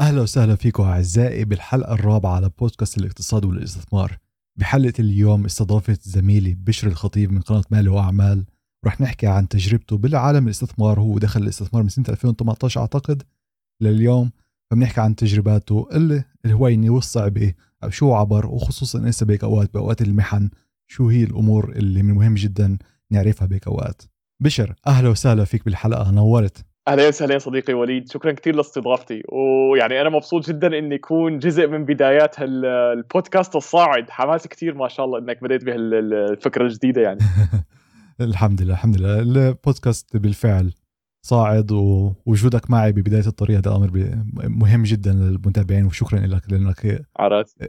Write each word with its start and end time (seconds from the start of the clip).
أهلا 0.00 0.20
وسهلا 0.22 0.56
فيكم 0.56 0.82
أعزائي 0.82 1.44
بالحلقة 1.44 1.92
الرابعة 1.94 2.34
على 2.34 2.50
بودكاست 2.58 2.98
الاقتصاد 2.98 3.44
والاستثمار. 3.44 4.18
بحلقة 4.56 4.92
اليوم 4.98 5.44
استضافت 5.44 6.02
زميلي 6.08 6.54
بشر 6.54 6.88
الخطيب 6.88 7.32
من 7.32 7.40
قناة 7.40 7.64
مالي 7.70 7.88
وأعمال. 7.88 8.44
رح 8.86 9.00
نحكي 9.00 9.26
عن 9.26 9.48
تجربته 9.48 9.96
بالعالم 9.96 10.44
الاستثمار. 10.44 11.00
هو 11.00 11.18
دخل 11.18 11.42
الاستثمار 11.42 11.82
من 11.82 11.88
سنة 11.88 12.04
2018 12.08 12.80
أعتقد 12.80 13.22
لليوم. 13.80 14.30
فبنحكي 14.70 15.00
عن 15.00 15.16
تجرباته 15.16 15.88
اللي 15.92 16.24
الهوينة 16.44 16.90
والصعبة 16.90 17.54
شو 17.88 18.14
عبر 18.14 18.46
وخصوصا 18.46 19.08
هسه 19.08 19.26
بهيك 19.26 19.44
أوقات 19.44 19.74
بأوقات 19.74 20.02
المحن 20.02 20.50
شو 20.86 21.08
هي 21.08 21.24
الأمور 21.24 21.72
اللي 21.72 22.02
من 22.02 22.14
مهم 22.14 22.34
جدا 22.34 22.78
نعرفها 23.10 23.46
بهيك 23.46 23.66
أوقات. 23.66 24.02
بشر 24.42 24.74
أهلا 24.86 25.08
وسهلا 25.08 25.44
فيك 25.44 25.64
بالحلقة. 25.64 26.10
نورت. 26.10 26.65
أهلا 26.88 27.08
وسهلا 27.08 27.38
صديقي 27.38 27.74
وليد. 27.74 28.10
شكرا 28.10 28.32
كثير 28.32 28.56
لاستضافتي. 28.56 29.22
ويعني 29.28 30.00
أنا 30.00 30.08
مبسوط 30.08 30.48
جدا 30.48 30.78
اني 30.78 30.94
اكون 30.94 31.38
جزء 31.38 31.66
من 31.66 31.84
بدايات 31.84 32.36
البودكاست 32.38 33.56
الصاعد. 33.56 34.10
حماس 34.10 34.48
كثير 34.48 34.74
ما 34.74 34.88
شاء 34.88 35.06
الله 35.06 35.18
إنك 35.18 35.42
بديت 35.42 35.64
بهالفكره 35.64 36.62
الجديدة 36.62 37.02
يعني. 37.02 37.20
الحمد 38.20 38.62
لله 38.62 38.72
الحمد 38.72 38.96
لله. 38.96 39.20
البودكاست 39.20 40.16
بالفعل 40.16 40.72
صاعد 41.22 41.72
ووجودك 41.72 42.70
معي 42.70 42.92
ببداية 42.92 43.26
الطريق 43.26 43.58
هذا 43.58 43.76
أمر 43.76 43.90
مهم 44.44 44.82
جدا 44.82 45.12
للمتابعين. 45.12 45.86
وشكرا 45.86 46.18
لك 46.18 46.42
لأنك 46.52 47.06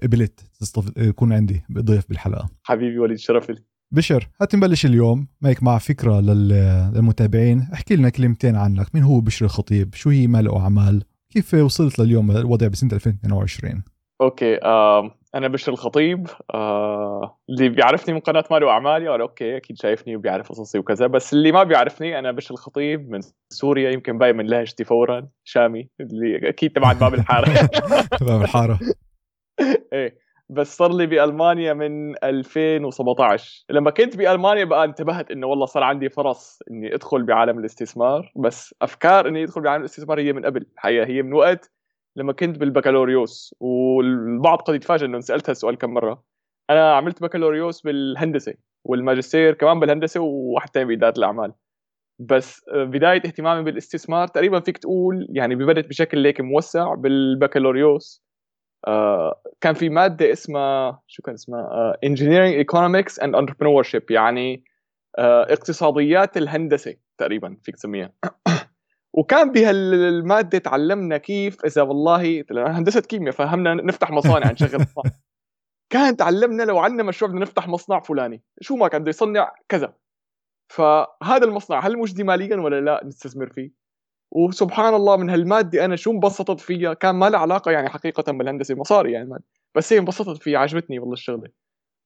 قبلت 0.04 0.40
تكون 0.96 1.34
عندي 1.34 1.64
ضيف 1.72 2.10
بالحلقة. 2.10 2.50
حبيبي 2.64 3.00
وليد 3.00 3.18
شرف 3.18 3.50
لي 3.50 3.67
بشر 3.92 4.30
هات 4.42 4.56
نبلش 4.56 4.86
اليوم. 4.86 5.28
مايك 5.42 5.64
مع 5.64 5.78
فكرة 5.78 6.20
للمتابعين. 6.20 7.70
احكي 7.74 7.96
لنا 7.96 8.10
كلمتين 8.10 8.56
عنك. 8.56 8.96
مين 8.96 9.04
هو 9.04 9.20
بشر 9.20 9.46
الخطيب؟ 9.46 9.96
شو 9.96 10.10
هي 10.10 10.28
مال 10.28 10.56
أعمال؟ 10.56 11.04
كيف 11.30 11.54
وصلت 11.54 12.00
لليوم 12.00 12.32
الوضع 12.32 12.68
بسنة 12.68 12.94
2022 12.94 13.84
okay 14.22 14.64
آه 14.64 15.12
أنا 15.36 15.48
بشر 15.48 15.72
الخطيب. 15.72 16.28
آه 16.54 17.40
اللي 17.50 17.70
بيعرفني 17.70 18.14
من 18.14 18.20
قناة 18.20 18.44
مال 18.52 18.64
واعمالي 18.64 19.08
قال 19.08 19.22
okay 19.22 19.58
أكيد 19.58 19.78
شايفني 19.78 20.16
وبيعرف 20.16 20.50
قصصي 20.50 20.80
وكذا. 20.80 21.08
بس 21.08 21.34
اللي 21.34 21.52
ما 21.52 21.64
بيعرفني 21.64 22.20
أنا 22.20 22.32
بشر 22.32 22.54
الخطيب 22.54 23.10
من 23.10 23.20
سوريا 23.50 23.92
يمكن 23.92 24.18
باين 24.18 24.36
من 24.36 24.46
لهجتي 24.48 24.84
فورا. 24.84 25.28
شامي 25.44 25.90
اللي 26.02 26.50
أكيد 26.50 26.72
تبع 26.72 26.94
باب 26.94 27.14
الحارة. 27.14 27.70
باب 28.28 28.42
الحارة. 28.42 28.80
إيه. 29.94 30.27
بس 30.50 30.78
صار 30.78 30.94
لي 30.94 31.06
بألمانيا 31.06 31.74
من 31.74 32.24
2017 32.24 33.66
لما 33.70 33.92
كنت 33.92 34.18
بألمانيا 34.18 34.66
بقى 34.66 34.84
انتبهت 34.86 35.32
إنه 35.32 35.48
والله 35.48 35.66
صار 35.66 35.84
عندي 35.84 36.10
فرص 36.10 36.60
إني 36.72 36.96
أدخل 36.96 37.24
بعالم 37.24 37.60
الاستثمار 37.60 38.32
بس 38.36 38.76
أفكار 38.82 39.28
إني 39.28 39.44
أدخل 39.44 39.62
بعالم 39.62 39.82
الاستثمار 39.82 40.20
هي 40.20 40.34
من 40.34 40.46
قبل. 40.46 40.66
الحقيقة 40.74 41.08
هي 41.08 41.22
من 41.22 41.34
وقت 41.34 41.72
لما 42.16 42.34
كنت 42.34 42.58
بالبكالوريوس 42.58 43.56
والبعض 43.60 44.58
قد 44.62 44.76
يتفاجئ 44.76 45.06
إنه 45.06 45.20
سالت 45.20 45.50
هالسؤال 45.50 45.78
كم 45.78 45.94
مرة. 45.94 46.24
أنا 46.70 46.94
عملت 46.94 47.22
بكالوريوس 47.22 47.82
بالهندسة 47.82 48.54
والماجستير 48.84 49.54
كمان 49.54 49.80
بالهندسة 49.80 50.20
وواحد 50.22 50.70
ثاني 50.70 50.86
باداره 50.86 51.18
الأعمال. 51.18 51.54
بس 52.20 52.62
بداية 52.74 53.18
اهتمامي 53.26 53.64
بالاستثمار 53.64 54.28
تقريبا 54.28 54.60
فيك 54.60 54.78
تقول 54.78 55.28
يعني 55.30 55.56
بدت 55.56 55.88
بشكل 55.88 56.26
هيك 56.26 56.42
موسع 56.42 56.94
بالبكالوريوس. 56.94 58.24
آه، 58.24 58.27
كان 59.62 59.74
في 59.74 59.90
مادة 59.90 60.32
اسمها 60.32 61.02
شو 61.08 61.24
كان 61.24 61.34
اسمها؟ 61.34 61.98
engineering 62.04 62.54
economics 62.54 63.20
and 63.20 63.36
entrepreneur 63.36 63.88
يعني 64.10 64.64
uh, 65.18 65.22
اقتصاديات 65.52 66.38
الهندسة 66.38 66.96
تقريبا 67.18 67.58
فيك 67.64 67.76
تسميها. 67.76 68.14
وكان 69.18 69.52
بهالماده 69.52 70.58
تعلمنا 70.58 71.18
كيف 71.18 71.66
إذا 71.66 71.82
والله 71.82 72.44
هندسة 72.52 73.02
كيمياء 73.02 73.34
فهمنا 73.34 73.74
نفتح 73.74 74.12
مصانع 74.12 74.52
نشغل 74.52 74.82
مصانع. 74.82 75.16
كان 75.94 76.18
تعلمنا 76.18 76.64
لو 76.64 76.80
عندنا 76.80 77.04
مشروع 77.04 77.32
بدنا 77.32 77.42
نفتح 77.42 77.68
مصنع 77.68 78.00
فلاني. 78.00 78.44
شو 78.62 78.76
ما 78.76 78.88
كان 78.88 79.02
بده 79.02 79.10
يصنع 79.10 79.54
كذا. 79.70 79.94
فهذا 80.68 81.46
المصنع 81.46 81.80
هل 81.80 81.98
مجدي 81.98 82.24
ماليا 82.24 82.56
ولا 82.56 82.82
لا؟ 82.82 83.02
نستثمر 83.06 83.50
فيه. 83.54 83.72
وسبحان 84.32 84.94
الله 84.94 85.18
من 85.18 85.30
هالمادة 85.30 85.86
أنا 85.86 85.96
شو 85.96 86.12
انبسطت 86.12 86.60
فيها؟ 86.60 86.94
كان 86.94 87.16
ما 87.16 87.30
لها 87.30 87.40
علاقة 87.40 87.72
يعني 87.72 87.90
حقيقة 87.90 88.32
بالهندسة 88.32 88.76
مصاري 88.76 89.12
يعني 89.12 89.26
المادة. 89.26 89.44
بس 89.76 89.94
هي 89.94 90.00
انبسطت 90.00 90.44
فيها 90.44 90.60
عجبتني 90.60 91.00
والله 91.00 91.14
الشغلة. 91.14 91.50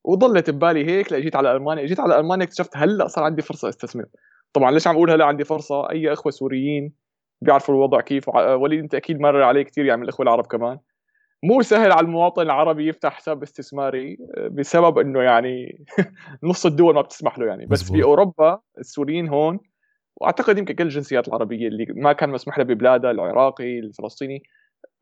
وضلت 0.03 0.49
ببالي 0.49 0.85
هيك 0.85 1.13
لجيت 1.13 1.35
على 1.35 1.51
ألمانيا 1.51 1.85
جيت 1.85 1.99
على 1.99 2.19
ألمانيا 2.19 2.45
اكتشفت 2.45 2.77
هلأ 2.77 3.07
صار 3.07 3.23
عندي 3.23 3.41
فرصة 3.41 3.69
أستثمر. 3.69 4.05
طبعا 4.53 4.71
ليش 4.71 4.87
عم 4.87 4.95
أقول 4.95 5.11
هلأ 5.11 5.25
عندي 5.25 5.43
فرصة؟ 5.43 5.89
أي 5.89 6.13
أخوة 6.13 6.31
سوريين 6.31 6.93
بيعرفوا 7.41 7.75
الوضع 7.75 8.01
كيف 8.01 8.29
وليد 8.35 8.79
أنت 8.79 8.95
أكيد 8.95 9.19
مر 9.19 9.43
عليه 9.43 9.63
كثير 9.63 9.85
يعني 9.85 9.97
من 9.97 10.03
الأخوة 10.03 10.23
العرب 10.23 10.45
كمان. 10.45 10.79
مو 11.43 11.61
سهل 11.61 11.91
على 11.91 12.05
المواطن 12.05 12.41
العربي 12.41 12.87
يفتح 12.87 13.13
حساب 13.13 13.43
استثماري 13.43 14.17
بسبب 14.51 14.97
إنه 14.97 15.21
يعني 15.21 15.85
نص 16.43 16.65
الدول 16.65 16.95
ما 16.95 17.01
بتسمح 17.01 17.39
له 17.39 17.45
يعني. 17.45 17.65
بس 17.65 17.83
في 17.83 18.03
أوروبا 18.03 18.59
السوريين 18.77 19.29
هون 19.29 19.59
وأعتقد 20.21 20.57
يمكن 20.57 20.75
كل 20.75 20.83
الجنسيات 20.83 21.27
العربية 21.27 21.67
اللي 21.67 21.85
ما 21.89 22.13
كان 22.13 22.29
مسموح 22.29 22.57
لها 22.57 22.65
ببلادها 22.65 23.11
العراقي 23.11 23.79
الفلسطيني 23.79 24.43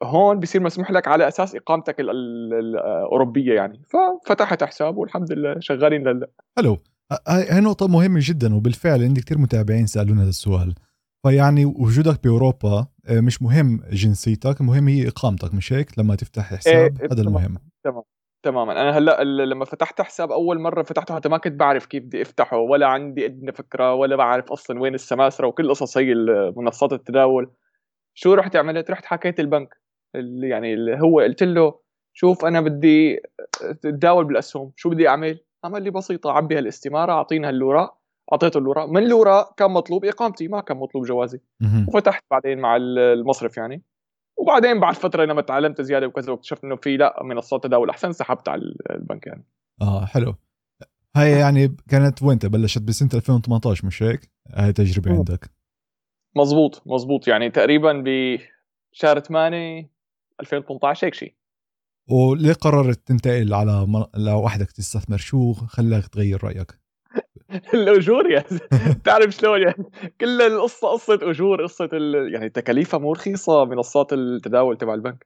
هون 0.03 0.39
بصير 0.39 0.61
مسموح 0.61 0.91
لك 0.91 1.07
على 1.07 1.27
أساس 1.27 1.55
إقامتك 1.55 1.95
الأوروبية 1.99 3.53
يعني. 3.53 3.81
ففتحت 4.25 4.63
حساب 4.63 4.97
والحمد 4.97 5.31
لله 5.31 5.55
شغالين 5.59 6.07
لله 6.07 6.27
حلو. 6.57 6.77
هاي 7.27 7.61
نقطة 7.61 7.87
مهمة 7.87 8.19
جدا 8.23 8.55
وبالفعل 8.55 9.03
عندي 9.03 9.21
كثير 9.21 9.37
متابعين 9.37 9.85
سألونا 9.85 10.21
هذا 10.21 10.29
السؤال. 10.29 10.75
فيعني 11.23 11.65
وجودك 11.65 12.23
بأوروبا 12.23 12.87
آه، 13.07 13.19
مش 13.19 13.41
مهم 13.41 13.81
جنسيتك 13.91 14.61
المهم 14.61 14.87
هي 14.87 15.07
إقامتك 15.07 15.53
مش 15.53 15.73
هيك؟ 15.73 15.99
لما 15.99 16.15
تفتح 16.15 16.43
حساب 16.43 17.01
إيه 17.01 17.07
هذا 17.11 17.21
المهم. 17.21 17.57
تمام. 17.83 18.03
تماما. 18.43 18.71
أنا 18.71 18.97
هلأ 18.97 19.23
لما 19.23 19.65
فتحت 19.65 20.01
حساب 20.01 20.31
أول 20.31 20.59
مرة 20.59 20.83
فتحته 20.83 21.15
حتى 21.15 21.29
ما 21.29 21.37
كنت 21.37 21.53
بعرف 21.53 21.85
كيف 21.85 22.03
بدي 22.03 22.21
أفتحه 22.21 22.57
ولا 22.57 22.87
عندي 22.87 23.25
إدنى 23.25 23.51
فكرة 23.51 23.93
ولا 23.93 24.15
بعرف 24.15 24.51
أصلا 24.51 24.81
وين 24.81 24.93
السماسرة 24.93 25.47
وكل 25.47 25.69
قصص 25.69 25.97
هي 25.97 26.13
منصات 26.57 26.93
التداول. 26.93 27.51
شو 28.13 28.33
رحت 28.33 28.55
عملت؟ 28.55 28.91
رحت 28.91 29.05
حكيت 29.05 29.39
البنك 29.39 29.77
اللي 30.15 30.49
يعني 30.49 30.73
اللي 30.73 31.01
هو 31.01 31.19
قلت 31.19 31.43
له 31.43 31.79
شوف 32.13 32.45
أنا 32.45 32.61
بدي 32.61 33.19
أتداول 33.61 34.25
بالأسهم 34.25 34.71
شو 34.75 34.89
بدي 34.89 35.07
أعمل؟ 35.07 35.39
عمل 35.63 35.83
لي 35.83 35.89
بسيطة 35.89 36.31
عبي 36.31 36.57
هالاستمارة 36.57 37.11
اعطيني 37.11 37.47
هالوراق 37.47 37.97
أعطيته 38.33 38.57
الوراق 38.57 38.89
من 38.89 39.03
الوراق 39.03 39.55
كان 39.57 39.71
مطلوب 39.71 40.05
إقامتي 40.05 40.47
ما 40.47 40.61
كان 40.61 40.77
مطلوب 40.77 41.05
جوازي. 41.05 41.39
وفتحت 41.87 42.23
بعدين 42.31 42.59
مع 42.59 42.75
المصرف 42.79 43.57
يعني. 43.57 43.81
وبعدين 44.37 44.79
بعد 44.79 44.93
فترة 44.93 45.25
لما 45.25 45.41
تعلمت 45.41 45.81
زيادة 45.81 46.07
وكذا 46.07 46.31
واكتشفت 46.31 46.63
إنه 46.63 46.75
في 46.75 46.97
لا 46.97 47.23
منصات 47.23 47.63
تداول 47.63 47.89
أحسن 47.89 48.11
سحبت 48.11 48.49
على 48.49 48.61
البنك 48.89 49.27
يعني. 49.27 49.45
آه 49.81 50.05
حلو. 50.05 50.35
هاي 51.15 51.31
يعني 51.31 51.75
كانت 51.89 52.23
وين 52.23 52.37
بلشت 52.37 52.81
بسنة 52.81 53.09
2018 53.13 53.87
مش 53.87 54.03
هيك؟ 54.03 54.31
هاي 54.53 54.73
تجربة 54.73 55.11
عندك. 55.11 55.51
مزبوط 56.35 56.81
مزبوط 56.85 57.27
يعني 57.27 57.49
تقريبا 57.49 58.03
بشهر 58.05 59.19
8 59.19 59.89
2018 60.41 61.07
هيك 61.07 61.13
شيء. 61.13 61.33
وليه 62.09 62.53
قررت 62.53 63.07
تنتقل 63.07 63.53
على 63.53 63.87
لوحدك 64.15 64.71
تستثمر؟ 64.71 65.17
شو 65.17 65.53
خلاك 65.53 66.07
تغير 66.07 66.43
رأيك؟ 66.43 66.78
الاجور 67.73 68.31
يعني 68.31 68.45
تعرف 69.05 69.31
شلون 69.31 69.61
يعني؟ 69.61 69.85
كل 70.21 70.41
القصة 70.41 70.87
قصة 70.87 71.19
أجور 71.21 71.63
قصة 71.63 71.89
ال... 71.93 72.33
يعني 72.33 72.49
تكاليفها 72.49 72.99
مو 72.99 73.11
رخيصة 73.13 73.65
منصات 73.65 74.13
التداول 74.13 74.77
تبع 74.77 74.93
البنك. 74.93 75.25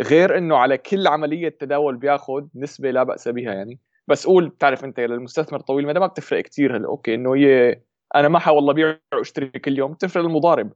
غير 0.00 0.38
إنه 0.38 0.56
على 0.56 0.78
كل 0.78 1.06
عملية 1.06 1.48
تداول 1.48 1.96
بياخذ 1.96 2.44
نسبة 2.54 2.90
لا 2.90 3.02
بأس 3.02 3.28
بها 3.28 3.52
يعني. 3.54 3.80
بس 4.08 4.26
قول 4.26 4.48
بتعرف 4.48 4.84
أنت 4.84 5.00
للمستثمر 5.00 5.60
طويل 5.60 5.84
المدى 5.84 6.00
ما 6.00 6.06
بتفرق 6.06 6.40
كثير 6.42 6.76
هلا 6.76 6.86
أوكي 6.88 7.14
إنه 7.14 7.34
هي 7.34 7.80
أنا 8.14 8.28
ما 8.28 8.48
والله 8.50 8.72
بيع 8.72 8.98
وأشتري 9.14 9.46
كل 9.48 9.78
يوم 9.78 9.92
بتفرق 9.92 10.24
المضارب. 10.24 10.72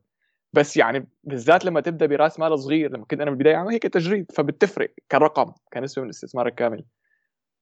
بس 0.52 0.76
يعني 0.76 1.08
بالذات 1.24 1.64
لما 1.64 1.80
تبدأ 1.80 2.06
براس 2.06 2.40
مال 2.40 2.58
صغير 2.58 2.90
لما 2.90 3.04
كنت 3.04 3.20
أنا 3.20 3.30
بالبداية 3.30 3.56
عم 3.56 3.68
هيك 3.68 3.82
تجريد 3.82 4.32
فبتفرق 4.32 4.90
كرقم 5.12 5.52
كنسبة 5.72 6.02
من 6.02 6.06
الاستثمار 6.08 6.46
الكامل. 6.48 6.84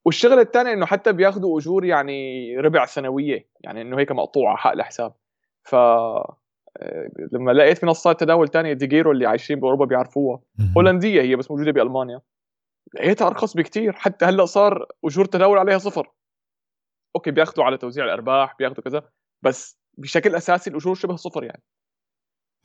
والشغلة 0.07 0.41
الثانية 0.41 0.73
إنه 0.73 0.87
حتى 0.87 1.13
بياخذوا 1.13 1.59
أجور 1.59 1.85
يعني 1.85 2.57
ربع 2.59 2.87
سنوية 2.87 3.49
يعني 3.61 3.83
إنه 3.83 3.99
هيك 3.99 4.13
مقطوعة 4.13 4.57
حق 4.57 4.73
الحساب. 4.73 5.15
ف 5.63 5.75
آه، 5.75 6.39
لما 7.33 7.53
لقيت 7.53 7.85
منصات 7.85 8.21
تداول 8.21 8.49
تانية 8.49 8.73
DEGIRO 8.73 9.13
اللي 9.13 9.27
عايشين 9.27 9.61
بأوروبا 9.61 9.85
بيعرفوها. 9.85 10.41
هولندية 10.77 11.23
هي 11.23 11.37
بس 11.37 11.51
موجودة 11.51 11.73
بألمانيا. 11.73 12.21
لقيتها 12.95 13.27
أرخص 13.27 13.57
بكتير 13.57 13.93
حتى 13.93 14.25
هلأ 14.25 14.45
صار 14.45 14.87
أجور 15.05 15.25
تداول 15.25 15.59
عليها 15.59 15.79
صفر. 15.79 16.13
okay 17.17 17.31
بياخذوا 17.31 17.65
على 17.65 17.79
توزيع 17.79 18.05
الأرباح 18.05 18.57
بياخذوا 18.59 18.85
كذا 18.85 19.03
بس 19.43 19.79
بشكل 19.99 20.35
أساسي 20.35 20.71
الأجور 20.71 20.95
شبه 20.95 21.17
صفر 21.17 21.45
يعني. 21.45 21.63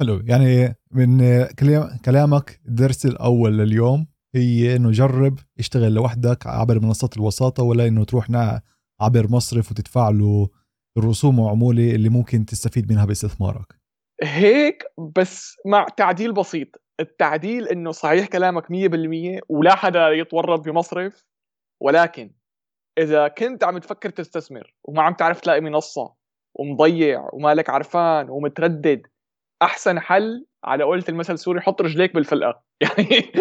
حلو. 0.02 0.22
يعني 0.26 0.76
من 0.92 1.20
كلامك 2.06 2.60
الدرس 2.66 3.06
الأول 3.06 3.58
لليوم 3.58 4.11
هي 4.36 4.76
إنه 4.76 4.92
جرب 4.92 5.40
اشتغل 5.60 5.94
لوحدك 5.94 6.48
عبر 6.48 6.80
منصات 6.80 7.18
الوساطة 7.18 7.64
ولا 7.64 7.88
إنه 7.88 8.04
تروح 8.04 8.28
عبر 9.02 9.28
مصرف 9.30 9.72
وتدفع 9.72 10.10
له 10.10 10.50
الرسوم 10.98 11.40
وعمولة 11.40 11.96
اللي 11.96 12.10
ممكن 12.10 12.46
تستفيد 12.46 12.92
منها 12.92 13.06
باستثمارك. 13.06 13.82
هيك 14.24 14.84
بس 15.16 15.56
مع 15.66 15.86
تعديل 15.98 16.34
بسيط. 16.34 16.68
التعديل 17.00 17.68
إنه 17.68 17.92
صحيح 17.92 18.28
كلامك 18.28 18.64
100% 18.64 19.42
ولا 19.50 19.76
حدا 19.76 20.10
يتورط 20.10 20.60
بمصرف 20.60 21.26
ولكن 21.82 22.34
إذا 22.98 23.28
كنت 23.28 23.64
عم 23.64 23.78
تفكر 23.78 24.10
تستثمر 24.10 24.74
وما 24.84 25.02
عم 25.02 25.14
تعرف 25.14 25.40
تلاقي 25.40 25.62
منصة 25.62 26.14
ومضيع 26.56 27.30
ومالك 27.34 27.70
عرفان 27.70 28.30
ومتردد 28.30 29.02
أحسن 29.62 30.00
حل 30.00 30.46
على 30.64 30.84
قولة 30.84 31.04
المثل 31.10 31.34
السوري 31.34 31.62
حط 31.62 31.82
رجليك 31.82 32.14
بالفلقة. 32.14 32.64
يعني 32.82 33.32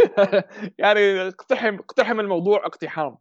يعني 0.79 1.29
اقتحم 1.29 1.75
اقتحم 1.75 2.21
الموضوع 2.21 2.67
اقتحام. 2.67 3.17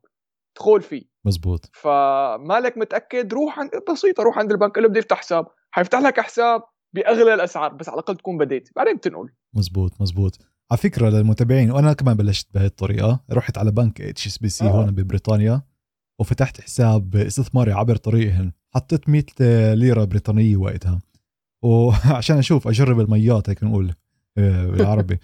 ادخل 0.58 0.82
فيه. 0.82 1.04
مزبوط 1.26 1.70
فمالك 1.74 2.78
متأكد 2.78 3.34
روح 3.34 3.60
عند 3.60 3.72
بسيطة 3.92 4.24
روح 4.24 4.38
عند 4.38 4.52
البنك 4.52 4.78
اللي 4.78 4.90
بدي 4.90 5.00
يفتح 5.00 5.18
حساب. 5.18 5.48
حيفتح 5.72 6.00
لك 6.00 6.20
حساب 6.20 6.62
بأغلى 6.94 7.34
الأسعار 7.34 7.74
بس 7.74 7.90
على 7.90 7.94
الأقل 7.94 8.16
تكون 8.16 8.38
بديت. 8.38 8.70
بعدين 8.76 8.96
بتنقل. 8.96 9.30
مزبوط 9.56 10.02
مزبوط 10.02 10.38
على 10.72 10.78
فكرة 10.78 11.10
للمتابعين 11.10 11.72
وأنا 11.72 11.94
كمان 11.94 12.18
بلشت 12.18 12.54
بهي 12.54 12.66
الطريقة. 12.66 13.24
رحت 13.32 13.58
على 13.58 13.72
بنك 13.72 14.02
HSBC 14.02 14.66
هون 14.66 14.92
ببريطانيا 14.92 15.62
وفتحت 16.20 16.62
حساب 16.62 17.16
استثماري 17.16 17.72
عبر 17.72 17.96
طريقهن. 17.96 18.52
حطيت 18.76 19.10
100 19.10 19.24
ليرة 19.74 20.04
بريطانية 20.04 20.58
وقتها. 20.58 21.00
وعشان 21.62 22.38
أشوف 22.38 22.68
أجرب 22.68 23.00
الميات 23.00 23.50
هيك 23.50 23.64
نقول 23.64 23.94
آه، 24.38 24.66
بالعربي. 24.66 25.20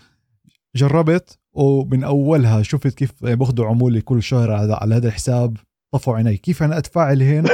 جربت 0.75 1.39
ومن 1.53 2.03
أولها 2.03 2.61
شفت 2.63 2.87
كيف 2.87 3.11
بأخذوا 3.25 3.65
عمولي 3.65 4.01
كل 4.01 4.23
شهر 4.23 4.51
على 4.51 4.95
هذا 4.95 5.07
الحساب 5.07 5.57
طفوا 5.93 6.15
عيني. 6.15 6.37
كيف 6.37 6.63
أنا 6.63 6.77
اتفاعل 6.77 7.21
هين؟ 7.21 7.45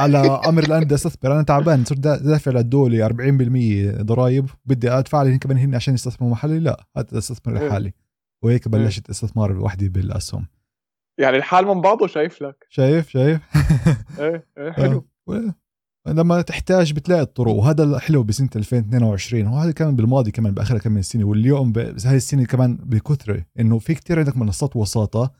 على 0.00 0.18
أمر 0.18 0.62
الان 0.62 0.84
بدي 0.84 0.94
استثمر 0.94 1.32
أنا 1.32 1.42
تعبان 1.42 1.84
صرت 1.84 1.98
دافع 1.98 2.50
للدولة 2.50 3.08
40% 3.08 4.02
ضرائب 4.02 4.46
بدي 4.64 4.90
أدفع 4.90 5.22
لهم 5.22 5.38
كمان 5.38 5.56
هن 5.56 5.74
عشان 5.74 5.94
يستثمروا 5.94 6.32
محلي؟ 6.32 6.58
لا 6.58 6.86
هات 6.96 7.12
استثمر 7.12 7.54
لحالي. 7.54 7.92
وهيك 8.42 8.68
بلشت 8.68 9.10
استثمار 9.10 9.52
وحدي 9.52 9.88
بالأسهم. 9.88 10.46
يعني 11.18 11.36
الحال 11.36 11.66
من 11.66 11.80
بعضه 11.80 12.06
شايف 12.06 12.42
لك. 12.42 12.66
شايف؟ 12.68 13.08
شايف؟ 13.08 13.40
إيه 14.18 14.46
إيه 14.58 14.72
حلو. 14.72 15.06
آه. 15.28 15.54
لما 16.06 16.42
تحتاج 16.42 16.92
بتلاقي 16.92 17.22
الطرق. 17.22 17.52
وهذا 17.52 17.84
الحلو 17.84 18.22
بسنة 18.22 18.48
2022 18.56 19.46
وهذا 19.46 19.70
كان 19.72 19.96
بالماضي 19.96 20.30
كمان 20.30 20.54
باخر 20.54 20.78
كم 20.78 20.92
من 20.92 21.02
سنة 21.02 21.24
واليوم 21.24 21.72
هاي 22.04 22.16
السنة 22.16 22.44
كمان 22.44 22.76
بكثرة 22.76 23.44
إنه 23.60 23.78
في 23.78 23.94
كتير 23.94 24.18
عندك 24.18 24.36
منصات 24.36 24.76
وساطة 24.76 25.30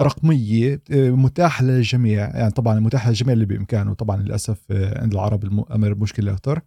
رقمية 0.00 0.82
متاحة 0.90 1.64
للجميع. 1.64 2.36
يعني 2.36 2.50
طبعا 2.50 2.80
متاحة 2.80 3.08
للجميع 3.08 3.32
اللي 3.32 3.44
بإمكانه. 3.44 3.94
طبعا 3.94 4.16
للأسف 4.22 4.64
آه، 4.70 5.02
عند 5.02 5.12
العرب 5.12 5.44
الامر 5.44 5.94
مشكلة 5.94 6.32
أكثر 6.32 6.60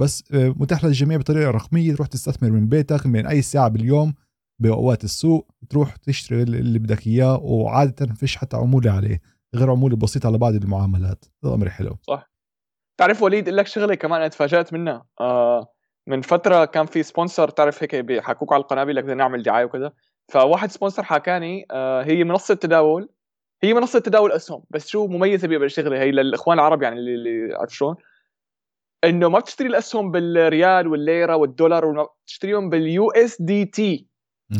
بس 0.00 0.24
آه، 0.32 0.48
متاح 0.48 0.84
للجميع 0.84 1.18
بطريقة 1.18 1.50
رقمية. 1.50 1.94
تروح 1.94 2.08
تستثمر 2.08 2.50
من 2.50 2.68
بيتك 2.68 3.06
من 3.06 3.26
أي 3.26 3.42
ساعة 3.42 3.68
باليوم 3.68 4.14
بأوقات 4.62 5.04
السوق. 5.04 5.50
تروح 5.68 5.96
تشتري 5.96 6.42
اللي 6.42 6.78
بدك 6.78 7.06
إياه 7.06 7.36
وعادة 7.36 8.14
فيش 8.14 8.36
حتى 8.36 8.56
عمولة 8.56 8.90
عليه 8.90 9.20
غير 9.54 9.70
عمولة 9.70 9.96
بسيطة 9.96 10.26
على 10.26 10.38
بعض 10.38 10.54
المعاملات. 10.54 11.24
هذا 11.44 11.54
أمر 11.54 11.70
حلو. 11.70 11.98
صح. 12.02 12.37
تعرف 12.98 13.22
وليد 13.22 13.48
لك 13.48 13.66
شغلة 13.66 13.94
كمان 13.94 14.20
أنا 14.20 14.28
تفاجأت 14.28 14.72
منها. 14.72 15.06
آه 15.20 15.72
من 16.06 16.20
فترة 16.20 16.64
كان 16.64 16.86
في 16.86 17.02
sponsor 17.02 17.48
تعرف 17.48 17.82
هيك 17.82 17.94
بيحكوك 17.94 18.52
على 18.52 18.60
القناة 18.60 18.84
بيقول 18.84 18.96
لك 18.96 19.04
بدنا 19.04 19.14
نعمل 19.14 19.42
دعاية 19.42 19.64
وكذا. 19.64 19.92
فواحد 20.28 20.70
sponsor 20.70 21.02
حكاني 21.02 21.66
آه 21.70 22.02
هي 22.02 22.24
منصة 22.24 22.54
تداول. 22.54 23.08
هي 23.62 23.74
منصة 23.74 23.98
تداول 23.98 24.32
أسهم. 24.32 24.64
بس 24.70 24.88
شو 24.88 25.06
مميزة 25.06 25.48
بيها 25.48 25.58
بالشغلة؟ 25.58 26.00
هي 26.00 26.10
للإخوان 26.10 26.58
العرب 26.58 26.82
يعني 26.82 26.96
اللي, 26.96 27.14
اللي 27.14 27.54
عرف 27.54 27.74
شلون؟ 27.74 27.96
إنه 29.04 29.28
ما 29.28 29.38
بتشتري 29.38 29.68
الأسهم 29.68 30.10
بالريال 30.10 30.86
والليرة 30.86 31.36
والدولار 31.36 32.08
بتشتريهم 32.24 32.70
بال 32.70 33.10
USDT. 33.10 34.08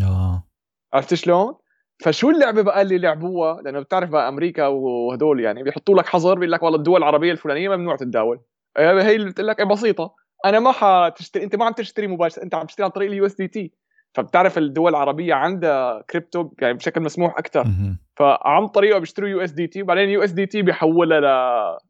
آه. 0.02 0.49
عرفت 0.93 1.14
شلون؟ 1.14 1.55
فشو 2.02 2.30
اللعبة 2.30 2.62
بقى 2.62 2.82
اللي 2.82 2.98
لعبوها؟ 2.98 3.62
لأنه 3.62 3.80
بتعرف 3.80 4.10
بقى 4.10 4.28
أمريكا 4.28 4.66
وهدول 4.66 5.40
يعني 5.40 5.62
بيحطوا 5.62 5.94
لك 5.94 6.06
حظر 6.06 6.34
بيقول 6.34 6.52
لك 6.52 6.62
والله 6.62 6.78
الدول 6.78 6.98
العربية 6.98 7.32
الفلانية 7.32 7.68
ممنوع 7.68 7.96
تتداول. 7.96 8.40
هي 8.78 9.16
اللي 9.16 9.30
بتقول 9.30 9.48
لك 9.48 9.66
بسيطة. 9.66 10.14
أنا 10.44 10.60
ما 10.60 10.72
حتشتري 10.72 11.44
أنت 11.44 11.56
ما 11.56 11.64
عم 11.64 11.72
تشتري 11.72 12.06
مباشره 12.06 12.42
أنت 12.42 12.54
عم 12.54 12.66
تشتري 12.66 12.84
عن 12.84 12.90
طريق 12.90 13.10
ال 13.10 13.26
USDT 13.26 13.72
فبتعرف 14.14 14.58
الدول 14.58 14.90
العربية 14.90 15.34
عندها 15.34 16.02
كريبتو 16.10 16.50
يعني 16.60 16.74
بشكل 16.74 17.00
مسموح 17.00 17.38
أكثر 17.38 17.64
فعن 18.16 18.66
طريقه 18.66 18.98
بيشتروا 18.98 19.28
USDT 19.28 19.82
وبعدين 19.82 20.08
USDT 20.08 20.62
بيحولها 20.62 21.20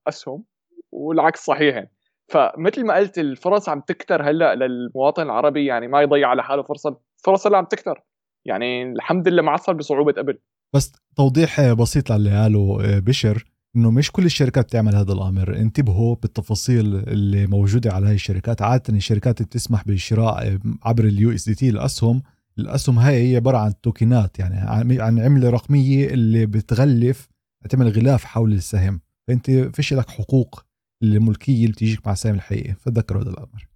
لأسهم 0.06 0.44
والعكس 0.92 1.44
صحيح 1.44 1.74
يعني. 1.74 1.92
فمثل 2.28 2.86
ما 2.86 2.94
قلت 2.96 3.18
الفرص 3.18 3.68
عم 3.68 3.80
تكتر 3.80 4.22
هلأ 4.22 4.54
للمواطن 4.54 5.22
العربي 5.22 5.66
يعني 5.66 5.88
ما 5.88 6.02
يضيع 6.02 6.28
على 6.28 6.42
حاله 6.42 6.62
فرصة. 6.62 7.00
فرص 7.24 7.46
هلأ 7.46 7.58
عم 7.58 7.64
تكتر. 7.64 8.02
يعني 8.48 8.82
الحمد 8.82 9.28
لله 9.28 9.42
ما 9.42 9.50
عاصر 9.50 9.72
بصعوبة 9.72 10.12
قبل. 10.12 10.38
بس 10.74 10.92
توضيح 11.16 11.72
بسيط 11.72 12.12
للي 12.12 12.42
قاله 12.42 12.78
آه، 12.84 12.98
بشر 12.98 13.44
إنه 13.76 13.90
مش 13.90 14.12
كل 14.12 14.24
الشركات 14.24 14.64
بتعمل 14.64 14.94
هذا 14.94 15.12
الأمر. 15.12 15.56
انتبهوا 15.56 16.16
بالتفاصيل 16.22 16.94
اللي 16.96 17.46
موجودة 17.46 17.92
على 17.92 18.06
هاي 18.06 18.14
الشركات. 18.14 18.62
عادة 18.62 18.94
الشركات 18.94 19.42
بتسمح 19.42 19.84
بالشراء 19.84 20.46
آه، 20.46 20.58
عبر 20.84 21.04
ال 21.04 21.30
USDT 21.30 21.68
الاسهم 21.68 22.22
الأسهم 22.58 22.98
هاي 22.98 23.30
هي 23.32 23.36
عبارة 23.36 23.58
عن 23.58 23.80
token 23.80 24.29
ات 24.29 24.38
يعني 24.38 24.56
عن 25.02 25.18
عملة 25.20 25.50
رقمية 25.50 26.06
اللي 26.06 26.46
بتغلف 26.46 27.28
تعمل 27.70 27.88
غلاف 27.88 28.24
حول 28.24 28.52
السهم. 28.52 29.00
فأنت 29.28 29.50
فيش 29.50 29.94
لك 29.94 30.10
حقوق 30.10 30.64
الملكية 31.02 31.60
اللي 31.60 31.72
بتجيك 31.72 32.06
مع 32.06 32.12
السهم 32.12 32.34
الحقيقي. 32.34 32.74
فتذكروا 32.74 33.22
هذا 33.22 33.30
الأمر. 33.30 33.68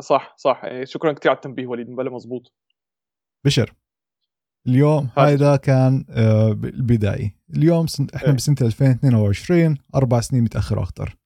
صح 0.00 0.34
صح. 0.38 0.60
إيه، 0.64 0.84
شكرا 0.84 1.12
كثير 1.12 1.30
على 1.30 1.36
التنبيه 1.36 1.66
وليد 1.66 1.90
مبلا 1.90 2.10
مزبوط 2.10 2.54
بشر. 3.44 3.74
اليوم 4.66 5.08
هذا 5.18 5.56
كان 5.56 6.04
آه، 6.10 6.52
البداية 6.52 7.36
اليوم 7.56 7.86
إحنا 8.14 8.28
إيه. 8.28 8.34
بسنة 8.34 8.56
2022 8.62 9.76
أربع 9.94 10.20
سنين 10.20 10.42
متأخر 10.42 10.82
أكثر 10.82 11.16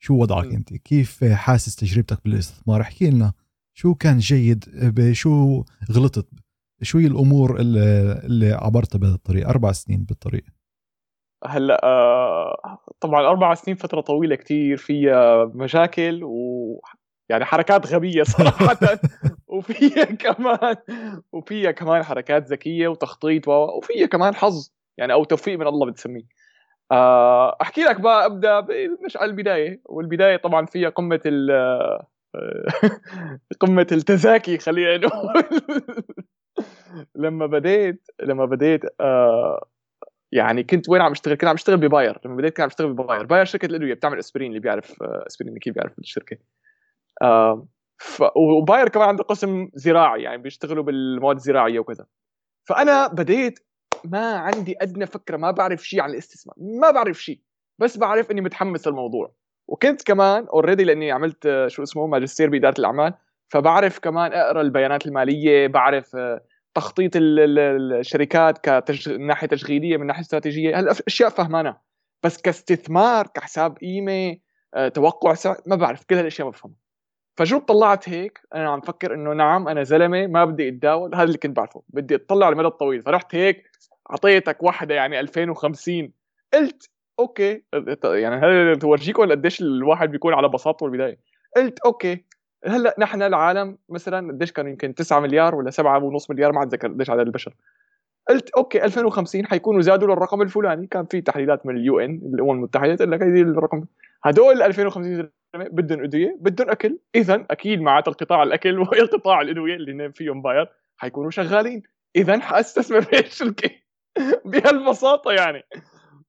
شو 0.00 0.14
وضعك 0.14 0.44
أنت؟ 0.44 0.74
كيف 0.74 1.24
حاسس 1.24 1.76
تجربتك 1.76 2.24
بالاستثمار؟ 2.24 2.80
احكي 2.80 3.10
لنا. 3.10 3.32
شو 3.74 3.94
كان 3.94 4.18
جيد 4.18 4.64
شو 5.12 5.64
غلطت؟ 5.92 6.28
شو 6.82 6.98
هي 6.98 7.06
الأمور 7.06 7.60
اللي, 7.60 8.12
اللي 8.24 8.52
عبرتها 8.52 8.98
بهذا 8.98 9.14
الطريق 9.14 9.48
أربع 9.48 9.72
سنين 9.72 10.04
بالطريق. 10.04 10.44
هلأ 11.46 11.84
آه 11.84 12.78
طبعا 13.00 13.20
أربع 13.20 13.54
سنين 13.54 13.76
فترة 13.76 14.00
طويلة 14.00 14.36
كتير 14.36 14.76
فيها 14.76 15.44
مشاكل 15.44 16.24
و 16.24 16.80
يعني 17.30 17.44
حركات 17.44 17.86
غبية 17.86 18.22
صراحة. 18.38 18.78
وفيها 19.48 20.04
كمان 20.24 20.76
وفيها 21.32 21.70
كمان 21.70 22.02
حركات 22.02 22.46
ذكية 22.46 22.88
وتخطيط 22.88 23.48
وفيها 23.48 24.06
كمان 24.06 24.34
حظ 24.34 24.70
يعني 24.98 25.12
أو 25.12 25.24
توفيق 25.24 25.58
من 25.58 25.66
الله 25.66 25.86
بتسميه 25.86 26.22
آه، 26.92 27.56
أحكي 27.62 27.80
لك 27.80 28.00
بقى 28.00 28.26
أبدأ 28.26 28.60
مش 29.04 29.16
على 29.16 29.30
البداية. 29.30 29.80
والبداية 29.84 30.36
طبعا 30.36 30.66
فيها 30.66 30.88
قمة 30.88 31.20
ال 31.26 31.50
قمة 33.60 33.86
التزاكي 33.92 34.58
خلينا 34.58 34.96
نقول. 34.96 35.42
لما 37.14 37.46
بديت 37.46 38.06
لما 38.22 38.44
بديت 38.44 38.80
آه 39.00 39.66
يعني 40.32 40.62
كنت 40.64 40.88
وين 40.88 41.02
عم 41.02 41.12
اشتغل؟ 41.12 41.34
كنت 41.34 41.44
عم 41.44 41.54
اشتغل 41.54 41.76
بباير. 41.76 42.18
لما 42.24 42.36
بديت 42.36 42.52
كنت 42.52 42.60
عم 42.60 42.66
اشتغل 42.66 42.92
بباير. 42.92 43.26
باير 43.26 43.44
شركة 43.44 43.66
الأدوية. 43.66 43.94
بتعمل 43.94 44.18
اسبرين 44.18 44.48
اللي 44.48 44.60
بيعرف 44.60 45.02
آه، 45.02 45.24
اسبرين 45.26 45.58
كيف 45.58 45.74
بيعرف 45.74 45.98
الشركة. 45.98 46.36
آه 47.22 47.66
ف... 47.98 48.22
وباير 48.36 48.88
كمان 48.88 49.08
عنده 49.08 49.24
قسم 49.24 49.68
زراعي 49.74 50.22
يعني 50.22 50.42
بيشتغلوا 50.42 50.84
بالمواد 50.84 51.36
الزراعية 51.36 51.78
وكذا. 51.78 52.06
فأنا 52.64 53.06
بديت 53.06 53.58
ما 54.04 54.36
عندي 54.36 54.76
أدنى 54.80 55.06
فكرة 55.06 55.36
ما 55.36 55.50
بعرف 55.50 55.86
شيء 55.86 56.00
عن 56.00 56.10
الاستثمار 56.10 56.56
ما 56.58 56.90
بعرف 56.90 57.22
شيء 57.22 57.40
بس 57.78 57.98
بعرف 57.98 58.30
إني 58.30 58.40
متحمس 58.40 58.88
للموضوع. 58.88 59.34
وكنت 59.68 60.02
كمان 60.02 60.46
اوريدي 60.46 60.84
لأني 60.84 61.12
عملت 61.12 61.46
آه، 61.46 61.68
شو 61.68 61.82
اسمه 61.82 62.06
ماجستير 62.06 62.50
بإدارة 62.50 62.74
الأعمال 62.78 63.14
فبعرف 63.48 63.98
كمان 63.98 64.32
أقرأ 64.32 64.60
البيانات 64.60 65.06
المالية 65.06 65.66
بعرف 65.66 66.16
آه، 66.16 66.40
تخطيط 66.74 67.12
الشركات 67.16 68.58
كتج... 68.58 69.10
من 69.10 69.26
ناحية 69.26 69.46
تشغيلية 69.46 69.96
من 69.96 70.06
ناحية 70.06 70.20
استراتيجية 70.20 70.78
هالاشياء 70.78 71.30
فهمانها 71.30 71.82
بس 72.22 72.40
كاستثمار 72.40 73.26
كحساب 73.26 73.78
قيمه 73.78 74.36
آه، 74.74 74.88
توقع 74.88 75.34
سعر 75.34 75.56
ما 75.66 75.76
بعرف 75.76 76.04
كل 76.04 76.14
هالأشياء 76.14 76.46
ما 76.46 76.50
بفهمها. 76.50 76.87
فشو 77.38 77.58
طلعت 77.58 78.08
هيك؟ 78.08 78.40
أنا 78.54 78.70
عم 78.70 78.80
فكر 78.80 79.14
إنه 79.14 79.32
نعم 79.32 79.68
أنا 79.68 79.82
زلمة 79.82 80.26
ما 80.26 80.44
بدي 80.44 80.68
أتداول 80.68 81.14
هذا 81.14 81.24
اللي 81.24 81.38
كنت 81.38 81.56
بعرفه. 81.56 81.82
بدي 81.88 82.14
أطلع 82.14 82.46
على 82.46 82.52
المدى 82.52 82.68
الطويل. 82.68 83.02
فرحت 83.02 83.34
هيك 83.34 83.70
أعطيتك 84.10 84.62
واحدة 84.62 84.94
يعني 84.94 85.20
2050 85.20 86.12
قلت 86.54 86.90
okay 87.18 87.62
يعني 88.04 88.36
هذا 88.36 88.74
تورجيكم 88.74 89.30
قديش 89.30 89.60
الواحد 89.60 90.10
بيكون 90.10 90.34
على 90.34 90.48
بساطته 90.48 90.86
بالبداية. 90.86 91.18
قلت 91.56 91.78
okay. 91.80 92.24
هلأ 92.66 92.94
نحن 92.98 93.22
العالم 93.22 93.78
مثلا 93.88 94.32
قديش 94.32 94.52
كان 94.52 94.68
يمكن 94.68 94.94
9 94.94 95.20
مليار 95.20 95.54
ولا 95.54 95.70
7.5 95.70 96.30
مليار 96.30 96.52
ما 96.52 96.62
اتذكر 96.62 96.88
قديش 96.88 97.10
عدد 97.10 97.20
البشر. 97.20 97.54
قلت 98.28 98.50
okay 98.50 98.84
2050 98.84 99.46
حيكونوا 99.46 99.80
زادوا 99.80 100.08
للرقم 100.08 100.42
الفلاني. 100.42 100.86
كان 100.86 101.06
في 101.06 101.20
تحليلات 101.20 101.66
من 101.66 101.76
ال 101.76 102.00
UN 102.00 102.20
الامم 102.34 102.50
المتحده 102.50 102.94
تقول 102.94 103.12
لك 103.12 103.22
هذه 103.22 103.42
الرقم. 103.42 103.84
هدول 104.24 104.62
2050 104.62 105.30
بدهم 105.54 106.04
أدوية 106.04 106.36
بدهم 106.40 106.70
أكل. 106.70 106.98
اذا 107.14 107.46
أكيد 107.50 107.80
معناتها 107.80 108.10
القطاع 108.10 108.42
الأكل 108.42 108.78
والقطاع 108.80 109.40
الأدوية 109.40 109.74
اللي 109.74 110.12
فيهم 110.12 110.42
باير 110.42 110.68
حيكونوا 110.96 111.30
شغالين. 111.30 111.82
اذا 112.16 112.40
حأستثمر 112.40 113.02
في 113.08 113.18
الشركة 113.18 113.70
بهالبساطة 114.44 115.32
يعني. 115.32 115.62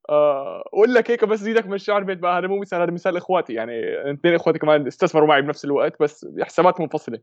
آه 0.10 0.64
لك 0.88 1.12
هيك 1.12 1.26
بس 1.26 1.40
زيدك 1.40 1.68
من 1.68 1.74
الشعر 1.74 2.04
بيت 2.04 2.18
بقى. 2.18 2.40
هذا 2.40 2.48
مو 2.48 2.60
مثال 2.60 2.82
هذا 2.82 2.92
مثال 2.92 3.18
إخواتي 3.18 3.54
يعني. 3.54 3.74
اثنين 4.12 4.36
إخواتي 4.36 4.60
كمان 4.60 4.88
استثمروا 4.88 5.28
معي 5.28 5.42
بنفس 5.42 5.66
الوقت 5.66 6.02
بس 6.02 6.28
حسابات 6.42 6.82
منفصلة. 6.82 7.20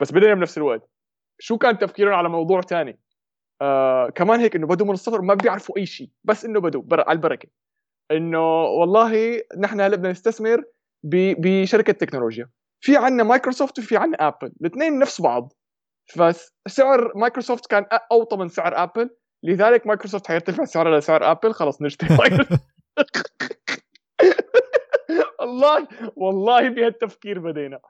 بس 0.00 0.12
بدينا 0.12 0.34
بنفس 0.34 0.58
الوقت. 0.58 0.90
شو 1.38 1.58
كان 1.58 1.78
تفكيرهم 1.78 2.14
على 2.14 2.28
موضوع 2.28 2.60
ثاني 2.60 2.98
آه 3.62 4.10
كمان 4.10 4.40
هيك 4.40 4.56
إنه 4.56 4.66
بدوا 4.66 4.86
من 4.86 4.92
الصفر 4.92 5.22
ما 5.22 5.34
بيعرفوا 5.34 5.78
أي 5.78 5.86
شيء 5.86 6.10
بس 6.24 6.44
إنه 6.44 6.60
بدوا 6.60 6.82
على 6.90 7.16
البركة. 7.16 7.48
إنه 8.10 8.64
والله 8.64 9.42
نحن 9.58 9.80
هلأ 9.80 9.96
بدنا 9.96 10.10
نستثمر 10.10 10.64
بشركة 11.04 11.92
تكنولوجيا. 11.92 12.48
في 12.80 12.96
عندنا 12.96 13.24
مايكروسوفت 13.24 13.78
وفي 13.78 13.96
عندنا 13.96 14.28
Apple 14.28 14.52
الاثنين 14.60 14.98
نفس 14.98 15.20
بعض. 15.20 15.52
فسعر 16.06 17.12
مايكروسوفت 17.16 17.66
كان 17.66 17.86
أوطى 18.12 18.36
من 18.36 18.48
سعر 18.48 18.82
Apple 18.82 19.10
لذلك 19.42 19.86
مايكروسوفت 19.86 20.26
حيرتفع 20.26 20.64
سعرها 20.64 20.98
لسعر 20.98 21.30
Apple 21.30 21.52
خلص 21.52 21.82
نشتري 21.82 22.08
والله 25.40 25.88
والله 26.16 26.68
بهالتفكير 26.68 27.38
بدينا. 27.38 27.80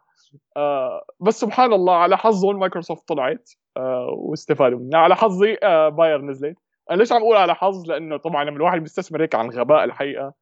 آه 0.56 1.04
بس 1.20 1.40
سبحان 1.40 1.72
الله 1.72 1.94
على 1.96 2.16
حظهم 2.16 2.58
مايكروسوفت 2.58 3.08
طلعت 3.08 3.50
آه 3.76 4.06
واستفادوا 4.18 4.78
منها. 4.78 5.00
على 5.00 5.16
حظي 5.16 5.56
آه 5.62 5.88
Bayer 5.88 6.20
نزلت. 6.22 6.56
أنا 6.90 6.96
ليش 6.96 7.12
عم 7.12 7.22
أقول 7.22 7.36
على 7.36 7.54
حظ؟ 7.54 7.86
لأنه 7.86 8.16
طبعا 8.16 8.44
لما 8.44 8.56
الواحد 8.56 8.80
بيستثمر 8.80 9.22
هيك 9.22 9.34
عن 9.34 9.50
غباء 9.50 9.84
الحقيقة 9.84 10.32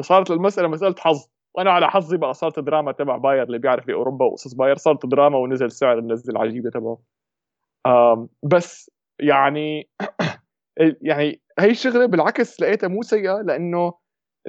صارت 0.00 0.30
المسألة 0.30 0.68
مسألة 0.68 0.94
حظ. 0.98 1.26
وأنا 1.54 1.70
على 1.70 1.88
حظي 1.90 2.16
بقى 2.16 2.34
صارت 2.34 2.58
دراما 2.58 2.92
تبع 2.92 3.16
باير 3.16 3.42
اللي 3.42 3.58
بيعرف 3.58 3.86
باوروبا 3.86 4.24
وقصص 4.26 4.54
باير. 4.54 4.76
صارت 4.76 5.06
دراما 5.06 5.38
ونزل 5.38 5.70
سعر 5.70 5.98
النزله 5.98 6.32
العجيبه 6.36 6.70
تبعه. 6.70 6.98
بس 8.42 8.90
يعني 9.20 9.88
يعني 11.02 11.42
هي 11.58 11.70
الشغلة 11.70 12.06
بالعكس 12.06 12.60
لقيتها 12.60 12.88
مو 12.88 13.02
سيئة 13.02 13.42
لأنه 13.42 13.92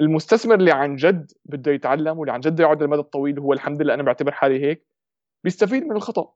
المستثمر 0.00 0.54
اللي 0.54 0.72
عن 0.72 0.96
جد 0.96 1.32
بده 1.44 1.72
يتعلم 1.72 2.18
واللي 2.18 2.32
عن 2.32 2.40
جد 2.40 2.60
يقعد 2.60 2.82
المدى 2.82 3.00
الطويل 3.00 3.38
هو 3.38 3.52
الحمد 3.52 3.82
لله 3.82 3.94
أنا 3.94 4.02
بعتبر 4.02 4.32
حالي 4.32 4.60
هيك 4.62 4.86
بيستفيد 5.44 5.84
من 5.84 5.96
الخطأ. 5.96 6.34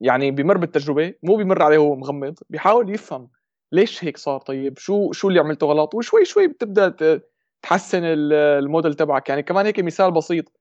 يعني 0.00 0.30
بمر 0.30 0.56
بالتجربة 0.56 1.14
مو 1.22 1.36
بمر 1.36 1.62
عليه 1.62 1.76
هو 1.76 1.96
مغمض 1.96 2.38
بيحاول 2.50 2.94
يفهم 2.94 3.30
ليش 3.72 4.04
هيك 4.04 4.16
صار 4.16 4.40
طيب 4.40 4.78
شو 4.78 5.12
شو 5.12 5.28
اللي 5.28 5.40
عملته 5.40 5.66
غلط 5.66 5.94
وشوي 5.94 6.24
شوي 6.24 6.46
بتبدأ 6.46 7.20
تحسن 7.62 8.00
الموديل 8.04 8.94
تبعك. 8.94 9.28
يعني 9.28 9.42
كمان 9.42 9.66
هيك 9.66 9.80
مثال 9.80 10.12
بسيط 10.12 10.52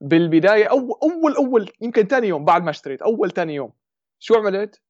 بالبداية 0.00 0.64
أو 0.64 0.92
أول 1.02 1.34
أول 1.36 1.70
يمكن 1.80 2.02
ثاني 2.02 2.28
يوم 2.28 2.44
بعد 2.44 2.62
ما 2.62 2.70
اشتريت 2.70 3.02
أول 3.02 3.30
ثاني 3.30 3.54
يوم 3.54 3.72
شو 4.18 4.34
عملت؟ 4.34 4.82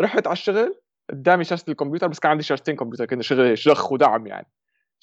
رحت 0.00 0.26
على 0.26 0.32
الشغل 0.32 0.80
قدامي 1.10 1.44
شاشة 1.44 1.64
الكمبيوتر 1.68 2.06
بس 2.08 2.18
كان 2.18 2.30
عندي 2.30 2.42
شاشتين 2.44 2.76
كمبيوتر 2.76 3.06
كنا 3.06 3.22
شغل 3.22 3.58
شخ 3.58 3.92
ودعم 3.92 4.26
يعني. 4.26 4.46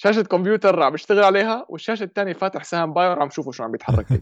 شاشة 0.01 0.21
كمبيوتر 0.21 0.83
عم 0.83 0.93
بشتغل 0.93 1.23
عليها 1.23 1.65
والشاشة 1.69 2.03
الثانية 2.03 2.33
فاتح 2.33 2.63
سهم 2.63 2.93
باير 2.93 3.21
عم 3.21 3.29
شوفه 3.29 3.51
شو 3.51 3.63
عم 3.63 3.71
بيتحرك 3.71 4.05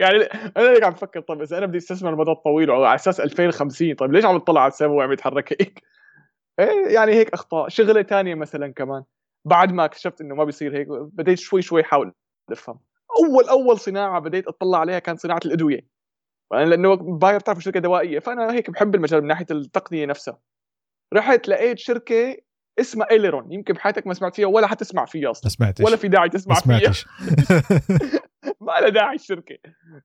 يعني 0.00 0.22
أنا 0.56 0.70
هيك 0.70 0.82
عم 0.82 0.92
بفكر؟ 0.92 1.20
طيب 1.20 1.42
إذا 1.42 1.58
أنا 1.58 1.66
بدي 1.66 1.78
أستثمر 1.78 2.12
المدى 2.12 2.30
الطويل 2.30 2.70
على 2.70 2.94
أساس 2.94 3.20
2050 3.20 3.94
طيب 3.94 4.12
ليش 4.12 4.24
عم 4.24 4.38
تطلع 4.38 4.60
على 4.60 4.68
السهم 4.68 4.90
وعم 4.90 5.12
يتحرك 5.12 5.52
هيك؟ 5.52 5.82
إيه 6.60 6.94
يعني 6.94 7.12
هيك 7.12 7.32
أخطاء. 7.32 7.68
شغلة 7.68 8.02
ثانية 8.02 8.34
مثلا 8.34 8.72
كمان 8.72 9.04
بعد 9.44 9.72
ما 9.72 9.84
اكتشفت 9.84 10.20
إنه 10.20 10.34
ما 10.34 10.44
بيصير 10.44 10.76
هيك 10.76 10.88
بديت 10.90 11.38
شوي 11.38 11.62
شوي 11.62 11.80
أحاول 11.82 12.12
أفهم. 12.52 12.80
أول 13.24 13.48
أول 13.48 13.78
صناعة 13.78 14.20
بديت 14.20 14.46
أطلع 14.46 14.78
عليها 14.78 14.98
كانت 14.98 15.20
صناعة 15.20 15.40
الأدوية. 15.44 15.86
لأنه 16.52 16.94
باير 16.94 17.38
بتعرف 17.38 17.60
شركة 17.60 17.80
دوائية 17.80 18.18
فأنا 18.18 18.52
هيك 18.52 18.70
بحب 18.70 18.94
المجال 18.94 19.20
من 19.20 19.26
ناحية 19.26 19.46
التقنية 19.50 20.06
نفسها. 20.06 20.38
رحت 21.14 21.48
لقيت 21.48 21.78
شركة 21.78 22.36
اسمها 22.80 23.10
إيليرون 23.10 23.52
يمكن 23.52 23.74
بحياتك 23.74 24.06
ما 24.06 24.14
سمعت 24.14 24.36
فيها 24.36 24.46
ولا 24.46 24.66
حتسمع 24.66 25.04
فيها 25.04 25.30
أصلا. 25.30 25.50
سمعتش. 25.50 25.84
ولا 25.84 25.96
في 25.96 26.08
داعي 26.08 26.28
تسمع 26.28 26.54
فيها. 26.54 26.92
ما 28.60 28.80
لها 28.80 28.88
داعي 28.88 29.14
الشركة. 29.14 29.58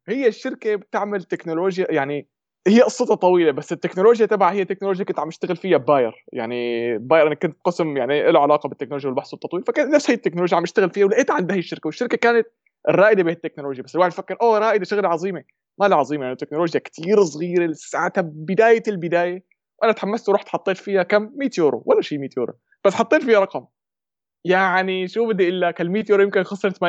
هي 0.08 0.27
الشركة 0.27 0.75
بتعمل 0.75 1.24
تكنولوجيا 1.24 1.88
يعني 1.89 2.27
هي 2.67 2.82
قصتها 2.82 3.15
طويلة 3.15 3.51
بس 3.51 3.72
التكنولوجيا 3.72 4.25
تبعها 4.25 4.51
هي 4.53 4.65
تكنولوجيا 4.65 5.05
كنت 5.05 5.20
عم 5.20 5.27
اشتغل 5.27 5.55
فيها 5.55 5.77
باير. 5.77 6.25
يعني 6.34 6.98
باير 6.98 7.27
أنا 7.27 7.36
كنت 7.36 7.58
قسم 7.63 7.98
يعني 7.98 8.32
له 8.32 8.39
علاقة 8.39 8.70
بالتكنولوجيا 8.70 9.10
والبحث 9.10 9.34
والتطوير 9.34 9.63
فكانت 9.63 9.94
نفس 9.96 10.10
هي 10.10 10.15
التكنولوجيا 10.15 10.58
عم 10.58 10.63
اشتغل 10.63 10.89
فيها 10.89 11.05
ولقيتها 11.05 11.34
عند 11.34 11.51
هي 11.51 11.60
الشركة 11.60 11.88
والشركة 11.88 12.17
كانت 12.17 12.48
الرائده 12.89 13.24
بهالتكنولوجيا 13.24 13.84
بس 13.84 13.96
الواحد 13.96 14.12
فكر 14.12 14.38
أوه 14.41 14.60
رائدة 14.60 14.86
شغلة 14.86 15.10
عظيمة. 15.10 15.44
ما 15.79 15.86
لها 15.86 15.98
عظيمة 15.98 16.22
يعني 16.24 16.34
التكنولوجيا 16.34 16.79
كثير 16.79 17.24
صغيرة 17.24 17.65
لساتها 17.65 18.22
بداية 18.22 18.84
البداية. 18.88 19.44
وأنا 19.82 19.94
تحمست 19.94 20.29
ورحت 20.29 20.50
حطيت 20.50 20.77
فيها 20.77 21.03
كم؟ 21.03 21.32
100 21.36 21.50
يورو 21.58 21.84
ولا 21.86 22.01
شيء 22.01 22.20
100 22.20 22.29
يورو. 22.38 22.53
بس 22.86 22.94
حطيت 22.94 23.24
فيها 23.24 23.39
رقم. 23.39 23.65
يعني 24.46 25.08
شو 25.08 25.27
بدي 25.27 25.44
أقول 25.44 25.62
لك؟ 25.62 25.82
ال 25.82 25.92
100 25.92 26.06
يورو 26.10 26.24
يمكن 26.24 26.44
خسرت 26.44 26.77
80% 26.77 26.84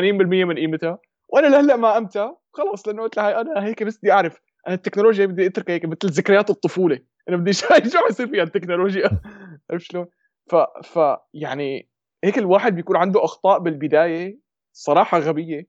من 0.45 0.55
قيمتها. 0.55 0.99
وأنا 1.29 1.47
لهلأ 1.47 1.77
ما 1.77 1.95
قمتها. 1.95 2.39
خلص 2.53 2.89
لأنه 2.89 3.03
قلت 3.03 3.17
لها 3.17 3.41
أنا 3.41 3.65
هيك 3.65 3.83
بس 3.83 3.99
بدي 3.99 4.13
أعرف. 4.13 4.41
أنا 4.67 4.75
التكنولوجيا 4.75 5.27
بدي 5.27 5.47
أتركها 5.47 5.75
هيك 5.75 5.85
مثل 5.85 6.09
ذكريات 6.09 6.51
الطفولة. 6.51 6.99
أنا 7.29 7.37
بدي 7.37 7.53
شو 7.59 7.67
عم 7.75 8.07
يصير 8.11 8.27
فيها 8.27 8.43
التكنولوجيا؟ 8.43 9.11
عرفت 9.71 9.85
شلون؟ 9.85 10.07
ف 10.51 10.55
ف 10.85 10.99
يعني 11.35 11.89
هيك 12.25 12.39
الواحد 12.39 12.75
بيكون 12.75 12.97
عنده 12.97 13.25
أخطاء 13.25 13.59
بالبداية 13.59 14.39
صراحة 14.73 15.19
غبية. 15.19 15.67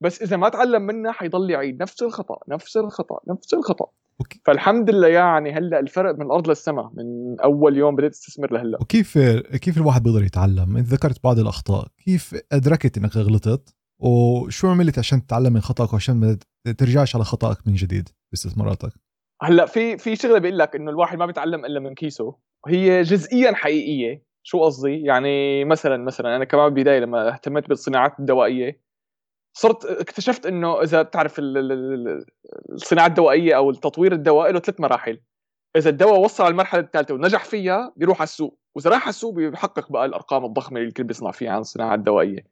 بس 0.00 0.22
إذا 0.22 0.36
ما 0.36 0.48
تعلم 0.48 0.82
منها 0.82 1.12
حيضل 1.12 1.50
يعيد. 1.50 1.82
نفس 1.82 2.02
الخطأ 2.02 2.38
نفس 2.48 2.76
الخطأ 2.76 3.20
نفس 3.28 3.54
الخطأ. 3.54 3.86
أوكي. 4.22 4.40
فالحمد 4.44 4.90
لله 4.90 5.08
يعني 5.08 5.52
هلأ 5.52 5.80
الفرق 5.80 6.14
من 6.14 6.26
الأرض 6.26 6.48
للسماء 6.48 6.90
من 6.94 7.04
أول 7.44 7.76
يوم 7.76 7.96
بديت 7.96 8.12
استثمر 8.12 8.52
لهلأ. 8.52 8.78
وكيف 8.80 9.18
كيف 9.62 9.76
الواحد 9.76 10.02
بيقدر 10.02 10.22
يتعلم؟ 10.22 10.76
انت 10.76 10.86
ذكرت 10.86 11.24
بعض 11.24 11.38
الأخطاء 11.38 11.86
كيف 12.04 12.34
أدركت 12.52 12.98
إنك 12.98 13.16
غلطت؟ 13.16 13.74
وشو 13.98 14.68
عملت 14.68 14.98
عشان 14.98 15.26
تتعلم 15.26 15.52
من 15.52 15.60
خطأك 15.60 15.92
وعشان 15.92 16.16
ما 16.16 16.38
ترجعش 16.72 17.16
على 17.16 17.24
خطأك 17.24 17.66
من 17.66 17.74
جديد 17.74 18.08
باستثماراتك؟ 18.32 18.92
هلأ 19.42 19.66
في 19.66 19.98
في 19.98 20.16
شغلة 20.16 20.38
بيقول 20.38 20.58
لك 20.58 20.76
إنه 20.76 20.90
الواحد 20.90 21.18
ما 21.18 21.26
بيتعلم 21.26 21.64
إلا 21.64 21.80
من 21.80 21.94
كيسه. 21.94 22.36
هي 22.68 23.02
جزئيا 23.02 23.52
حقيقية. 23.54 24.22
شو 24.42 24.64
قصدي؟ 24.64 25.02
يعني 25.02 25.64
مثلا 25.64 26.04
مثلا 26.04 26.36
أنا 26.36 26.44
كمان 26.44 26.74
بالبداية 26.74 26.98
لما 26.98 27.34
اهتميت 27.34 27.68
بالصناعات 27.68 28.12
الدوائية 28.20 28.80
صرت 29.52 29.84
اكتشفت 29.84 30.46
إنه 30.46 30.82
إذا 30.82 31.02
بتعرف 31.02 31.34
الصناعة 31.38 33.06
الدوائية 33.06 33.56
أو 33.56 33.70
التطوير 33.70 34.12
الدوائي 34.12 34.52
له 34.52 34.60
ثلاث 34.60 34.80
مراحل. 34.80 35.20
إذا 35.76 35.90
الدواء 35.90 36.20
وصل 36.20 36.44
على 36.44 36.50
المرحلة 36.52 36.80
الثالثة 36.80 37.14
ونجح 37.14 37.44
فيها 37.44 37.92
بيروح 37.96 38.18
على 38.20 38.24
السوق. 38.24 38.58
وإذا 38.74 38.90
راح 38.90 39.02
على 39.02 39.08
السوق 39.10 39.34
بيحقق 39.34 39.92
بقى 39.92 40.04
الأرقام 40.04 40.44
الضخمة 40.44 40.78
اللي 40.78 40.88
الكل 40.88 41.04
بيصنع 41.04 41.30
فيها 41.30 41.50
عن 41.50 41.60
الصناعة 41.60 41.94
الدوائية. 41.94 42.46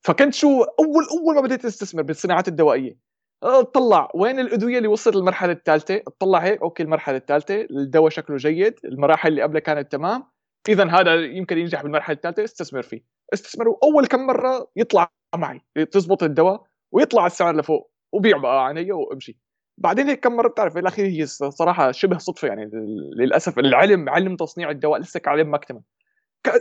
فكنت 0.00 0.34
شو 0.34 0.62
اول 0.62 1.04
أول 1.18 1.34
ما 1.34 1.40
بديت 1.40 1.64
أستثمر 1.64 2.02
بالصناعات 2.02 2.48
الدوائية؟ 2.48 2.96
اطلع. 3.42 4.10
وين 4.14 4.40
الأدوية 4.40 4.76
اللي 4.78 4.88
وصلت 4.88 5.16
للمرحلة 5.16 5.52
الثالثة؟ 5.52 6.02
اطلع 6.06 6.38
هيك 6.38 6.62
أوكي 6.62 6.82
المرحلة 6.82 7.16
الثالثة 7.16 7.60
الدواء 7.60 8.08
شكله 8.10 8.36
جيد 8.36 8.74
المراحل 8.84 9.28
اللي 9.28 9.42
قبلها 9.42 9.60
كانت 9.60 9.92
تمام. 9.92 10.24
اذا 10.68 10.84
هذا 10.84 11.14
يمكن 11.14 11.58
ينجح 11.58 11.82
بالمرحلة 11.82 12.16
الثالثة 12.16 12.44
استثمر 12.44 12.82
فيه. 12.82 13.04
استثمر 13.34 13.66
أول 13.82 14.06
كم 14.06 14.26
مرة 14.26 14.70
يطلع 14.76 15.12
معي 15.36 15.60
تزبط 15.90 16.22
الدواء 16.22 16.62
ويطلع 16.92 17.26
السعر 17.26 17.56
لفوق 17.56 17.90
وبيع 18.12 18.36
بقى 18.36 18.66
عيني 18.66 18.92
وأمشي. 18.92 19.38
بعدين 19.78 20.08
هيك 20.08 20.20
كم 20.20 20.36
مرة 20.36 20.48
بتعرف 20.48 20.74
بالاخير 20.74 21.06
هي 21.06 21.26
صراحة 21.26 21.90
شبه 21.92 22.18
صدفة 22.18 22.48
يعني 22.48 22.70
للأسف 23.16 23.58
العلم 23.58 24.08
علم 24.08 24.36
تصنيع 24.36 24.70
الدواء 24.70 25.00
لسه 25.00 25.20
كعلم 25.20 25.50
ما 25.50 25.56
اكتمل. 25.56 25.80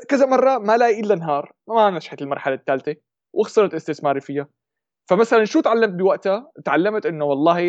كذا 0.10 0.26
مرة 0.26 0.58
ما 0.58 0.78
لاقي 0.78 1.00
إلا 1.00 1.16
نهار 1.16 1.52
ما 1.68 1.90
نجحت 1.90 2.22
المرحلة 2.22 2.56
الثالثة 2.56 2.96
وخسرت 3.34 3.74
استثماري 3.74 4.22
فيها. 4.22 4.48
فمثلا 5.10 5.46
شو 5.46 5.62
تعلمت 5.62 5.94
بوقتها؟ 5.94 6.52
تعلمت 6.66 7.06
إنه 7.06 7.26
والله 7.26 7.62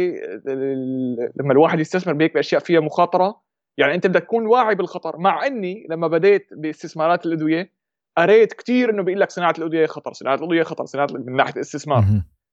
لما 1.37 1.53
الواحد 1.53 1.81
يستثمر 1.81 2.13
بهيك 2.13 2.35
بأشياء 2.35 2.61
فيها 2.61 2.81
مخاطرة 2.81 3.41
يعني 3.79 3.95
أنت 3.95 4.07
بدك 4.07 4.23
تكون 4.23 4.47
واعي 4.47 4.75
بالخطر 4.75 5.19
مع 5.19 5.47
إني 5.47 5.87
لما 5.91 6.09
بديت 6.09 6.49
باستثمارات 6.53 7.27
الأدوية 7.27 7.73
قريت 8.21 8.53
كثير 8.53 8.91
إنه 8.91 9.03
بيقول 9.03 9.21
لك 9.21 9.31
صناعة 9.31 9.55
الادويه 9.59 9.87
خطر 9.87 10.13
صناعة 10.13 10.35
الادويه 10.35 10.63
خطر 10.63 10.87
صناعة 10.87 11.09
من 11.11 11.37
ناحية 11.37 11.53
الاستثمار. 11.53 12.05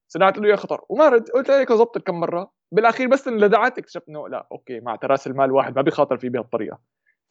صناعة 0.07 0.29
الادويه 0.29 0.55
خطر. 0.55 0.81
وما 0.89 1.09
رد 1.09 1.29
قلت 1.29 1.51
هيك 1.51 1.73
زبطت 1.73 2.07
كم 2.07 2.19
مرة. 2.19 2.51
بالأخير 2.71 3.07
بس 3.07 3.27
لدعت 3.27 3.77
اكتشفت 3.77 4.09
إنه 4.09 4.27
لا 4.27 4.47
okay 4.51 4.79
مع 4.79 4.95
راس 4.95 5.27
المال 5.27 5.45
الواحد 5.45 5.75
ما 5.75 5.81
بيخاطر 5.81 6.17
فيه 6.17 6.29
بهالطريقة. 6.29 6.79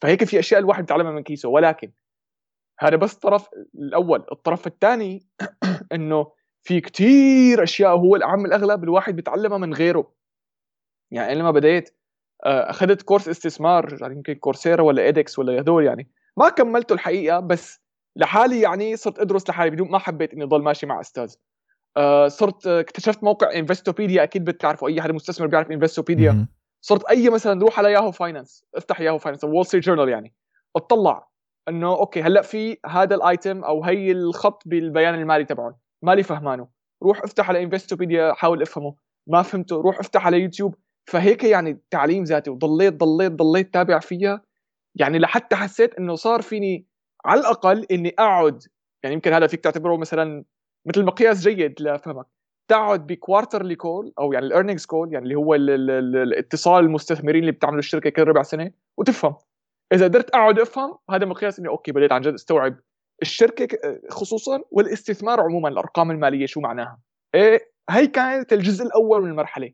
فهيك 0.01 0.23
في 0.23 0.39
أشياء 0.39 0.59
الواحد 0.59 0.81
بيتعلمها 0.81 1.11
من 1.11 1.23
كيسه. 1.23 1.49
ولكن 1.49 1.91
هذا 2.79 2.95
بس 2.95 3.13
الطرف 3.13 3.49
الأول. 3.75 4.25
الطرف 4.31 4.67
الثاني 4.67 5.27
إنه 5.93 6.31
في 6.63 6.81
كتير 6.81 7.63
أشياء 7.63 7.97
هو 7.97 8.15
العام 8.15 8.45
الأغلب 8.45 8.83
الواحد 8.83 9.15
بيتعلمها 9.15 9.57
من 9.57 9.73
غيره. 9.73 10.13
يعني 11.11 11.35
لما 11.35 11.51
بديت 11.51 11.97
آه، 12.45 12.69
أخذت 12.69 13.01
course 13.01 13.29
استثمار 13.29 13.97
يعني 14.01 14.15
يمكن 14.15 14.33
Coursera 14.33 14.81
ولا 14.81 15.03
edX 15.03 15.39
ولا 15.39 15.59
هذول 15.59 15.85
يعني. 15.85 16.11
ما 16.37 16.49
كملته 16.49 16.93
الحقيقة 16.93 17.39
بس 17.39 17.86
لحالي 18.17 18.61
يعني 18.61 18.95
صرت 18.95 19.19
أدرس 19.19 19.49
لحالي 19.49 19.69
بدون 19.69 19.91
ما 19.91 19.99
حبيت 19.99 20.33
إني 20.33 20.43
أضل 20.43 20.61
ماشي 20.61 20.85
مع 20.85 20.99
أستاذ. 20.99 21.35
آه، 21.97 22.27
صرت 22.27 22.67
اكتشفت 22.67 23.23
موقع 23.23 23.53
Investopedia 23.55 24.23
أكيد 24.23 24.45
بتعرفوا 24.45 24.87
أي 24.87 25.01
حدا 25.01 25.13
مستثمر 25.13 25.47
بيعرف 25.47 25.71
Investopedia 25.71 26.47
صرت 26.81 27.05
أي 27.05 27.29
مثلا 27.29 27.61
روح 27.61 27.79
على 27.79 27.91
Yahoo 27.91 28.11
Finance 28.11 28.65
أفتح 28.75 29.01
Yahoo 29.01 29.17
Finance 29.17 29.43
Wall 29.43 29.65
Street 29.65 29.83
Journal 29.83 30.09
يعني. 30.09 30.33
أطلع 30.75 31.27
إنه 31.69 31.87
okay 31.87 32.21
هلأ 32.21 32.41
في 32.41 32.77
هذا 32.85 33.15
ال 33.15 33.25
item 33.25 33.63
أو 33.63 33.83
هي 33.83 34.11
الخط 34.11 34.63
بالبيان 34.65 35.15
المالي 35.15 35.45
تبعهم 35.45 35.75
مالي 36.01 36.23
فهمانه. 36.23 36.67
روح 37.03 37.23
افتح 37.23 37.49
على 37.49 37.63
Investopedia 37.63 38.33
حاول 38.33 38.61
أفهمه. 38.61 38.95
ما 39.27 39.41
فهمته. 39.41 39.81
روح 39.81 39.99
افتح 39.99 40.25
على 40.25 40.39
يوتيوب. 40.41 40.75
فهيك 41.05 41.43
يعني 41.43 41.81
تعليم 41.89 42.23
ذاتي. 42.23 42.49
وضليت 42.49 42.93
ضليت 42.93 43.31
ضليت 43.31 43.73
تابع 43.73 43.99
فيها. 43.99 44.41
يعني 44.95 45.19
لحتى 45.19 45.55
حسيت 45.55 45.95
إنه 45.95 46.15
صار 46.15 46.41
فيني 46.41 46.86
على 47.25 47.39
الأقل 47.39 47.85
إني 47.91 48.15
أقعد 48.19 48.63
يعني 49.03 49.13
يمكن 49.13 49.33
هذا 49.33 49.47
فيك 49.47 49.59
تعتبره 49.59 49.97
مثلا 49.97 50.43
مثل 50.85 51.03
مقياس 51.03 51.47
جيد 51.47 51.81
لفهمك 51.81 52.25
تقعد 52.67 53.07
ب 53.07 53.14
quarterly 53.14 53.75
call 53.75 54.13
أو 54.19 54.33
يعني 54.33 54.45
ال 54.45 54.49
earnings 54.49 54.85
call 54.85 55.13
يعني 55.13 55.23
اللي 55.23 55.35
هو 55.35 55.55
ال 55.55 55.69
ال 55.69 55.91
ال 55.91 56.15
الاتصال 56.15 56.83
المستثمرين 56.85 57.41
اللي 57.41 57.51
بتعملوا 57.51 57.79
الشركة 57.79 58.09
كل 58.09 58.23
ربع 58.23 58.43
سنة 58.43 58.71
وتفهم. 58.97 59.35
إذا 59.93 60.05
قدرت 60.05 60.29
أقعد 60.29 60.59
أفهم 60.59 60.97
هذا 61.09 61.25
مقياس 61.25 61.59
إني 61.59 61.67
okay 61.67 61.91
بديت 61.91 62.11
عن 62.11 62.21
جد 62.21 62.33
أستوعب 62.33 62.79
الشركة 63.21 63.99
خصوصا 64.09 64.61
والاستثمار 64.71 65.41
عموما 65.41 65.69
الأرقام 65.69 66.11
المالية 66.11 66.45
شو 66.45 66.59
معناها. 66.59 66.99
إيه 67.35 67.71
هي 67.89 68.07
كانت 68.07 68.53
الجزء 68.53 68.85
الأول 68.85 69.21
من 69.21 69.29
المرحلة. 69.29 69.73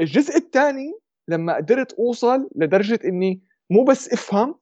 الجزء 0.00 0.36
الثاني 0.36 0.92
لما 1.28 1.56
قدرت 1.56 1.92
أوصل 1.92 2.50
لدرجة 2.56 2.98
إني 3.04 3.42
مو 3.70 3.84
بس 3.84 4.12
أفهم 4.12 4.58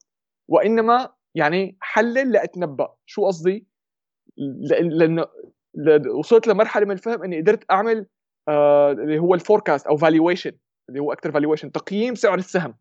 وإنما 0.47 1.09
يعني 1.35 1.77
حلل 1.81 2.31
لأتنبأ. 2.31 2.93
شو 3.05 3.25
قصدي؟ 3.25 3.67
لأنه 4.81 5.25
وصلت 6.19 6.47
لمرحلة 6.47 6.85
من 6.85 6.91
الفهم 6.91 7.23
إني 7.23 7.41
قدرت 7.41 7.71
أعمل 7.71 8.05
آه 8.47 8.91
اللي 8.91 9.19
هو 9.19 9.33
ال 9.33 9.39
forecast 9.39 9.87
أو 9.87 9.97
valuation 9.97 10.51
اللي 10.89 10.99
هو 10.99 11.13
أكثر 11.13 11.31
valuation 11.31 11.71
تقييم 11.71 12.15
سعر 12.15 12.37
السهم. 12.37 12.77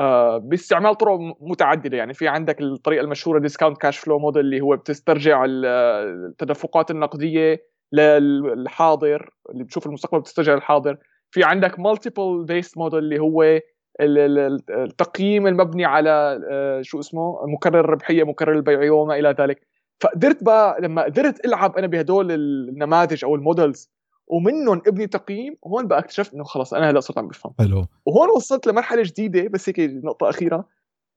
آه 0.00 0.38
باستعمال 0.38 0.94
طرق 0.94 1.18
متعددة. 1.40 1.96
يعني 1.96 2.14
في 2.14 2.28
عندك 2.28 2.60
الطريقة 2.60 3.02
المشهورة 3.02 3.38
discount 3.38 3.78
cash 3.78 3.98
flow 3.98 4.18
model 4.18 4.44
اللي 4.44 4.60
هو 4.60 4.76
بتسترجع 4.76 5.44
التدفقات 5.48 6.90
النقدية 6.90 7.72
للحاضر 7.92 9.30
اللي 9.50 9.64
بتشوف 9.64 9.86
المستقبل 9.86 10.20
بتسترجع 10.20 10.54
الحاضر 10.54 10.98
في 11.30 11.44
عندك 11.44 11.80
multiple 11.80 12.44
based 12.44 12.78
model 12.78 12.98
اللي 12.98 13.18
هو 13.18 13.60
التقييم 14.00 15.46
المبني 15.46 15.84
على 15.84 16.40
آه، 16.50 16.82
شو 16.82 17.00
اسمه 17.00 17.46
مكرر 17.46 17.80
الربحيه 17.80 18.24
مكرر 18.24 18.52
البيعيه 18.52 18.90
وما 18.90 19.14
إلى 19.14 19.34
ذلك. 19.40 19.66
فقدرت 20.00 20.44
بقى 20.44 20.76
لما 20.80 21.02
قدرت 21.02 21.44
ألعب 21.44 21.76
أنا 21.76 21.86
بهدول 21.86 22.32
النماذج 22.32 23.24
أو 23.24 23.34
ال 23.34 23.42
models 23.42 23.90
ومنهم 24.26 24.82
ابني 24.86 25.06
تقييم 25.06 25.56
هون 25.66 25.88
بقى 25.88 25.98
اكتشفت 25.98 26.34
إنه 26.34 26.44
خلص 26.44 26.74
أنا 26.74 26.90
هلأ 26.90 27.00
صرت 27.00 27.18
عم 27.18 27.28
بفهم. 27.28 27.54
حلو. 27.58 27.86
وهون 28.06 28.28
وصلت 28.36 28.66
لمرحلة 28.66 29.02
جديدة 29.02 29.48
بس 29.48 29.68
هيك 29.68 29.80
نقطة 29.80 30.28
أخيرة. 30.28 30.68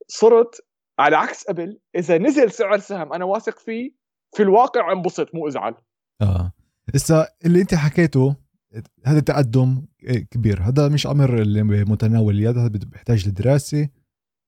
صرت 0.08 0.66
على 1.00 1.18
عكس 1.18 1.44
قبل 1.48 1.80
إذا 1.96 2.18
نزل 2.18 2.52
سعر 2.52 2.78
سهم 2.78 3.14
أنا 3.14 3.26
واثق 3.26 3.60
فيه 3.60 3.92
في 4.36 4.44
الواقع 4.44 4.92
انبسط 4.92 5.36
مو 5.36 5.48
إزعل. 5.48 5.76
آه. 6.22 6.52
هسه 6.96 7.28
اللي 7.46 7.62
أنت 7.62 7.76
حكيته 7.76 8.36
هذا 9.06 9.20
تقدم 9.20 9.86
كبير. 10.32 10.64
هذا 10.64 10.88
مش 10.90 11.08
أمر 11.08 11.44
متناول 11.64 12.36
اليد 12.36 12.58
هذا 12.58 12.68
بيحتاج 12.68 13.28
لدراسة 13.28 13.90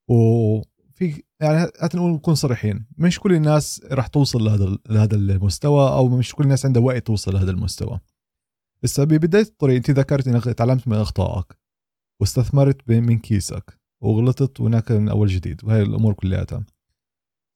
وفي 0.09 1.23
يعني 1.41 1.71
نقول 1.95 2.11
نكون 2.11 2.35
صريحين. 2.35 2.85
مش 2.97 3.19
كل 3.19 3.33
الناس 3.33 3.81
راح 3.91 4.07
توصل 4.07 4.43
لهذا 4.43 4.77
لهذا 4.89 5.15
المستوى 5.15 5.89
أو 5.89 6.07
مش 6.07 6.35
كل 6.35 6.43
الناس 6.43 6.65
عندها 6.65 6.81
وقت 6.81 7.07
توصل 7.07 7.33
لهذا 7.33 7.51
المستوى. 7.51 7.99
بس 8.83 8.99
ببداية 8.99 9.43
الطريق 9.43 9.75
أنت 9.75 9.91
ذكرت 9.91 10.27
إنك 10.27 10.43
تعلمت 10.43 10.87
من 10.87 10.97
أخطائك 10.97 11.57
واستثمرت 12.21 12.89
من 12.89 13.19
كيسك 13.19 13.79
وغلطت 14.03 14.59
وهناك 14.59 14.91
من 14.91 15.09
أول 15.09 15.27
جديد 15.27 15.63
وهي 15.63 15.81
الأمور 15.81 16.13
كلياتها. 16.13 16.65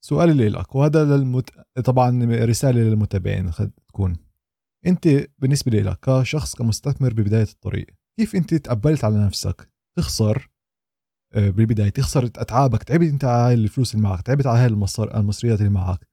سؤالي 0.04 0.48
لك 0.48 0.74
وهذا 0.74 1.04
للمت... 1.04 1.50
طبعا 1.84 2.24
رسالة 2.44 2.80
للمتابعين 2.80 3.50
تكون. 3.88 4.16
أنت 4.86 5.08
بالنسبة 5.38 5.72
لك 5.72 5.98
كشخص 6.00 6.54
كمستثمر 6.54 7.12
ببداية 7.12 7.42
الطريق 7.42 7.86
كيف 8.18 8.36
أنت 8.36 8.54
تقبلت 8.54 9.04
على 9.04 9.26
نفسك؟ 9.26 9.70
تخسر 9.98 10.50
آه، 11.34 11.50
بالبداية 11.50 11.88
تخسر 11.88 12.24
أتعابك 12.24 12.82
تعبت 12.82 13.08
أنت 13.08 13.24
على 13.24 13.42
هاي 13.42 13.54
الفلوس 13.54 13.94
اللي 13.94 14.08
معك 14.08 14.22
تعبت 14.22 14.46
على 14.46 14.58
هاي 14.58 14.66
المصر 14.66 15.16
المصريات 15.16 15.58
اللي 15.58 15.70
معك. 15.70 16.08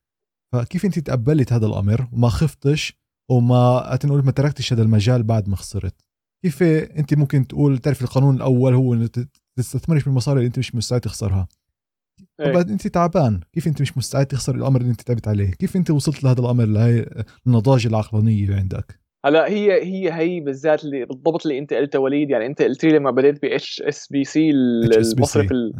فكيف 0.53 0.85
أنت 0.85 0.99
تقبلت 0.99 1.53
هذا 1.53 1.65
الأمر 1.65 2.09
وما 2.11 2.29
خفتش 2.29 2.99
وما 3.31 3.99
نقول 4.05 4.25
ما 4.25 4.31
تركتش 4.31 4.73
هذا 4.73 4.81
المجال 4.81 5.23
بعد 5.23 5.49
ما 5.49 5.55
خسرت؟ 5.55 6.01
كيف 6.43 6.63
أنت 6.63 7.13
ممكن 7.13 7.47
تقول 7.47 7.77
تعرف 7.77 8.01
القانون 8.01 8.35
الأول 8.35 8.73
هو 8.73 8.93
إنه 8.93 9.09
تستثمرش 9.57 10.03
بالمصاري 10.03 10.37
اللي 10.37 10.47
أنت 10.47 10.59
مش 10.59 10.75
مستعد 10.75 11.01
تخسرها؟ 11.01 11.47
طب 12.37 12.45
إيه. 12.45 12.61
انت 12.61 12.87
تعبان. 12.87 13.39
كيف 13.53 13.67
انت 13.67 13.81
مش 13.81 13.97
مستعد 13.97 14.25
تخسر 14.25 14.55
الأمر 14.55 14.81
اللي 14.81 14.91
انت 14.91 15.01
تعبت 15.01 15.27
عليه؟ 15.27 15.51
كيف 15.51 15.75
انت 15.75 15.91
وصلت 15.91 16.23
لهذا 16.23 16.39
الأمر 16.39 16.65
لهي 16.65 17.05
النضاج 17.47 17.87
العقلانيه 17.87 18.43
اللي 18.43 18.55
عندك؟ 18.55 18.99
هلا 19.25 19.47
هي 19.47 19.83
هي 19.83 20.13
هي 20.13 20.39
بالذات 20.39 20.83
اللي 20.83 21.05
بالضبط 21.05 21.45
اللي 21.45 21.59
انت 21.59 21.73
قلته 21.73 21.99
وليد. 21.99 22.29
يعني 22.29 22.45
انت 22.45 22.61
قلت 22.61 22.83
لي 22.83 22.91
لما 22.97 23.11
بديت 23.11 23.41
ب 23.41 23.45
HSBC 23.45 24.51
المصرف 24.51 25.51
ال... 25.51 25.73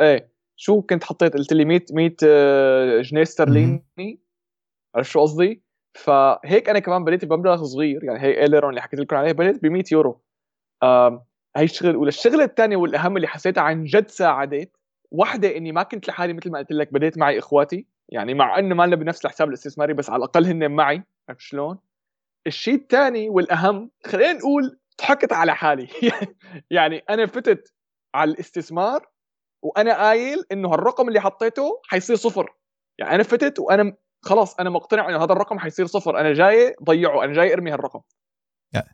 إيه. 0.00 0.32
شو 0.56 0.82
كنت 0.82 1.04
حطيت؟ 1.04 1.34
قلت 1.34 1.52
لي 1.52 1.64
100 1.64 1.80
100 1.92 2.10
جنيه 3.00 3.22
استرليني 3.22 3.84
عرفت 4.94 5.10
شو 5.10 5.20
قصدي؟ 5.20 5.62
فهيك 5.98 6.68
أنا 6.68 6.78
كمان 6.78 7.04
بديت 7.04 7.24
بمبلغ 7.24 7.64
صغير. 7.64 8.04
يعني 8.04 8.20
هي 8.20 8.40
ايلرون 8.40 8.70
اللي 8.70 8.82
حكيت 8.82 9.00
لكم 9.00 9.16
عليه 9.16 9.32
بديت 9.32 9.62
ب 9.62 9.66
100 9.66 9.84
يورو. 9.92 10.22
هي 11.56 11.64
الشغله 11.64 11.90
الاولى 11.90 12.08
الشغله 12.08 12.44
الثانية 12.44 12.76
والأهم 12.76 13.16
اللي 13.16 13.28
حسيتها 13.28 13.60
عن 13.60 13.84
جد 13.84 14.08
ساعدت 14.08 14.76
واحدة 15.10 15.56
إني 15.56 15.72
ما 15.72 15.82
كنت 15.82 16.08
لحالي 16.08 16.32
مثل 16.32 16.50
ما 16.50 16.58
قلت 16.58 16.72
لك 16.72 16.92
بديت 16.92 17.18
معي 17.18 17.38
إخواتي. 17.38 17.86
يعني 18.08 18.34
مع 18.34 18.58
إنه 18.58 18.74
ما 18.74 18.86
لنا 18.86 18.96
بنفس 18.96 19.24
الحساب 19.24 19.48
الاستثماري 19.48 19.94
بس 19.94 20.10
على 20.10 20.18
الأقل 20.18 20.46
هن 20.46 20.70
معي. 20.70 21.02
عرفت 21.28 21.40
شلون؟ 21.40 21.78
الشيء 22.46 22.74
الثاني 22.74 23.28
والأهم 23.28 23.90
خلينا 24.06 24.32
نقول 24.32 24.78
ضحكت 25.00 25.32
على 25.32 25.54
حالي. 25.54 25.88
يعني 26.70 26.98
أنا 27.10 27.26
فتت 27.26 27.74
على 28.14 28.30
الاستثمار 28.30 29.08
وأنا 29.62 29.98
قايل 29.98 30.44
إنه 30.52 30.72
هالرقم 30.72 31.08
اللي 31.08 31.20
حطيته 31.20 31.80
حيصير 31.84 32.16
صفر. 32.16 32.54
يعني 32.98 33.14
أنا 33.14 33.22
فتت 33.22 33.58
وأنا 33.58 33.96
خلاص 34.22 34.60
أنا 34.60 34.70
مقتنع 34.70 35.08
إنه 35.08 35.24
هذا 35.24 35.32
الرقم 35.32 35.58
حيصير 35.58 35.86
صفر. 35.86 36.20
أنا 36.20 36.32
جاي 36.32 36.74
ضيعه 36.84 37.24
أنا 37.24 37.32
جاي 37.32 37.52
أرمي 37.52 37.70
هالرقم. 37.70 38.00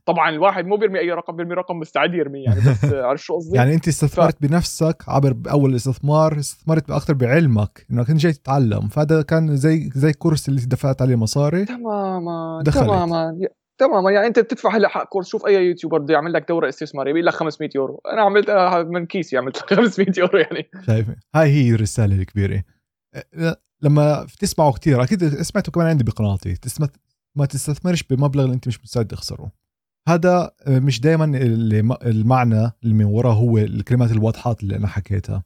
طبعا 0.07 0.31
الواحد 0.31 0.67
مو 0.67 0.77
بيرمي 0.77 0.99
أي 0.99 1.11
رقم 1.11 1.37
بيرمي 1.37 1.55
رقم 1.55 1.79
مستعد 1.79 2.15
يرميه 2.15 2.45
يعني 2.45 2.61
بس 2.61 2.85
عارف 3.09 3.23
شو 3.23 3.35
قصدي؟ 3.35 3.57
يعني 3.57 3.75
أنت 3.75 3.89
استثمرت 3.89 4.35
ف... 4.35 4.43
بنفسك 4.43 5.05
عبر 5.09 5.33
باول 5.33 5.75
استثمار 5.75 6.39
استثمرت 6.39 6.91
أكثر 6.91 7.15
بعلمك 7.15 7.87
إنك 7.91 8.11
أنت 8.11 8.21
جاي 8.21 8.33
تتعلم. 8.33 8.89
فهذا 8.89 9.23
كان 9.23 9.57
زي 9.57 9.91
زي 9.95 10.13
course 10.13 10.49
اللي 10.49 10.61
دفعت 10.61 11.03
عليه 11.03 11.17
مصاري. 11.17 11.65
تماما 11.65 12.63
دخلت. 12.65 12.85
تماما. 12.85 13.39
تماما. 13.79 14.11
يعني 14.11 14.27
أنت 14.27 14.39
بتدفع 14.39 14.77
هلأ 14.77 14.89
حق 14.89 15.09
course. 15.09 15.29
شوف 15.29 15.47
أي 15.47 15.55
YouTuber 15.55 15.99
بده 15.99 16.15
يعمل 16.15 16.33
لك 16.33 16.49
دورة 16.49 16.69
استثماريه 16.69 17.13
بيقول 17.13 17.27
لك 17.27 17.35
500 17.35 17.71
يورو. 17.75 18.01
أنا 18.13 18.23
عملت 18.23 18.51
من 18.89 19.07
كيسي 19.07 19.37
عملت 19.37 19.57
500 19.57 20.09
يورو 20.19 20.39
يعني. 20.39 20.69
شايف؟ 20.87 21.07
هاي 21.35 21.51
هي 21.51 21.71
الرسالة 21.71 22.15
الكبيرة. 22.15 22.63
لما 23.83 24.27
تسمعوا 24.39 24.73
كثير 24.73 25.03
أكيد 25.03 25.43
سمعتوا 25.43 25.73
كمان 25.73 25.87
عندي 25.87 26.05
بقناتي. 26.05 26.55
ما 27.37 27.47
تستثمرش 27.47 28.03
بمبلغ 28.03 28.45
اللي 28.45 28.55
أنت 28.55 28.69
مش 28.69 28.83
مستعد 28.83 29.07
تخسره. 29.07 29.64
هذا 30.09 30.51
آه، 30.67 30.79
مش 30.79 31.01
دائما 31.01 31.25
المعنى 32.07 32.71
اللي 32.83 32.95
من 32.95 33.05
وراء 33.05 33.33
هو 33.33 33.59
الكلمات 33.59 34.13
الواضحات 34.13 34.63
اللي 34.63 34.77
أنا 34.77 34.87
حكيتها. 34.87 35.45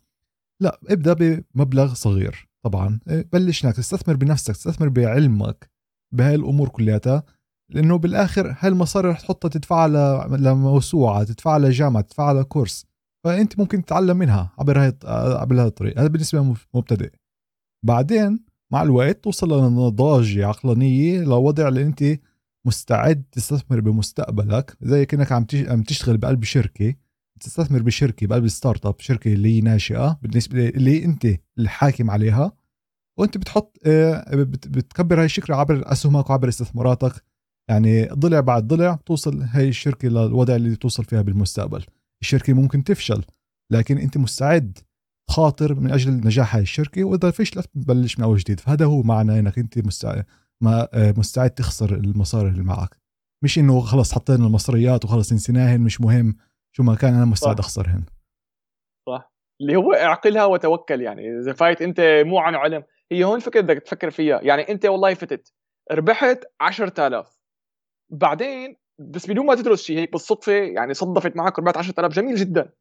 لا 0.62 0.80
ابدأ 0.88 1.42
بمبلغ 1.54 1.94
صغير 1.94 2.48
طبعا. 2.64 3.00
آه، 3.08 3.24
بلش 3.32 3.64
انك 3.64 3.76
تستثمر 3.76 4.16
بنفسك 4.16 4.54
تستثمر 4.54 4.88
بعلمك 4.88 5.70
بهاي 6.14 6.34
الأمور 6.34 6.68
كلياتها 6.68 7.22
لأنه 7.70 7.98
بالآخر 7.98 8.56
هاي 8.58 8.68
المصاري 8.68 9.08
رح 9.08 9.20
تحطها 9.20 9.48
تدفعها 9.48 9.88
لموسوعه 10.36 11.24
تدفعها 11.24 11.58
لجامعه 11.58 12.02
تدفعها 12.02 12.34
لكورس 12.34 12.86
فأنت 13.24 13.58
ممكن 13.58 13.84
تتعلم 13.84 14.16
منها 14.16 14.52
عبر 14.58 14.80
هاي 14.80 14.92
عبر 15.04 15.54
هذا 15.54 15.66
الطريق. 15.66 15.98
هذا 15.98 16.08
بالنسبة 16.08 16.56
لمبتدئ 16.74 17.10
بعدين 17.86 18.44
مع 18.72 18.82
الوقت 18.82 19.24
توصل 19.24 19.48
لنضاج 19.48 20.38
عقلانية 20.38 21.20
لوضع 21.20 21.68
اللي 21.68 21.82
أنت 21.82 22.04
مستعد 22.66 23.24
تستثمر 23.32 23.80
بمستقبلك 23.80 24.76
زي 24.82 25.06
كأنك 25.06 25.32
عم 25.32 25.46
عم 25.54 25.82
تشتغل 25.82 26.16
بقلب 26.16 26.44
شركة. 26.44 26.94
تستثمر 27.40 27.82
بشركة 27.82 28.26
بقلب 28.26 28.48
startup 28.48 29.00
شركة 29.00 29.32
اللي 29.32 29.56
هي 29.56 29.60
ناشئة 29.60 30.18
بالنسبة 30.22 30.68
اللي 30.68 31.04
أنت 31.04 31.26
الحاكم 31.58 32.10
عليها. 32.10 32.52
وأنت 33.18 33.38
بتحط 33.38 33.78
آه، 33.86 34.34
بتكبر 34.44 35.18
هاي 35.20 35.24
الشركة 35.24 35.54
عبر 35.54 35.92
أسهمك 35.92 36.30
وعبر 36.30 36.48
استثماراتك. 36.48 37.24
يعني 37.68 38.04
ضلع 38.04 38.40
بعد 38.40 38.66
ضلع 38.66 38.94
توصل 38.94 39.42
هاي 39.42 39.68
الشركة 39.68 40.08
للوضع 40.08 40.56
اللي 40.56 40.76
توصل 40.76 41.04
فيها 41.04 41.22
بالمستقبل. 41.22 41.84
الشركة 42.22 42.52
ممكن 42.52 42.84
تفشل 42.84 43.24
لكن 43.72 43.98
أنت 43.98 44.18
مستعد 44.18 44.78
خاطر 45.30 45.74
من 45.74 45.90
أجل 45.90 46.12
نجاح 46.12 46.54
هاي 46.54 46.62
الشركة 46.62 47.04
وإذا 47.04 47.30
فشلت 47.30 47.70
بتبلش 47.74 48.18
من 48.18 48.24
أول 48.24 48.38
جديد. 48.38 48.60
فهذا 48.60 48.84
هو 48.84 49.02
معنى 49.02 49.38
إنك 49.38 49.58
أنت 49.58 49.78
مستعد 49.78 50.24
ما 50.62 50.88
آه، 50.94 51.14
مستعد 51.16 51.50
تخسر 51.50 51.94
المصاري 51.94 52.48
اللي 52.48 52.62
معك. 52.62 52.96
مش 53.44 53.58
إنه 53.58 53.80
خلص 53.80 54.14
حطينا 54.14 54.46
المصريات 54.46 55.04
وخلص 55.04 55.32
نسيناهن 55.32 55.80
مش 55.80 56.00
مهم. 56.00 56.36
شو 56.72 56.82
ما 56.82 56.94
كان 56.94 57.14
أنا 57.14 57.24
مستعد 57.24 57.58
أخسرهن. 57.58 58.04
صح. 59.08 59.32
اللي 59.60 59.76
هو 59.76 59.92
اعقلها 59.92 60.44
وتوكل 60.44 61.00
يعني. 61.00 61.38
إذا 61.38 61.52
فايت 61.52 61.82
أنت 61.82 62.00
مو 62.26 62.38
عن 62.38 62.54
علم. 62.54 62.84
هي 63.12 63.24
هون 63.24 63.36
الفكرة 63.36 63.60
بدك 63.60 63.82
تفكر 63.82 64.10
فيها. 64.10 64.40
يعني 64.42 64.68
أنت 64.68 64.86
والله 64.86 65.14
فتت. 65.14 65.52
ربحت 65.92 66.44
10000 66.60 67.38
بعدين 68.10 68.76
بس 68.98 69.30
بدون 69.30 69.46
ما 69.46 69.54
تدرس 69.54 69.82
شيء 69.82 69.98
هيك 69.98 70.12
بالصدفة 70.12 70.52
يعني 70.52 70.94
صدفت 70.94 71.36
معك 71.36 71.58
ربحت 71.58 71.76
10000 71.76 72.12
جميل 72.12 72.34
جدا. 72.36 72.72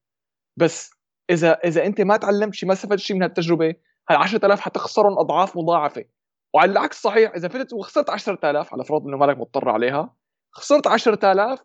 بس 0.58 0.92
إذا 1.30 1.52
إذا 1.52 1.86
أنت 1.86 2.02
ما 2.02 2.18
تعلمت 2.18 2.54
شيء 2.54 2.68
ما 2.68 2.74
استفدت 2.74 3.00
شيء 3.00 3.16
من 3.16 3.24
هالتجربة 3.24 3.76
هال 4.10 4.18
10000 4.18 4.60
حتخسرهم 4.60 5.20
أضعاف 5.20 5.58
مضاعفة. 5.58 6.06
وعلى 6.54 6.72
العكس 6.72 7.02
صحيح 7.02 7.32
إذا 7.36 7.48
فتت 7.48 7.74
وخسرت 7.74 8.10
10000 8.10 8.74
على 8.74 8.84
فرض 8.84 9.08
إنه 9.08 9.18
مالك 9.18 9.38
مضطر 9.38 9.70
عليها 9.70 10.16
خسرت 10.52 10.88
10000 10.88 11.64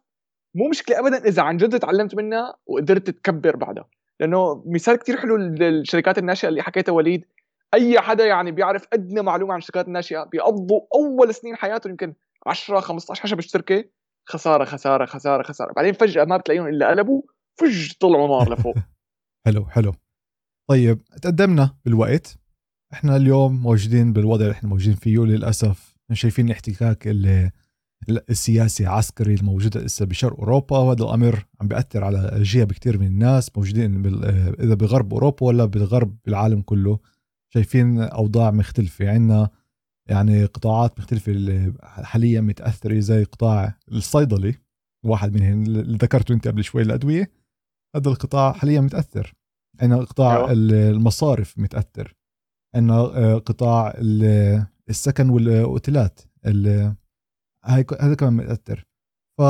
مو 0.54 0.68
مشكلة 0.68 0.98
ابدا 0.98 1.28
إذا 1.28 1.42
عن 1.42 1.56
جد 1.56 1.78
تعلمت 1.78 2.14
منها 2.14 2.54
وقدرت 2.66 3.10
تكبر 3.10 3.56
بعدها. 3.56 3.88
لأنه 4.20 4.64
مثال 4.66 4.96
كتير 4.96 5.16
حلو 5.16 5.36
للشركات 5.36 6.18
الناشئة 6.18 6.48
اللي 6.48 6.62
حكيتها 6.62 6.92
وليد. 6.92 7.24
أي 7.74 8.00
حدا 8.00 8.26
يعني 8.26 8.52
بيعرف 8.52 8.86
أدنى 8.92 9.22
معلومة 9.22 9.52
عن 9.52 9.58
الشركات 9.58 9.86
الناشئة 9.86 10.24
بيقضوا 10.24 10.80
أول 10.94 11.34
سنين 11.34 11.56
حياته 11.56 11.90
يمكن 11.90 12.14
10 12.46 12.80
15 12.80 13.22
حسب 13.22 13.38
الشركة 13.38 13.84
خسارة 14.28 14.64
خسارة 14.64 15.06
خسارة 15.06 15.42
خسارة. 15.42 15.72
بعدين 15.72 15.92
فجأة 15.92 16.24
ما 16.24 16.36
بتلاقيهم 16.36 16.66
إلا 16.66 16.88
قلبوا 16.88 17.22
فج 17.60 17.92
طلعوا 18.00 18.28
نار 18.28 18.52
لفوق. 18.52 18.74
حلو 19.46 19.66
حلو. 19.66 19.92
طيب 20.70 21.02
تقدمنا 21.22 21.76
بالوقت. 21.84 22.41
إحنا 22.92 23.16
اليوم 23.16 23.62
موجودين 23.62 24.12
بالوضع 24.12 24.44
اللي 24.44 24.52
إحنا 24.52 24.68
موجودين 24.68 24.94
فيه 24.94 25.18
للأسف. 25.18 25.94
شايفين 26.12 26.46
الاحتكاك 26.46 27.08
اللي 27.08 27.50
السياسي 28.30 28.86
عسكري 28.86 29.34
الموجود 29.34 29.76
هسه 29.76 30.06
بشرق 30.06 30.38
أوروبا 30.38 30.78
وهذا 30.78 31.04
الأمر 31.04 31.46
عم 31.60 31.68
بيأثر 31.68 32.04
على 32.04 32.42
جهه 32.42 32.64
كثير 32.64 32.98
من 32.98 33.06
الناس 33.06 33.50
موجودين 33.56 34.06
إذا 34.60 34.74
بغرب 34.74 35.12
أوروبا 35.14 35.46
ولا 35.46 35.64
بالغرب 35.64 36.16
بالعالم 36.24 36.62
كله. 36.62 36.98
شايفين 37.54 38.00
أوضاع 38.00 38.50
مختلفة. 38.50 39.10
عندنا 39.10 39.50
يعني 40.08 40.44
قطاعات 40.44 40.98
مختلفة 40.98 41.32
اللي 41.32 41.72
حاليا 41.82 42.40
متأثرة 42.40 43.00
زي 43.00 43.24
قطاع 43.24 43.78
الصيدلي 43.92 44.54
واحد 45.04 45.34
منهم 45.34 45.62
اللي 45.62 45.96
ذكرته 45.96 46.32
أنت 46.34 46.48
قبل 46.48 46.64
شوي 46.64 46.82
الأدوية. 46.82 47.30
هذا 47.96 48.08
القطاع 48.08 48.52
حاليا 48.52 48.80
متأثر. 48.80 49.34
عندنا 49.80 50.04
قطاع 50.04 50.36
أيوة. 50.36 50.52
المصارف 50.52 51.58
متأثر. 51.58 52.14
عندنا 52.74 52.94
آه، 52.94 53.38
قطاع 53.38 53.94
السكن 54.88 55.28
والأوتيلات 55.30 56.20
هاي 57.64 57.84
هذا 58.00 58.14
كمان 58.14 58.32
متأثر. 58.32 58.84
ف 59.38 59.42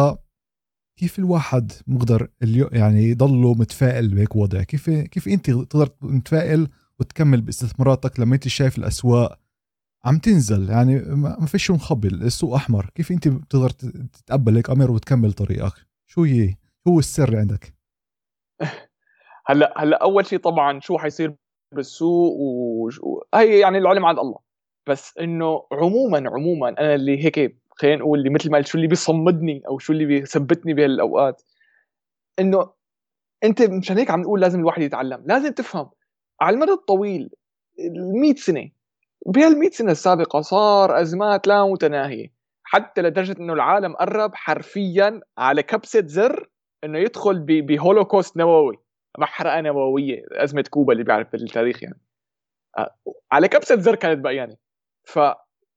كيف 0.99 1.19
الواحد 1.19 1.73
مقدر 1.87 2.29
يعني 2.73 3.05
يضله 3.05 3.55
متفائل 3.55 4.09
بهيك 4.09 4.37
وضع؟ 4.37 4.63
كيف 4.63 4.91
كيف 4.91 5.29
أنت 5.29 5.51
تقدر 5.51 5.89
متفائل 6.01 6.69
وتكمل 7.01 7.41
باستثماراتك 7.41 8.21
لما 8.21 8.35
أنت 8.35 8.49
شايف 8.49 8.79
الأسواق 8.79 9.39
عم 10.05 10.19
تنزل؟ 10.19 10.71
يعني 10.71 10.99
ما 11.01 11.47
فيش 11.47 11.71
مخبل 11.71 12.15
السوق 12.15 12.55
أحمر. 12.55 12.91
كيف 12.95 13.13
أنت 13.13 13.29
بتقدر 13.29 13.71
تتقبل 13.71 14.57
هيك 14.57 14.71
أمر 14.71 14.91
وتكمل 14.91 15.33
طريقك؟ 15.33 15.87
شو 16.07 16.23
هي؟ 16.23 16.55
هو 16.89 16.99
السر 16.99 17.37
عندك؟ 17.37 17.75
هلأ 19.47 19.75
هلأ 19.77 20.03
أول 20.03 20.27
شيء 20.27 20.39
طبعا 20.39 20.81
شو 20.81 20.99
حيصير 20.99 21.37
بالسوق 21.75 22.37
وهي 23.03 23.59
يعني 23.59 23.79
العلم 23.79 24.07
عند 24.07 24.19
الله. 24.19 24.39
بس 24.89 25.19
إنه 25.19 25.63
عموما 25.73 26.31
عموما 26.31 26.69
أنا 26.69 26.95
اللي 26.95 27.25
هيك 27.25 27.57
خلينا 27.71 27.97
نقول 27.97 28.19
اللي 28.19 28.31
مثل 28.31 28.51
ما 28.51 28.63
شو 28.63 28.79
اللي 28.79 28.89
بيصمدني 28.89 29.63
أو 29.69 29.79
شو 29.79 29.93
اللي 29.93 30.05
بيثبتني 30.05 30.75
بهالأوقات. 30.75 31.43
إنه 32.39 32.71
أنت 33.45 33.63
مشان 33.63 33.99
هيك 33.99 34.11
عم 34.11 34.21
نقول 34.21 34.41
لازم 34.41 34.61
الواحد 34.61 34.83
يتعلم. 34.83 35.23
لازم 35.27 35.53
تفهم. 35.53 35.91
على 36.41 36.55
المدى 36.55 36.73
الطويل 36.73 37.31
ال 37.81 38.21
100 38.21 38.35
سنة. 38.35 38.71
بهال 39.27 39.59
100 39.59 39.71
سنة 39.71 39.93
السابقة 39.93 40.41
صار 40.41 41.01
أزمات 41.01 41.47
لا 41.47 41.67
متناهية. 41.67 42.33
حتى 42.65 43.03
لدرجة 43.03 43.37
إنه 43.41 43.53
العالم 43.53 43.97
قرب 43.97 44.35
حرفيا 44.35 45.21
على 45.39 45.63
كبسة 45.63 46.03
زر 46.07 46.49
إنه 46.85 46.99
يدخل 46.99 47.39
بهولوكوست 47.41 48.37
نووي. 48.37 48.79
محرقه 49.19 49.61
نووية 49.61 50.23
أزمة 50.33 50.65
كوبا 50.71 50.93
اللي 50.93 51.05
بيعرف 51.05 51.33
بالتاريخ 51.33 51.83
يعني. 51.83 52.01
آه، 52.79 52.95
على 53.33 53.49
كبسة 53.49 53.77
زر 53.77 53.95
كانت 53.95 54.25
بقى 54.25 54.37
يعني. 54.37 54.59
ف 55.05 55.19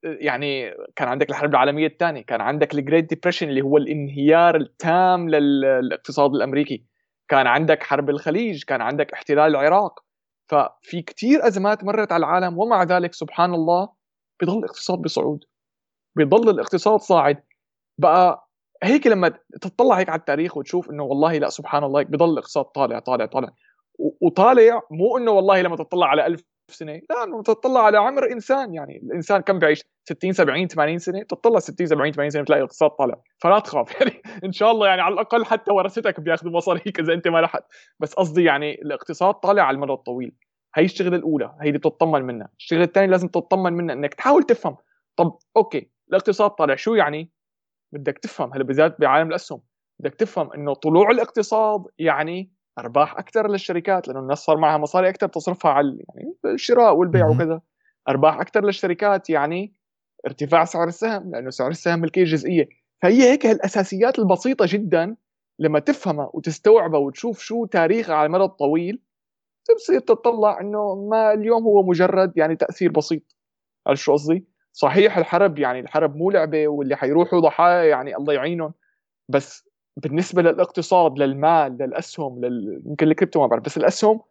يعني 0.03 0.71
كان 0.95 1.07
عندك 1.07 1.29
الحرب 1.29 1.49
العالمية 1.49 1.87
الثانية 1.87 2.21
كان 2.21 2.41
عندك 2.41 2.73
ال 2.73 2.79
Great 2.79 3.09
Depression 3.09 3.49
اللي 3.49 3.61
هو 3.61 3.77
الانهيار 3.77 4.55
التام 4.55 5.29
للاقتصاد 5.29 6.35
الأمريكي. 6.35 6.85
كان 7.27 7.47
عندك 7.47 7.83
حرب 7.83 8.09
الخليج 8.09 8.63
كان 8.63 8.81
عندك 8.81 9.13
احتلال 9.13 9.55
العراق. 9.55 10.05
ففي 10.51 11.01
كتير 11.01 11.47
أزمات 11.47 11.83
مرت 11.83 12.11
على 12.11 12.25
العالم 12.25 12.57
ومع 12.59 12.83
ذلك 12.83 13.13
سبحان 13.13 13.53
الله 13.53 13.89
بيضل 14.39 14.57
الاقتصاد 14.59 14.99
بصعود. 14.99 15.43
بيضل 16.15 16.49
الاقتصاد 16.49 16.99
صاعد. 16.99 17.43
بقى 17.97 18.44
هيك 18.83 19.07
لما 19.07 19.33
تطلع 19.61 19.95
هيك 19.95 20.09
على 20.09 20.19
التاريخ 20.19 20.57
وتشوف 20.57 20.89
إنه 20.89 21.03
والله 21.03 21.37
لا 21.37 21.49
سبحان 21.49 21.83
الله 21.83 21.99
هيك 21.99 22.07
بضل 22.07 22.33
الاقتصاد 22.33 22.65
طالع 22.65 22.99
طالع 22.99 23.25
طالع 23.25 23.49
وطالع 24.21 24.81
مو 24.91 25.17
إنه 25.17 25.31
والله 25.31 25.61
لما 25.61 25.75
تطلع 25.75 26.07
على 26.07 26.25
ألف 26.25 26.43
سنة 26.71 27.01
لا 27.09 27.23
إنه 27.23 27.43
تطلع 27.43 27.85
على 27.85 27.97
عمر 27.97 28.31
إنسان 28.31 28.73
يعني 28.73 28.97
الإنسان 28.97 29.41
كم 29.41 29.59
بيعيش 29.59 29.83
60 30.09 30.33
70 30.33 30.67
80 30.67 30.97
سنة 30.97 31.23
تطلع 31.23 31.59
60 31.59 31.87
70 31.87 32.11
80 32.11 32.29
سنة 32.29 32.41
بتلاقي 32.41 32.59
الاقتصاد 32.59 32.89
طالع 32.89 33.15
فلا 33.37 33.59
تخاف 33.59 33.91
يعني 34.01 34.21
إن 34.43 34.51
شاء 34.51 34.71
الله 34.71 34.87
يعني 34.87 35.01
على 35.01 35.13
الأقل 35.13 35.45
حتى 35.45 35.71
ورثتك 35.71 36.19
بياخذوا 36.19 36.51
مصاريك 36.51 36.99
إذا 36.99 37.13
أنت 37.13 37.27
ما 37.27 37.41
لحت 37.41 37.63
بس 37.99 38.13
قصدي 38.13 38.43
يعني 38.43 38.81
الاقتصاد 38.81 39.33
طالع 39.33 39.63
على 39.63 39.75
المدى 39.75 39.93
الطويل 39.93 40.35
هي 40.75 40.85
الشغلة 40.85 41.15
الأولى 41.15 41.55
هي 41.61 41.67
اللي 41.67 41.77
بتطمن 41.77 42.21
منها 42.21 42.49
الشغلة 42.57 42.83
الثانية 42.83 43.09
لازم 43.09 43.27
تطمن 43.27 43.73
منها 43.73 43.95
إنك 43.95 44.13
تحاول 44.13 44.43
تفهم 44.43 44.77
طب 45.15 45.37
أوكي 45.57 45.91
الاقتصاد 46.09 46.49
طالع 46.49 46.75
شو 46.75 46.95
يعني؟ 46.95 47.31
بدك 47.97 48.17
تفهم 48.17 48.53
هلا 48.53 48.63
بالذات 48.63 49.01
بعالم 49.01 49.29
الأسهم 49.29 49.61
بدك 49.99 50.15
تفهم 50.15 50.53
إنه 50.53 50.73
طلوع 50.73 51.11
الاقتصاد 51.11 51.83
يعني 51.99 52.51
أرباح 52.79 53.17
أكثر 53.17 53.47
للشركات 53.51 54.07
لأنه 54.07 54.19
الناس 54.19 54.37
صار 54.39 54.57
معها 54.57 54.77
مصاري 54.77 55.09
أكثر 55.09 55.27
تصرفها 55.27 55.71
على 55.71 55.87
يعني 56.15 56.35
الشراء 56.45 56.95
والبيع 56.95 57.27
وكذا. 57.27 57.61
أرباح 58.09 58.39
أكثر 58.39 58.65
للشركات 58.65 59.29
يعني 59.29 59.73
ارتفاع 60.27 60.65
سعر 60.65 60.87
السهم 60.87 61.31
لأنه 61.31 61.49
سعر 61.49 61.69
السهم 61.69 61.99
ملكية 61.99 62.23
جزئية. 62.23 62.69
فهي 63.01 63.31
هيك 63.31 63.45
هالأساسيات 63.45 64.19
البسيطة 64.19 64.65
جدا 64.69 65.15
لما 65.59 65.79
تفهمها 65.79 66.29
وتستوعبها 66.33 66.99
وتشوف 66.99 67.39
شو 67.39 67.65
تاريخها 67.65 68.15
على 68.15 68.25
المدى 68.25 68.43
الطويل 68.43 69.01
بتصير 69.75 69.99
تطلع 69.99 70.61
إنه 70.61 70.95
ما 71.09 71.33
اليوم 71.33 71.63
هو 71.63 71.83
مجرد 71.83 72.37
يعني 72.37 72.55
تأثير 72.55 72.91
بسيط. 72.91 73.35
عرفت 73.87 74.01
شو 74.01 74.13
قصدي؟ 74.13 74.47
صحيح 74.77 75.17
الحرب 75.17 75.59
يعني 75.59 75.79
الحرب 75.79 76.15
مو 76.15 76.31
لعبة 76.31 76.67
واللي 76.67 76.95
حيروحوا 76.95 77.39
ضحايا 77.39 77.83
يعني 77.83 78.15
الله 78.15 78.33
يعينهم 78.33 78.73
بس 79.29 79.69
بالنسبة 79.97 80.41
للاقتصاد 80.41 81.19
للمال 81.19 81.77
للأسهم 81.77 82.45
لل... 82.45 82.83
يمكن 82.85 83.07
الكريبتو 83.07 83.39
ما 83.39 83.47
بعرف 83.47 83.63
بس 83.63 83.77
الأسهم 83.77 84.21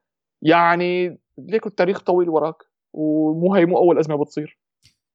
يعني 0.43 1.19
ليك 1.39 1.67
التاريخ 1.67 2.01
طويل 2.01 2.29
وراك 2.29 2.57
ومو 2.93 3.55
هي 3.55 3.67
مو 3.67 3.79
أول 3.79 3.99
أزمة 3.99 4.25
بتصير. 4.25 4.59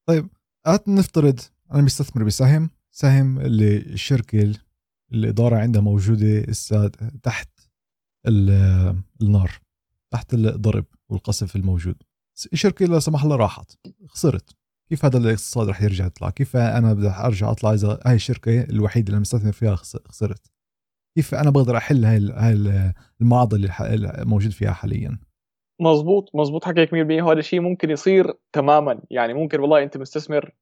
طيب 0.06 0.28
هات 0.66 0.88
نفترض 0.88 1.40
أنا 1.72 1.82
مستثمر 1.82 2.24
بسهم 2.24 2.70
سهم 2.90 3.40
اللي 3.40 3.76
الشركة 3.76 4.52
الإدارة 5.12 5.56
عندها 5.56 5.82
موجودة 5.82 6.46
تحت 7.22 7.48
النار 8.26 9.50
تحت 10.10 10.34
الضرب 10.34 10.84
والقصف 11.08 11.56
الموجود. 11.56 12.02
الشركة 12.52 12.86
لا 12.86 12.98
سمح 12.98 13.22
الله 13.22 13.36
راحت 13.36 13.72
خسرت. 14.06 14.59
كيف 14.90 15.04
هذا 15.04 15.18
الاقتصاد 15.18 15.68
رح 15.68 15.82
يرجع 15.82 16.06
يطلع؟ 16.06 16.30
كيف 16.30 16.56
أنا 16.56 16.92
بدي 16.92 17.08
أرجع 17.08 17.50
أطلع 17.50 17.72
إذا 17.72 18.00
هاي 18.06 18.14
الشركة 18.14 18.62
الوحيدة 18.62 19.08
اللي 19.08 19.20
مستثمر 19.20 19.52
فيها 19.52 19.74
خسرت؟ 19.76 20.50
كيف 21.16 21.34
أنا 21.34 21.50
بقدر 21.50 21.76
أحل 21.76 22.04
هاي 22.04 22.16
المعضلة 23.20 23.94
اللي 23.94 24.24
موجود 24.26 24.50
فيها 24.52 24.72
حاليا؟ 24.72 25.18
مزبوط 25.80 26.30
مزبوط 26.34 26.64
حكيك 26.64 26.90
100% 26.90 26.94
وهذا 26.94 27.38
الشيء 27.38 27.60
ممكن 27.60 27.90
يصير 27.90 28.32
تماما. 28.52 29.00
يعني 29.10 29.34
ممكن 29.34 29.60
والله 29.60 29.82
أنت 29.82 29.96
مستثمر 29.96 30.54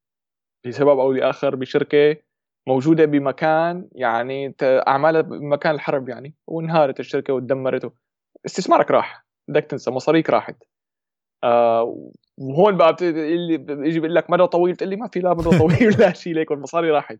بسبب 0.66 0.98
أو 0.98 1.12
لآخر 1.12 1.56
بشركة 1.56 2.16
موجودة 2.68 3.04
بمكان 3.04 3.88
يعني 3.92 4.54
اعمالها 4.62 5.20
بمكان 5.20 5.74
الحرب 5.74 6.08
يعني 6.08 6.34
وانهارت 6.46 7.00
الشركة 7.00 7.32
وتدمرته 7.32 7.92
استثمارك 8.46 8.90
راح 8.90 9.26
بدك 9.48 9.64
تنسى 9.64 9.90
مصاريك 9.90 10.30
راحت. 10.30 10.56
آه 11.44 12.12
وهون 12.38 12.76
بقى 12.76 12.96
اللي 13.02 13.56
بيجي 13.56 14.00
بيقول 14.00 14.14
لك 14.14 14.30
مدى 14.30 14.46
طويل 14.46 14.76
تقول 14.76 14.90
لي 14.90 14.96
ما 14.96 15.08
في 15.08 15.20
لا 15.20 15.34
مدى 15.34 15.58
طويل 15.58 16.00
لا 16.00 16.12
شيء 16.12 16.34
ليك 16.34 16.50
والمصاري 16.50 16.90
راحت. 16.90 17.18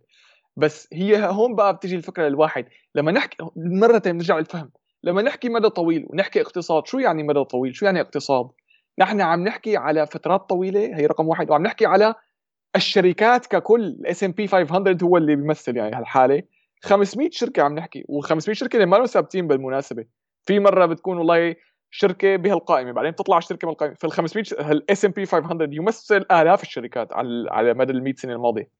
بس 0.56 0.88
هي 0.92 1.26
هون 1.26 1.54
بقى 1.54 1.76
بتجي 1.76 1.96
الفكرة 1.96 2.28
للواحد. 2.28 2.66
لما 2.94 3.12
نحكي 3.12 3.36
مرة 3.56 4.02
نرجع 4.06 4.38
للفهم. 4.38 4.70
لما 5.04 5.22
نحكي 5.22 5.48
مدى 5.48 5.68
طويل 5.68 6.06
ونحكي 6.10 6.40
اقتصاد 6.40 6.86
شو 6.86 6.98
يعني 6.98 7.22
مدى 7.22 7.44
طويل؟ 7.44 7.74
شو 7.74 7.84
يعني 7.84 8.00
اقتصاد؟ 8.00 8.48
نحن 8.98 9.20
عم 9.20 9.44
نحكي 9.44 9.76
على 9.76 10.06
فترات 10.06 10.40
طويلة 10.40 10.96
هي 10.96 11.06
رقم 11.06 11.28
واحد 11.28 11.50
وعم 11.50 11.62
نحكي 11.62 11.86
على 11.86 12.14
الشركات 12.76 13.46
ككل 13.46 13.80
ال 13.84 14.24
S&P 14.24 14.46
500 14.46 14.96
هو 15.02 15.16
اللي 15.16 15.36
بيمثل 15.36 15.76
يعني 15.76 15.96
هالحالة. 15.96 16.42
500 16.82 17.30
شركة 17.32 17.62
عم 17.62 17.74
نحكي 17.74 18.04
و500 18.12 18.52
شركة 18.52 18.76
اللي 18.76 18.86
ما 18.86 19.06
ثابتين 19.06 19.46
بالمناسبة. 19.46 20.04
في 20.44 20.60
مرة 20.60 20.86
بتكون 20.86 21.18
والله 21.18 21.54
شركة 21.90 22.36
بهالقائمه 22.36 22.92
بعدين 22.92 23.10
بتطلع 23.10 23.40
شركه 23.40 23.66
من 23.66 23.72
القائمة. 23.72 23.94
فال 23.94 24.12
500 24.12 24.44
ال 24.72 25.04
S&P 25.04 25.26
500 25.26 25.68
يمثل 25.72 26.24
آلاف 26.32 26.62
الشركات 26.62 27.12
على 27.12 27.46
على 27.50 27.74
مدى 27.74 27.92
ال 27.92 28.02
100 28.02 28.14
سنة 28.14 28.32
الماضية. 28.32 28.70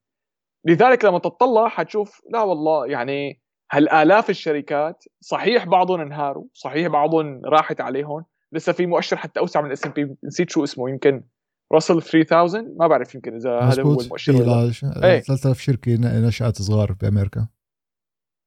لذلك 0.65 1.05
لما 1.05 1.19
تطلع 1.19 1.67
حتشوف 1.67 2.21
لا 2.33 2.41
والله 2.41 2.87
يعني 2.87 3.41
هالآلاف 3.71 4.29
الشركات 4.29 5.03
صحيح 5.19 5.65
بعضهم 5.65 6.01
انهاروا 6.01 6.45
صحيح 6.53 6.87
بعضهم 6.87 7.41
راحت 7.45 7.81
عليهم 7.81 8.25
لسه 8.51 8.73
في 8.73 8.85
مؤشر 8.85 9.17
حتى 9.17 9.39
أوسع 9.39 9.61
من 9.61 9.67
ال 9.67 9.85
S&P 9.85 10.15
نسيت 10.23 10.49
شو 10.49 10.63
اسمه 10.63 10.89
يمكن 10.89 11.23
Russell 11.73 12.01
3000 12.01 12.65
ما 12.79 12.87
بعرف 12.87 13.15
يمكن 13.15 13.35
إذا 13.35 13.59
هذا 13.59 13.83
هو 13.83 14.01
المؤشر 14.01 14.35
ولا 14.35 14.71
3000 14.71 15.59
شركة 15.59 15.95
نشأت 16.27 16.61
صغار 16.61 16.91
بأمريكا. 16.91 17.47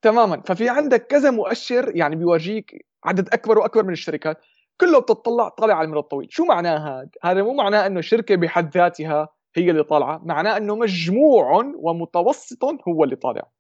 تماما. 0.03 0.43
ففي 0.47 0.69
عندك 0.69 1.07
كذا 1.07 1.31
مؤشر 1.31 1.97
يعني 1.97 2.17
بيورجيك 2.17 2.87
عدد 3.05 3.29
أكبر 3.29 3.59
وأكبر 3.59 3.85
من 3.85 3.93
الشركات. 3.93 4.41
كله 4.81 4.99
بتطلع 5.01 5.49
طالع 5.49 5.75
على 5.75 5.85
المدى 5.85 6.01
الطويل. 6.01 6.29
شو 6.31 6.45
معناه 6.45 6.79
هذا 6.79 7.11
هذا 7.23 7.43
مو 7.43 7.55
معناه 7.55 7.87
إنه 7.87 8.01
شركة 8.01 8.37
بحد 8.37 8.77
ذاتها 8.77 9.29
هي 9.57 9.71
اللي 9.71 9.85
طالعة. 9.85 10.21
معناه 10.25 10.57
إنه 10.57 10.77
مجموع 10.77 11.73
ومتوسط 11.77 12.65
هو 12.89 13.05
اللي 13.05 13.17
طالع. 13.17 13.51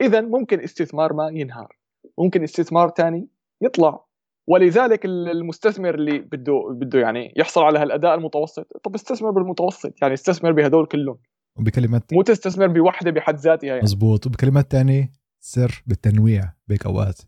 اذا 0.00 0.20
ممكن 0.20 0.60
استثمار 0.60 1.12
ما 1.12 1.28
ينهار. 1.32 1.76
ممكن 2.18 2.42
استثمار 2.42 2.90
ثاني 2.90 3.28
يطلع. 3.62 4.04
ولذلك 4.48 5.04
المستثمر 5.04 5.94
اللي 5.94 6.18
بده 6.18 6.68
بده 6.70 6.98
يعني 6.98 7.32
يحصل 7.36 7.62
على 7.62 7.78
هالأداء 7.78 8.14
المتوسط 8.14 8.66
طب 8.84 8.94
استثمر 8.94 9.30
بالمتوسط. 9.30 10.02
يعني 10.02 10.14
استثمر 10.14 10.52
بهدول 10.52 10.86
كلهم. 10.86 11.18
وبكلمات 11.58 12.12
مو 12.12 12.22
تستثمر 12.22 12.66
بوحدة 12.66 13.10
بحد 13.10 13.36
ذاتها 13.36 13.66
يعني. 13.66 13.82
مزبوط. 13.82 14.26
وبكلمات 14.26 14.72
ثانية 14.72 15.12
سر 15.40 15.82
بالتنويع 15.86 16.52
بهيك 16.68 16.86
اوقات 16.86 17.20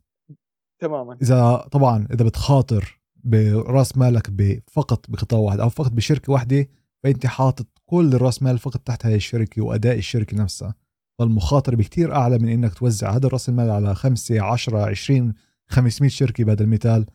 تماما. 0.81 1.19
اذا 1.23 1.69
طبعا 1.73 2.09
إذا 2.13 2.25
بتخاطر 2.25 2.96
براس 3.27 3.97
مالك 3.97 4.31
فقط 4.73 5.11
بقطاع 5.11 5.39
واحد 5.39 5.61
أو 5.61 5.69
فقط 5.69 5.93
بشركة 5.93 6.33
واحدة 6.33 6.69
فأنت 7.03 7.27
حاطط 7.27 7.67
كل 7.87 8.15
الراس 8.15 8.43
مال 8.43 8.59
فقط 8.59 8.81
تحت 8.81 9.07
هاي 9.07 9.15
الشركة 9.15 9.63
وأداء 9.63 9.99
الشركة 9.99 10.37
نفسها. 10.37 10.75
فالمخاطره 11.19 11.77
بكتير 11.77 12.15
أعلى 12.15 12.39
من 12.39 12.49
إنك 12.49 12.75
توزع 12.75 13.17
هذا 13.17 13.27
الرأس 13.27 13.49
المال 13.49 13.71
على 13.71 13.95
5 13.95 14.41
10 14.41 14.87
20 14.87 15.35
500 15.69 16.11
شركة 16.11 16.45
بهذا 16.45 16.63
المثال 16.63 17.07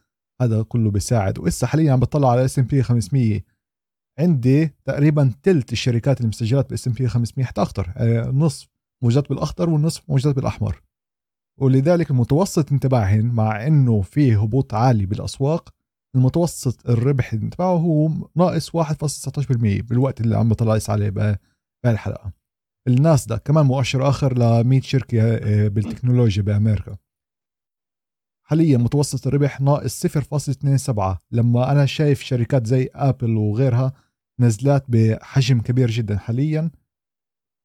هذا 0.42 0.62
كله 0.62 0.92
بيساعد. 0.92 1.40
وإسا 1.40 1.68
حاليا 1.68 1.94
عم 1.94 2.00
بطلع 2.00 2.32
على 2.32 2.46
S&P 2.46 2.84
500 2.84 3.42
عندي 4.20 4.74
تقريبا 4.86 5.32
ثلث 5.44 5.72
الشركات 5.72 6.22
المسجلات 6.22 6.70
ب 6.70 6.88
S&P 6.88 7.08
500 7.08 7.48
حتى 7.48 7.62
أكثر 7.62 7.94
آه، 7.98 8.30
نصف 8.30 8.70
موجات 9.04 9.30
بالأخضر 9.30 9.70
والنصف 9.70 10.10
موجات 10.10 10.36
بالأحمر. 10.36 10.82
ولذلك 11.58 12.12
المتوسط 12.12 12.70
تبعهن 12.70 13.26
مع 13.26 13.68
إنه 13.68 14.02
فيه 14.02 14.42
هبوط 14.42 14.74
عالي 14.74 15.06
بالأسواق 15.06 15.70
المتوسط 16.16 16.90
الربح 16.90 17.36
تبعه 17.36 17.78
هو 17.78 18.10
ناقص 18.36 18.70
1.19% 18.78 19.82
بالوقت 19.82 20.22
اللي 20.22 20.38
عم 20.38 20.50
بطلع 20.50 20.80
عليه 20.90 21.38
بهالحلقة. 21.84 22.34
الناس 22.88 23.26
ده 23.28 23.38
كمان 23.38 23.66
مؤشر 23.66 24.10
آخر 24.10 24.38
ل 24.38 24.64
100 24.64 24.82
شركة 24.82 25.22
آه، 25.22 25.68
بالتكنولوجيا 25.68 26.44
بأمريكا. 26.44 26.98
حاليا 28.48 28.78
متوسط 28.78 29.28
الربح 29.28 29.62
ناقص 29.62 30.08
0.27 30.08 31.18
لما 31.32 31.72
أنا 31.72 31.86
شايف 31.86 32.22
شركات 32.22 32.66
زي 32.66 32.90
آبل 32.94 33.38
وغيرها 33.38 33.94
نزلات 34.40 34.86
بحجم 34.90 35.62
كبير 35.62 35.92
جدا 35.92 36.18
حاليا. 36.18 36.72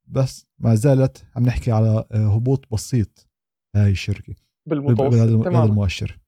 بس 0.09 0.47
ما 0.59 0.75
زالت 0.75 1.25
عم 1.37 1.47
نحكي 1.47 1.73
على 1.73 2.05
آه، 2.13 2.35
هبوط 2.35 2.73
بسيط 2.73 3.29
هاي 3.77 3.91
الشركة. 3.91 4.35
بالمتوسط 4.69 5.15
هذا 5.15 5.65
المؤشر. 5.65 6.19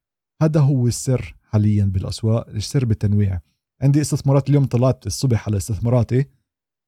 هذا 0.43 0.61
هو 0.61 0.87
السر 0.87 1.38
حاليا 1.51 1.85
بالأسواق 1.85 2.49
السر 2.49 2.85
بالتنويع. 2.85 3.41
عندي 3.83 4.01
استثمارات 4.01 4.49
اليوم 4.49 4.65
طلعت 4.65 5.07
الصبح 5.07 5.49
على 5.49 5.57
استثماراتي 5.57 6.27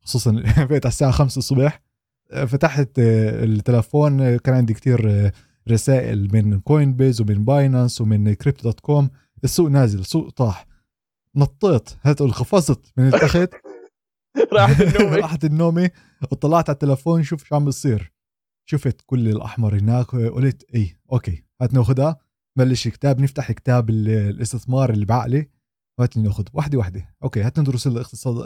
خصوصا 0.04 0.42
فيت 0.68 0.86
على 0.86 0.92
الساعة 0.92 1.10
5 1.10 1.38
الصبح. 1.38 1.82
فتحت 2.46 2.90
التلفون 2.98 4.36
كان 4.36 4.54
عندي 4.54 4.74
كتير 4.74 5.30
رسائل 5.68 6.28
من 6.32 6.60
Coinbase 6.60 7.20
ومن 7.20 7.44
Binance 7.44 8.00
ومن 8.00 8.34
Crypto.com 8.34 9.10
السوق 9.44 9.68
نازل 9.68 9.98
السوق 9.98 10.30
طاح. 10.30 10.66
نطيت 11.36 11.90
هات 12.02 12.22
خفصت 12.22 12.92
من 12.96 13.06
التخت. 13.06 13.50
راحت 14.52 14.80
النومه 14.96 15.16
راحت 15.16 15.44
النومه 15.44 15.90
وطلعت 16.32 16.68
على 16.68 16.74
التلفون 16.74 17.22
شوف 17.22 17.44
شو 17.44 17.54
عم 17.56 17.64
بصير. 17.64 18.12
شفت 18.64 19.00
كل 19.06 19.28
الأحمر 19.28 19.74
هناك 19.74 20.06
قلت 20.06 20.64
اي 20.74 20.96
okay 21.12 21.44
هات 21.62 21.74
ناخذها 21.74 22.16
بلش 22.58 22.88
كتاب 22.88 23.20
نفتح 23.20 23.52
كتاب 23.52 23.90
الاستثمار 23.90 24.90
اللي 24.90 25.04
بعقلي. 25.04 25.48
هات 26.00 26.16
ناخذ 26.16 26.44
وحده 26.52 26.78
وحده 26.78 27.14
أوكي 27.22 27.42
هات 27.42 27.60
ندرس 27.60 27.86
الاقتصاد 27.86 28.44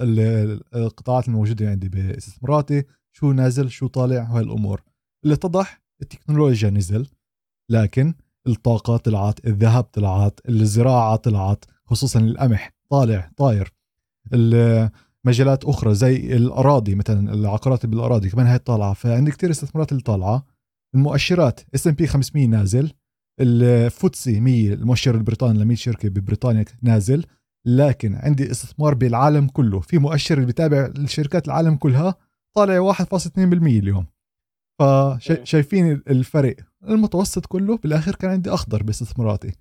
القطاعات 0.75 1.29
الموجودة 1.29 1.71
عندي 1.71 1.89
باستثماراتي. 1.89 2.85
شو 3.13 3.33
نازل 3.33 3.71
شو 3.71 3.87
طالع 3.87 4.31
وهي 4.31 4.43
الأمور. 4.43 4.83
اللي 5.25 5.35
اتضح 5.35 5.83
التكنولوجيا 6.03 6.71
نزل 6.71 7.07
لكن 7.71 8.15
الطاقة 8.47 8.97
طلعت 8.97 9.47
الذهب 9.47 9.85
طلعت 9.85 10.41
الزراعة 10.49 11.17
طلعت 11.17 11.65
خصوصا 11.85 12.21
القمح. 12.21 12.75
طالع 12.91 13.31
طاير. 13.37 13.73
المجالات 14.33 15.65
أخرى 15.65 15.95
زي 15.95 16.37
الأراضي 16.37 16.95
مثلا 16.95 17.35
العقارات 17.35 17.87
بالأراضي 17.87 18.31
كمان 18.31 18.47
هي 18.47 18.59
طالعة. 18.59 18.93
فعندي 18.93 19.31
كتير 19.31 19.51
استثمارات 19.51 19.93
اللي 19.93 20.03
طالعة. 20.03 20.47
المؤشرات 20.95 21.61
S&P 21.75 22.07
500 22.07 22.47
نازل. 22.47 22.93
ال 23.41 23.61
FTSE 23.61 24.41
100 24.41 24.73
المؤشر 24.73 25.15
البريطاني 25.15 25.59
ل 25.59 25.65
100 25.65 25.77
شركة 25.77 26.09
ببريطانيا 26.09 26.65
نازل 26.83 27.25
لكن 27.67 28.15
عندي 28.15 28.51
استثمار 28.51 28.95
بالعالم 28.95 29.49
كله. 29.49 29.81
في 29.81 29.99
مؤشر 29.99 30.35
اللي 30.35 30.47
بتابع 30.47 30.87
الشركات 30.87 31.47
العالم 31.47 31.77
كلها 31.77 32.15
طالع 32.55 32.93
1.2% 32.93 33.39
اليوم. 33.39 34.07
فشايفين 34.81 35.93
الفرق. 35.93 36.57
المتوسط 36.89 37.47
كله 37.47 37.77
بالآخر 37.77 38.15
كان 38.15 38.31
عندي 38.31 38.51
أخضر 38.51 38.83
باستثماراتي 38.83 39.53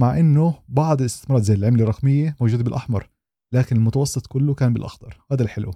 مع 0.00 0.18
إنه 0.18 0.54
بعض 0.68 1.00
الاستثمارات 1.00 1.44
زي 1.44 1.54
العملة 1.54 1.82
الرقمية 1.82 2.36
موجودة 2.40 2.64
بالأحمر 2.64 3.08
لكن 3.54 3.76
المتوسط 3.76 4.26
كله 4.26 4.54
كان 4.54 4.72
بالأخضر. 4.72 5.20
هذا 5.32 5.42
الحلو. 5.42 5.74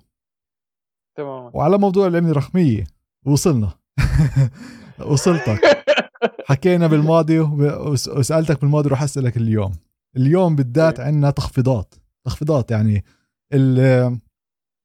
تمام 1.17 1.51
وعلى 1.55 1.79
موضوع 1.79 2.07
العملة 2.07 2.31
الرقمية 2.31 2.85
وصلنا. 3.27 3.73
وصلتك. 5.11 5.61
حكينا 6.45 6.87
بالماضي 6.87 7.41
وسألتك 7.41 8.61
بالماضي 8.61 8.89
رح 8.89 9.03
أسألك 9.03 9.37
اليوم. 9.37 9.73
اليوم 10.17 10.57
بالذات 10.57 11.01
إيه. 11.01 11.07
عندنا 11.07 11.31
تخفيضات. 11.31 11.95
تخفيضات 12.25 12.71
يعني 12.71 13.05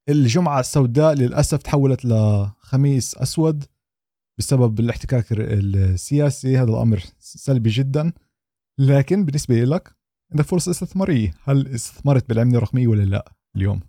الجمعة 0.09 0.59
السوداء 0.59 1.13
للأسف 1.13 1.61
تحولت 1.61 2.05
لخميس 2.05 3.17
أسود 3.17 3.63
بسبب 4.39 4.79
الاحتكاك 4.79 5.25
السياسي. 5.31 6.57
هذا 6.57 6.69
الأمر 6.71 7.03
سلبي 7.19 7.69
جدا. 7.69 8.13
لكن 8.79 9.25
بالنسبة 9.25 9.55
لك 9.55 9.95
عندك 10.31 10.45
فرصة 10.45 10.71
استثمارية. 10.71 11.33
هل 11.43 11.67
استثمرت 11.67 12.29
بالعملة 12.29 12.57
الرقمية 12.57 12.87
ولا 12.87 13.03
لا 13.03 13.31
اليوم؟ 13.55 13.79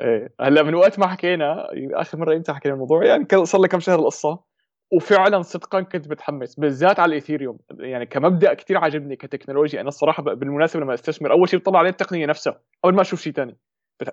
إيه 0.00 0.34
هلأ 0.40 0.62
من 0.62 0.74
وقت 0.74 0.98
ما 0.98 1.06
حكينا 1.06 1.66
آخر 1.92 2.18
مرة 2.18 2.36
إمتى 2.36 2.52
حكينا 2.52 2.74
الموضوع؟ 2.74 3.04
يعني 3.04 3.26
صار 3.44 3.60
لي 3.60 3.68
كم 3.68 3.80
شهر 3.80 3.98
القصة. 3.98 4.53
وفعلا 4.96 5.42
صدقا 5.42 5.80
كنت 5.80 6.08
متحمس 6.08 6.54
بالذات 6.54 7.00
على 7.00 7.08
الايثيريوم 7.08 7.58
يعني 7.70 8.06
كمبدأ 8.06 8.54
كثير 8.54 8.78
عاجبني 8.78 9.16
كتكنولوجيا 9.16 9.80
أنا 9.80 9.88
الصراحة 9.88 10.22
بالمناسبة 10.22 10.82
لما 10.82 10.94
أستثمر 10.94 11.32
أول 11.32 11.48
شيء 11.48 11.60
بطلع 11.60 11.78
عليه 11.78 11.90
التقنية 11.90 12.26
نفسها 12.26 12.60
قبل 12.84 12.94
ما 12.94 13.00
أشوف 13.00 13.20
شيء 13.20 13.32
ثاني 13.32 13.58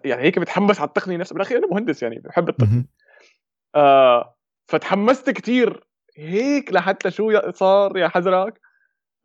يعني 0.06 0.22
هيك 0.22 0.40
بتحمس 0.40 0.80
على 0.80 0.88
التقنية 0.88 1.18
نفسها. 1.18 1.34
بالأخير 1.34 1.58
أنا 1.58 1.68
مهندس 1.68 2.04
يعني 2.04 2.20
بحب 2.20 2.50
التقنيه 2.50 2.86
آه 3.76 4.38
فتحمست 4.68 5.30
كثير 5.30 5.84
هيك 6.18 6.74
لحتى 6.74 7.12
شو 7.12 7.52
صار 7.52 7.98
يا 7.98 8.08
حزرك 8.08 8.60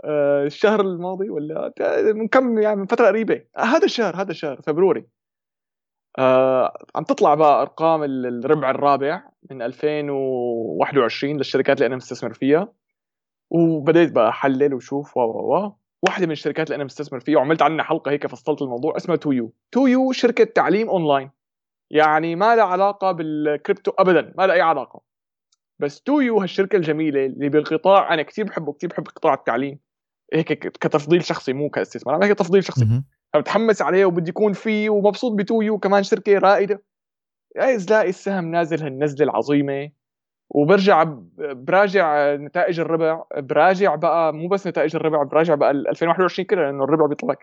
آه 0.05 0.45
الشهر 0.45 0.81
الماضي 0.81 1.31
ولا 1.31 1.73
من 2.15 2.29
كم 2.29 2.59
يعني 2.59 2.77
من 2.77 2.87
فترة 2.87 3.07
قريبة. 3.07 3.43
آه 3.57 3.61
هذا 3.61 3.85
الشهر 3.85 4.17
هذا 4.17 4.31
الشهر 4.31 4.61
February. 4.63 5.07
آه 6.19 6.85
عم 6.95 7.05
تطلع 7.05 7.35
بقى 7.35 7.63
أرقام 7.63 8.03
الربع 8.05 8.71
الرابع 8.71 9.23
من 9.51 9.63
2021 9.63 11.37
للشركات 11.37 11.77
اللي 11.77 11.87
أنا 11.87 11.97
مستثمر 11.97 12.33
فيها. 12.35 12.73
وبديت 13.51 14.13
بقى 14.13 14.29
أحلل 14.29 14.75
وشوف 14.75 15.17
و 15.17 15.21
و 15.21 15.73
واحدة 16.03 16.27
من 16.27 16.33
الشركات 16.33 16.67
اللي 16.67 16.77
أنا 16.77 16.85
مستثمر 16.85 17.21
فيها 17.21 17.39
وعملت 17.39 17.63
عنها 17.63 17.85
حلقة 17.85 18.11
هيك 18.11 18.27
فصلت 18.27 18.63
الموضوع 18.63 18.97
اسمها 18.97 19.17
2U 19.17 19.87
2U 19.87 20.13
شركة 20.13 20.45
تعليم 20.45 20.89
أونلاين. 20.89 21.31
يعني 21.91 22.37
ما 22.37 22.57
لها 22.57 22.65
علاقة 22.65 23.13
بالكريبتو 23.13 23.91
ابدا 23.99 24.35
ما 24.39 24.47
لها 24.47 24.55
أي 24.55 24.61
علاقة. 24.61 25.01
بس 25.79 26.03
2U 26.03 26.39
هالشركة 26.39 26.77
الجميلة 26.77 27.27
اللي 27.27 27.49
بالقطاع 27.49 28.15
أنا 28.15 28.23
كثير 28.23 28.45
بحبه 28.45 28.73
كثير 28.73 28.91
بحب 28.91 29.07
قطاع 29.09 29.35
التعليم. 29.35 29.79
هيك 30.33 30.53
كتفضيل 30.53 31.25
شخصي 31.25 31.53
مو 31.53 31.71
كاستثمار 31.71 32.25
هيك 32.25 32.39
تفضيل 32.39 32.65
شخصي. 32.65 32.85
فمتحمس 33.37 33.83
عليه 33.83 34.05
وبدي 34.05 34.31
يكون 34.31 34.53
فيه 34.53 34.91
ومبسوط 34.91 35.33
بتو 35.33 35.63
يو 35.63 35.79
كمان 35.79 36.03
شركة 36.03 36.39
رائدة. 36.39 36.83
عايز 37.57 37.91
لاقي 37.91 38.09
السهم 38.09 38.51
نازل 38.51 38.83
هالنزلة 38.83 39.31
العظيمة. 39.31 39.91
وبرجع 40.51 41.05
براجع 41.39 42.35
نتائج 42.35 42.81
الربع. 42.81 43.23
براجع 43.37 43.95
بقى 43.95 44.35
مو 44.35 44.49
بس 44.49 44.67
نتائج 44.67 44.97
الربع 44.97 45.23
براجع 45.23 45.55
بقى 45.55 45.71
2021 45.71 46.47
كله 46.47 46.63
لأنه 46.63 46.85
الربع 46.85 47.07
بيطلع 47.07 47.35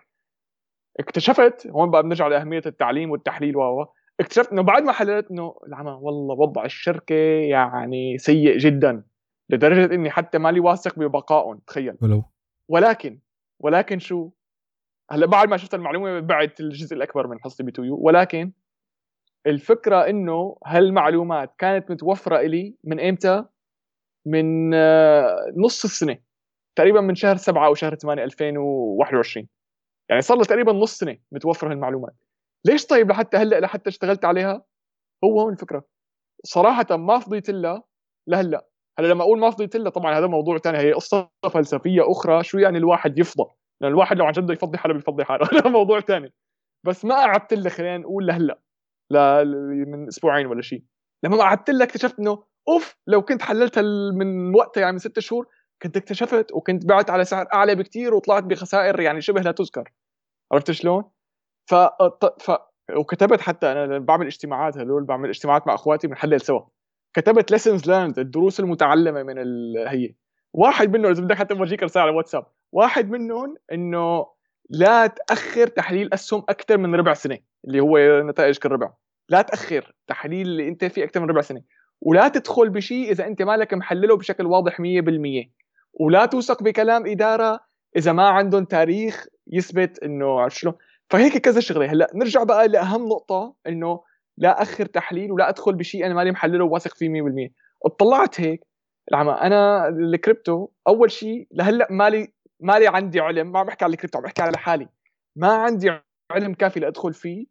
اكتشفت 1.00 1.66
هون 1.66 1.90
بقى 1.90 2.02
بنرجع 2.02 2.26
لأهمية 2.26 2.62
التعليم 2.66 3.10
والتحليل 3.10 3.56
و 3.56 3.86
اكتشفت 4.20 4.52
إنه 4.52 4.62
بعد 4.62 4.82
ما 4.82 4.92
حللت 4.92 5.30
إنه 5.30 5.54
العمى 5.66 5.90
والله 5.90 6.34
وضع 6.34 6.64
الشركة 6.64 7.14
يعني 7.48 8.18
سيء 8.18 8.58
جدا 8.58 9.04
لدرجة 9.50 9.94
إني 9.94 10.10
حتى 10.10 10.38
مالي 10.38 10.60
واثق 10.60 10.98
ببقائهم 10.98 11.58
تخيل. 11.66 11.96
ولو. 12.02 12.24
ولكن 12.68 13.18
ولكن 13.60 13.98
شو؟ 13.98 14.30
هلا 15.10 15.26
بعد 15.26 15.48
ما 15.48 15.56
شفت 15.56 15.74
المعلومة 15.74 16.20
بعت 16.20 16.60
الجزء 16.60 16.96
الأكبر 16.96 17.26
من 17.26 17.40
حصتي 17.40 17.62
بتويو 17.62 17.98
ولكن 18.00 18.52
الفكرة 19.46 20.08
إنه 20.08 20.56
هالمعلومات 20.66 21.54
كانت 21.58 21.90
متوفرة 21.90 22.36
إلي 22.36 22.76
من 22.84 23.00
إمتى؟ 23.00 23.44
من 24.26 24.74
آه، 24.74 25.36
نص 25.56 25.84
السنة 25.84 26.18
تقريبا 26.76 27.00
من 27.00 27.14
شهر 27.14 27.36
7 27.36 27.66
أو 27.66 27.74
شهر 27.74 27.94
8 27.94 28.24
2021 28.24 29.48
يعني 30.10 30.22
صار 30.22 30.36
له 30.36 30.44
تقريبا 30.44 30.72
نص 30.72 30.98
سنة 30.98 31.18
متوفرة 31.32 31.70
هالمعلومات. 31.70 32.14
ليش 32.64 32.86
طيب 32.86 33.10
لحتى 33.10 33.36
هلأ 33.36 33.60
لحتى 33.60 33.90
اشتغلت 33.90 34.24
عليها؟ 34.24 34.64
هو 35.24 35.40
هون 35.40 35.52
الفكرة. 35.52 35.84
صراحة 36.44 36.96
ما 36.96 37.18
فضيت 37.18 37.50
لها 37.50 37.82
لهلأ. 38.26 38.66
هلأ 38.98 39.06
لما 39.06 39.22
أقول 39.22 39.38
ما 39.38 39.50
فضيت 39.50 39.76
لها 39.76 39.90
طبعا 39.90 40.18
هذا 40.18 40.26
موضوع 40.26 40.58
ثاني 40.58 40.78
هي 40.78 40.92
قصة 40.92 41.30
فلسفية 41.52 42.10
أخرى 42.10 42.44
شو 42.44 42.58
يعني 42.58 42.78
الواحد 42.78 43.18
يفضى؟ 43.18 43.50
لأن 43.84 43.92
الواحد 43.92 44.18
لو 44.18 44.24
عن 44.24 44.32
جد 44.32 44.50
يفضي 44.50 44.78
حاله 44.78 44.94
بيفضي 44.94 45.24
حاله. 45.24 45.48
هذا 45.52 45.70
موضوع 45.70 46.00
ثاني 46.00 46.32
بس 46.86 47.04
ما 47.04 47.14
قعدت 47.14 47.54
لها 47.54 47.70
خلينا 47.70 47.98
نقول 47.98 48.26
لهلا. 48.26 48.60
ل... 49.10 49.16
من 49.86 50.08
أسبوعين 50.08 50.46
ولا 50.46 50.62
شيء. 50.62 50.84
لما 51.24 51.36
قعدت 51.36 51.70
لها 51.70 51.84
اكتشفت 51.84 52.18
إنه 52.18 52.44
أوف 52.68 52.96
لو 53.06 53.22
كنت 53.22 53.42
حللتها 53.42 53.82
من 54.14 54.54
وقتها 54.54 54.80
يعني 54.80 54.92
من 54.92 54.98
ست 54.98 55.18
شهور 55.18 55.46
كنت 55.82 55.96
اكتشفت 55.96 56.52
وكنت 56.52 56.86
بعت 56.86 57.10
على 57.10 57.24
سعر 57.24 57.46
أعلى 57.54 57.74
بكثير 57.74 58.14
وطلعت 58.14 58.44
بخسائر 58.44 59.00
يعني 59.00 59.20
شبه 59.20 59.40
لا 59.40 59.52
تذكر. 59.52 59.92
عرفت 60.52 60.70
شلون؟ 60.70 61.04
ف... 61.70 61.74
ف... 62.40 62.50
وكتبت 62.96 63.40
حتى 63.40 63.72
أنا 63.72 63.98
بعمل 63.98 64.26
اجتماعات 64.26 64.78
هذول 64.78 65.04
بعمل 65.04 65.28
اجتماعات 65.28 65.66
مع 65.66 65.74
أخواتي 65.74 66.06
بنحلل 66.06 66.40
سوا. 66.40 66.62
كتبت 67.16 67.50
lessons 67.50 67.90
learned 67.90 68.18
الدروس 68.18 68.60
المتعلمة 68.60 69.22
من 69.22 69.38
ال... 69.38 69.76
هي. 69.88 70.14
واحد 70.52 70.96
منهم 70.96 71.10
إذا 71.10 71.22
بدك 71.22 71.36
حتى 71.36 71.54
بورجيك 71.54 71.82
رسالة 71.82 72.02
على 72.02 72.10
الواتساب 72.10 72.46
واحد 72.74 73.10
منهم 73.10 73.56
إنه 73.72 74.26
لا 74.70 75.06
تأخر 75.06 75.66
تحليل 75.66 76.14
اسهم 76.14 76.42
أكثر 76.48 76.78
من 76.78 76.94
ربع 76.94 77.14
سنة 77.14 77.38
اللي 77.64 77.80
هو 77.80 77.98
نتائج 78.22 78.58
كل 78.58 78.68
ربع. 78.68 78.92
لا 79.28 79.42
تأخر 79.42 79.94
تحليل 80.06 80.46
اللي 80.46 80.68
أنت 80.68 80.84
فيه 80.84 81.04
أكثر 81.04 81.20
من 81.20 81.30
ربع 81.30 81.40
سنة. 81.40 81.62
ولا 82.00 82.28
تدخل 82.28 82.70
بشيء 82.70 83.10
إذا 83.10 83.26
أنت 83.26 83.42
مالك 83.42 83.74
محلله 83.74 84.16
بشكل 84.16 84.46
واضح 84.46 84.80
100% 84.80 85.50
ولا 86.00 86.26
توثق 86.26 86.62
بكلام 86.62 87.06
إدارة 87.06 87.60
إذا 87.96 88.12
ما 88.12 88.28
عندهم 88.28 88.64
تاريخ 88.64 89.26
يثبت 89.46 89.98
إنه 90.02 90.48
شلون. 90.48 90.74
فهيك 91.10 91.38
كذا 91.38 91.60
شغلة. 91.60 91.86
هلأ 91.86 92.10
نرجع 92.14 92.42
بقى 92.42 92.68
لأهم 92.68 93.08
نقطة 93.08 93.54
إنه 93.66 94.00
لا 94.38 94.62
أخر 94.62 94.86
تحليل 94.86 95.32
ولا 95.32 95.48
أدخل 95.48 95.74
بشيء 95.74 96.06
أنا 96.06 96.14
مالي 96.14 96.32
محلله 96.32 96.64
وواثق 96.64 96.94
فيه 96.94 97.08
100% 97.08 97.50
اطلعت 97.86 98.40
هيك 98.40 98.66
العمى 99.10 99.32
أنا 99.32 99.88
الكريبتو 99.88 100.68
أول 100.88 101.10
شيء 101.10 101.46
لهلأ 101.52 101.88
مالي 101.90 102.33
مالي 102.64 102.88
عندي 102.88 103.20
علم 103.20 103.52
ما 103.52 103.58
عم 103.58 103.66
بحكي 103.66 103.84
على 103.84 103.92
الكريبتو 103.92 104.18
عم 104.18 104.24
بحكي 104.24 104.42
على 104.42 104.58
حالي 104.58 104.88
ما 105.36 105.52
عندي 105.52 106.00
علم 106.30 106.54
كافي 106.54 106.80
لأدخل 106.80 107.14
فيه. 107.14 107.46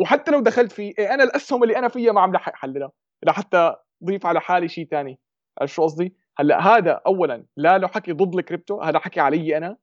وحتى 0.00 0.30
لو 0.30 0.40
دخلت 0.40 0.72
فيه 0.72 0.92
إيه 0.98 1.14
أنا 1.14 1.24
الأسهم 1.24 1.62
اللي 1.62 1.78
أنا 1.78 1.88
فيها 1.88 2.12
ما 2.12 2.20
عم 2.20 2.32
لحق 2.32 2.52
احللها 2.52 2.92
لحتى 3.26 3.76
ضيف 4.04 4.26
على 4.26 4.40
حالي 4.40 4.68
شيء 4.68 4.86
ثاني 4.86 5.20
شو 5.64 5.82
قصدي؟ 5.82 6.16
هلأ 6.38 6.60
هذا 6.60 7.00
اولا 7.06 7.46
لا 7.56 7.78
له 7.78 7.88
حكي 7.88 8.12
ضد 8.12 8.34
الكريبتو 8.34 8.80
هذا 8.80 8.98
حكي 8.98 9.20
علي 9.20 9.56
أنا. 9.56 9.76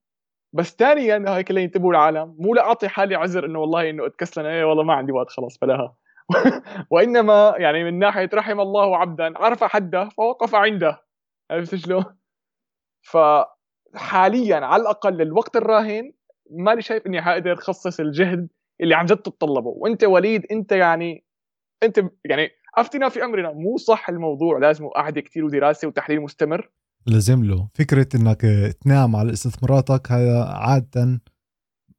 بس 0.53 0.75
ثانيا 0.75 1.25
هيك 1.27 1.51
لينتبهوا 1.51 1.91
العالم 1.91 2.35
مو 2.39 2.53
لأعطي 2.53 2.87
حالي 2.89 3.15
عذر 3.15 3.45
إنه 3.45 3.59
والله 3.59 3.89
إنه 3.89 4.05
أتكسلن. 4.05 4.45
إيه 4.45 4.63
والله 4.63 4.83
ما 4.83 4.93
عندي 4.93 5.11
وقت 5.11 5.29
خلاص 5.29 5.57
بلاها 5.59 5.95
وإنما 6.91 7.53
يعني 7.57 7.83
من 7.83 7.99
ناحية 7.99 8.29
رحم 8.33 8.59
الله 8.59 8.97
عبدا 8.97 9.37
عرف 9.37 9.63
حده 9.63 10.09
فوقف 10.09 10.55
عنده. 10.55 11.01
عرفت 11.51 11.75
شلون؟ 11.75 12.05
فحاليا 13.93 14.55
على 14.55 14.81
الأقل 14.81 15.13
للوقت 15.13 15.55
الراهن 15.55 16.13
ماني 16.51 16.81
شايف 16.81 17.07
إني 17.07 17.21
حقدر 17.21 17.53
أخصص 17.53 17.99
الجهد 17.99 18.47
اللي 18.81 18.95
عن 18.95 19.05
جد 19.05 19.17
تتطلبه. 19.17 19.69
وأنت 19.69 20.03
وليد 20.03 20.45
أنت 20.51 20.71
يعني 20.71 21.25
أنت 21.83 21.97
يعني 22.25 22.49
افتنا 22.77 23.09
في 23.09 23.23
أمرنا 23.23 23.51
مو 23.51 23.77
صح 23.77 24.09
الموضوع. 24.09 24.59
لازم 24.59 24.87
قعده 24.87 25.21
كثير 25.21 25.45
ودراسة 25.45 25.87
وتحليل 25.87 26.21
مستمر. 26.21 26.71
لازم 27.07 27.43
له. 27.43 27.69
فكرة 27.73 28.07
إنك 28.15 28.41
تنام 28.81 29.15
على 29.15 29.33
استثماراتك 29.33 30.11
هذا 30.11 30.43
عادة 30.43 31.21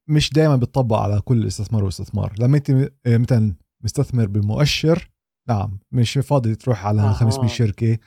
مش 0.09 0.33
دائما 0.33 0.57
بتطبق 0.57 0.97
على 0.97 1.21
كل 1.21 1.47
استثمار 1.47 1.85
واستثمار. 1.85 2.33
لما 2.41 2.57
أنت 2.57 2.71
مثلا 3.07 3.57
مستثمر 3.85 4.27
بمؤشر 4.27 5.11
نعم 5.49 5.79
مش 5.93 6.19
فاضي 6.19 6.55
تروح 6.55 6.87
على 6.87 7.03
آه. 7.03 7.13
500 7.13 7.49
شركة 7.49 7.99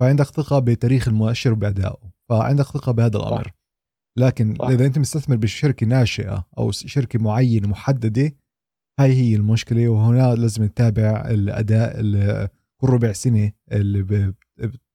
فعندك 0.00 0.24
ثقة 0.24 0.58
بتاريخ 0.58 1.08
المؤشر 1.08 1.52
وبأدائه. 1.52 2.13
فعندك 2.28 2.64
ثقة 2.64 2.92
بهذا 2.92 3.16
الأمر. 3.16 3.52
لكن 4.18 4.54
صح. 4.58 4.68
إذا 4.68 4.86
أنت 4.86 4.98
مستثمر 4.98 5.36
بشركة 5.36 5.86
ناشئة 5.86 6.46
أو 6.58 6.70
شركة 6.70 7.18
معينة 7.18 7.68
محددة 7.68 8.32
هاي 9.00 9.12
هي 9.12 9.36
المشكلة. 9.36 9.88
وهنا 9.88 10.34
لازم 10.34 10.64
نتابع 10.64 11.26
الأداء 11.30 12.00
كل 12.80 12.88
ربع 12.88 13.12
سنة 13.12 13.52
اللي 13.72 14.32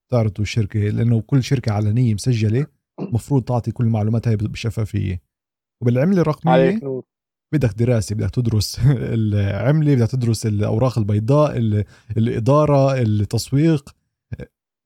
بتعرضه 0.08 0.42
الشركة. 0.42 0.80
لأنه 0.80 1.20
كل 1.20 1.42
شركة 1.42 1.72
علنيه 1.72 2.14
مسجلة 2.14 2.66
مفروض 3.00 3.44
تعطي 3.44 3.72
كل 3.72 3.84
المعلومات 3.84 4.28
هاي 4.28 4.36
بشفافية. 4.36 5.22
وبالعملة 5.82 6.20
الرقمية 6.20 6.80
بدك 7.52 7.74
دراسة 7.78 8.14
بدك 8.14 8.30
تدرس 8.30 8.80
العملة 9.16 9.94
بدك 9.94 10.10
تدرس 10.10 10.46
الأوراق 10.46 10.98
البيضاء 10.98 11.56
الإدارة 12.16 13.00
التسويق. 13.00 13.94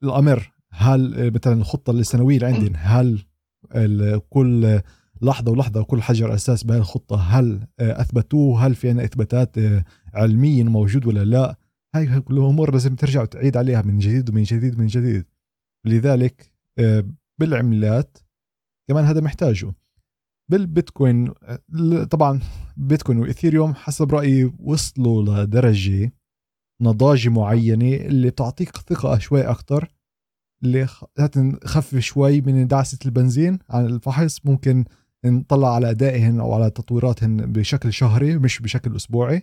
الأمر 0.03 0.54
هل 0.77 1.31
مثلا 1.35 1.53
الخطة 1.53 1.91
السنوية 1.91 2.37
اللي 2.37 2.47
عندي 2.47 2.73
هل 2.77 3.25
كل 4.31 4.81
لحظة 5.23 5.53
ولحظة 5.53 5.81
وكل 5.81 6.03
حجر 6.03 6.35
أساس 6.35 6.65
بهذه 6.65 6.79
الخطة 6.79 7.17
هل 7.17 7.67
أثبتوه؟ 7.81 8.67
هل 8.67 8.75
في 8.75 8.89
عندنا 8.89 9.05
إثباتات 9.05 9.57
علمية 10.15 10.65
موجود 10.65 11.07
ولا 11.07 11.25
لا؟ 11.25 11.57
هاي 11.95 12.21
كل 12.21 12.35
الأمور 12.35 12.73
لازم 12.73 12.95
ترجع 12.95 13.23
وتعيد 13.23 13.57
عليها 13.57 13.83
من 13.83 13.99
جديد 13.99 14.31
ومن 14.31 14.43
جديد 14.43 14.75
ومن 14.75 14.87
جديد. 14.87 15.25
لذلك 15.87 16.53
بالعملات 17.39 18.19
كمان 18.89 19.05
هذا 19.05 19.21
محتاجه. 19.21 19.73
بالبيتكوين 20.51 21.33
طبعا 22.11 22.41
بيتكوين 22.77 23.19
وإيثيريوم 23.19 23.75
حسب 23.75 24.15
رأيي 24.15 24.53
وصلوا 24.59 25.45
لدرجة 25.45 26.13
نضاجه 26.81 27.29
معينة 27.29 27.95
اللي 27.95 28.31
بتعطيك 28.31 28.77
ثقة 28.77 29.19
شوي 29.19 29.43
أكثر 29.43 29.94
اللي 30.65 30.89
نخفف 31.37 31.99
شوي 31.99 32.41
من 32.41 32.67
دعسة 32.67 32.99
البنزين 33.05 33.59
عن 33.71 33.87
الفحص. 33.87 34.41
ممكن 34.45 34.85
نطلع 35.25 35.75
على 35.75 35.91
أدائهن 35.91 36.41
أو 36.41 36.53
على 36.53 36.71
تطويراتهن 36.71 37.53
بشكل 37.53 37.93
شهري 37.93 38.39
مش 38.39 38.61
بشكل 38.61 38.97
أسبوعي. 38.97 39.43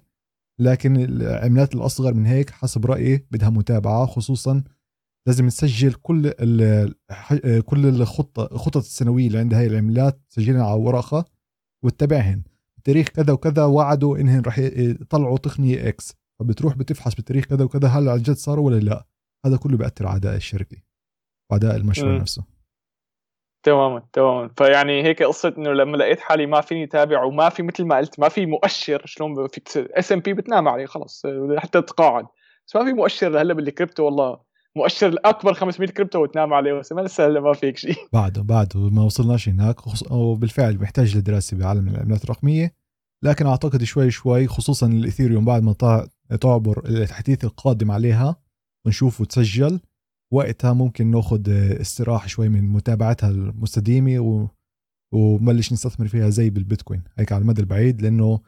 لكن 0.60 0.96
العملات 0.98 1.76
الأصغر 1.76 2.14
من 2.14 2.26
هيك 2.26 2.50
حسب 2.50 2.86
رأيي 2.86 3.26
بدها 3.32 3.50
متابعة. 3.50 4.06
خصوصا 4.06 4.64
لازم 5.28 5.48
تسجل 5.48 5.94
كل 5.94 6.32
كل 7.66 7.86
الخطه 7.86 8.50
الخطط 8.52 8.78
السنوية 8.78 9.28
اللي 9.28 9.40
عند 9.40 9.54
هاي 9.54 9.68
العملات 9.68 10.22
تسجلها 10.30 10.66
على 10.66 10.82
ورقة 10.82 11.26
وتتابعهن. 11.86 12.42
تاريخ 12.84 13.08
كذا 13.08 13.34
وكذا 13.34 13.64
وعدوا 13.66 14.18
انهم 14.18 14.42
رح 14.42 14.60
يطلعوا 14.60 15.38
تقنية 15.38 15.88
X. 15.88 16.14
فبتروح 16.40 16.78
بتفحص 16.78 17.16
بتاريخ 17.16 17.46
كذا 17.46 17.64
وكذا 17.64 17.88
هل 17.88 18.10
عن 18.10 18.18
جد 18.18 18.36
صاروا 18.36 18.66
ولا 18.66 18.80
لا. 18.80 19.08
هذا 19.46 19.58
كله 19.58 19.78
بيأثر 19.78 20.08
على 20.08 20.18
أداء 20.18 20.36
الشركة. 20.36 20.78
وأداء 21.52 21.76
المشروع 21.76 22.12
م. 22.12 22.16
نفسه. 22.16 22.44
تماما 23.64 24.04
تماما. 24.14 24.50
فيعني 24.58 25.04
هيك 25.04 25.24
قصة 25.24 25.54
إنه 25.58 25.70
لما 25.74 25.98
لقيت 25.98 26.20
حالي 26.20 26.46
ما 26.46 26.62
فيني 26.62 26.88
تابع 26.88 27.24
وما 27.24 27.50
في 27.50 27.64
مثل 27.64 27.86
ما 27.86 27.98
قلت 27.98 28.20
ما 28.20 28.30
في 28.30 28.46
مؤشر 28.46 29.02
شلون 29.06 29.48
فيك 29.48 29.78
S&P 29.78 30.34
بتنام 30.34 30.68
عليه 30.68 30.86
خلص 30.86 31.24
حتى 31.58 31.82
تقاعد 31.82 32.26
بس 32.68 32.76
ما 32.76 32.86
في 32.86 32.94
مؤشر 32.94 33.42
هلا 33.42 33.54
بالكريبتو 33.54 34.04
والله. 34.04 34.52
مؤشر 34.76 35.16
اكبر 35.26 35.54
500 35.54 35.90
كريبتو 35.90 36.24
وتنام 36.24 36.54
عليه 36.54 36.74
بس 36.74 36.92
ما 36.92 37.02
لسه 37.02 37.28
هلأ 37.28 37.40
ما 37.40 37.54
فيك 37.54 37.78
شيء. 37.78 37.96
بعده 38.14 38.42
بعده 38.42 38.80
ما 38.80 39.04
وصلناش 39.04 39.50
هناك. 39.50 39.76
وبالفعل 40.12 40.78
محتاج 40.78 41.18
لدراسة 41.18 41.58
بعالم 41.58 41.90
العملات 41.90 42.24
الرقمية. 42.24 42.76
لكن 43.24 43.48
أعتقد 43.48 43.84
شوي 43.84 44.12
شوي 44.12 44.48
خصوصا 44.48 44.88
الإثيريوم 44.88 45.46
بعد 45.46 45.64
ما 45.64 45.74
تعبر 46.42 46.82
التحديث 46.86 47.44
القادم 47.44 47.92
عليها 47.92 48.36
ونشوف 48.86 49.22
وتسجل. 49.22 49.80
وقتها 50.32 50.74
ممكن 50.74 51.12
ناخذ 51.12 51.50
استراحة 51.82 52.28
شوي 52.28 52.50
من 52.50 52.70
متابعتها 52.70 53.30
المستديمة 53.30 54.20
و... 54.20 54.48
وبلش 55.14 55.74
نستثمر 55.74 56.08
فيها 56.08 56.30
زي 56.30 56.50
بالبيتكوين. 56.50 57.04
هيك 57.18 57.32
على 57.32 57.42
المدى 57.42 57.62
البعيد 57.62 58.02
لأنه 58.02 58.40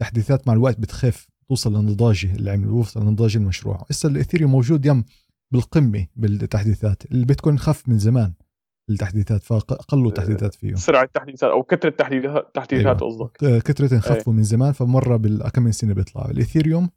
تحديثات 0.00 0.48
مع 0.48 0.52
الوقت 0.54 0.78
بتخف 0.78 1.28
توصل 1.48 1.76
لنضاج 1.76 2.26
العمل 2.38 2.68
توصل 2.68 3.06
لنضاج 3.06 3.36
المشروع. 3.36 3.86
هسه 3.90 4.08
الاثيريوم 4.08 4.50
موجود 4.52 4.86
يم 4.86 5.04
بالقمة 5.52 6.06
بالتحديثات. 6.16 7.12
البيتكوين 7.12 7.58
خف 7.58 7.88
من 7.88 7.98
زمان 7.98 8.32
التحديثات 8.90 9.42
فقلوا 9.42 10.08
التحديثات 10.08 10.54
فيه. 10.54 10.74
سرعة 10.74 11.02
التحديثات 11.02 11.50
أو 11.50 11.62
كثرة 11.62 11.88
التحديثات 11.88 12.46
التحديثات 12.46 13.02
أيوة. 13.02 13.12
قصدك. 13.12 13.62
كثرة 13.62 13.98
خفوا 13.98 14.32
من 14.32 14.42
زمان 14.42 14.72
فمرة 14.72 15.16
بالكم 15.16 15.62
من 15.62 15.72
سنة 15.72 15.94
بيطلع. 15.94 16.30
الإثيريوم 16.30 16.90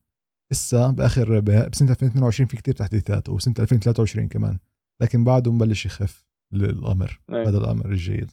لسه 0.52 0.92
بآخر 0.92 1.40
بسنة 1.40 1.92
2022 1.92 2.48
في 2.48 2.58
كثير 2.58 2.74
تحديثات 2.74 3.30
وسنه 3.30 3.56
2023 3.60 4.28
كمان 4.28 4.60
لكن 5.02 5.24
بعده 5.24 5.52
مبلش 5.52 5.86
يخف 5.86 6.26
الامر 6.54 7.20
أيوة. 7.30 7.50
هذا 7.50 7.58
الأمر 7.58 7.86
الجيد 7.86 8.32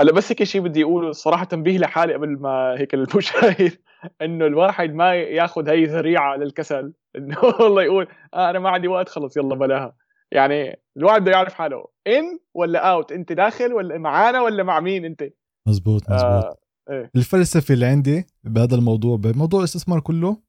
هلا 0.00 0.12
بس 0.12 0.32
هيك 0.32 0.44
شيء 0.44 0.60
بدي 0.60 0.84
أقوله 0.84 1.12
صراحة 1.12 1.44
تنبيه 1.44 1.78
لحالي 1.78 2.14
قبل 2.14 2.38
ما 2.40 2.74
هيك 2.78 2.94
المشاهد 2.94 3.72
إنه 4.22 4.46
الواحد 4.46 4.94
ما 4.94 5.14
ياخذ 5.14 5.68
هي 5.68 5.84
ذريعة 5.84 6.36
للكسل 6.36 6.92
إنه 7.16 7.38
والله 7.60 7.82
يقول 7.82 8.08
آه 8.34 8.50
أنا 8.50 8.58
ما 8.58 8.70
عندي 8.70 8.88
وقت 8.88 9.08
خلص 9.08 9.36
يلا 9.36 9.54
بلاها 9.54 9.96
يعني 10.32 10.80
الواحد 10.96 11.22
بده 11.22 11.30
يعرف 11.32 11.54
حاله 11.54 11.86
إن 12.06 12.38
ولا 12.54 12.92
اوت 12.92 13.12
أنت 13.12 13.32
داخل 13.32 13.72
ولا 13.72 13.98
معانا 13.98 14.40
ولا 14.40 14.62
مع 14.62 14.80
مين 14.80 15.04
أنت 15.04 15.22
مزبوط 15.68 16.02
مزبوط 16.10 16.44
آه 16.44 16.56
إيه؟ 16.90 17.10
الفلسفة 17.16 17.74
اللي 17.74 17.86
عندي 17.86 18.26
بهذا 18.44 18.74
الموضوع 18.74 19.16
بموضوع 19.16 19.60
الاستثمار 19.60 20.00
كله 20.00 20.47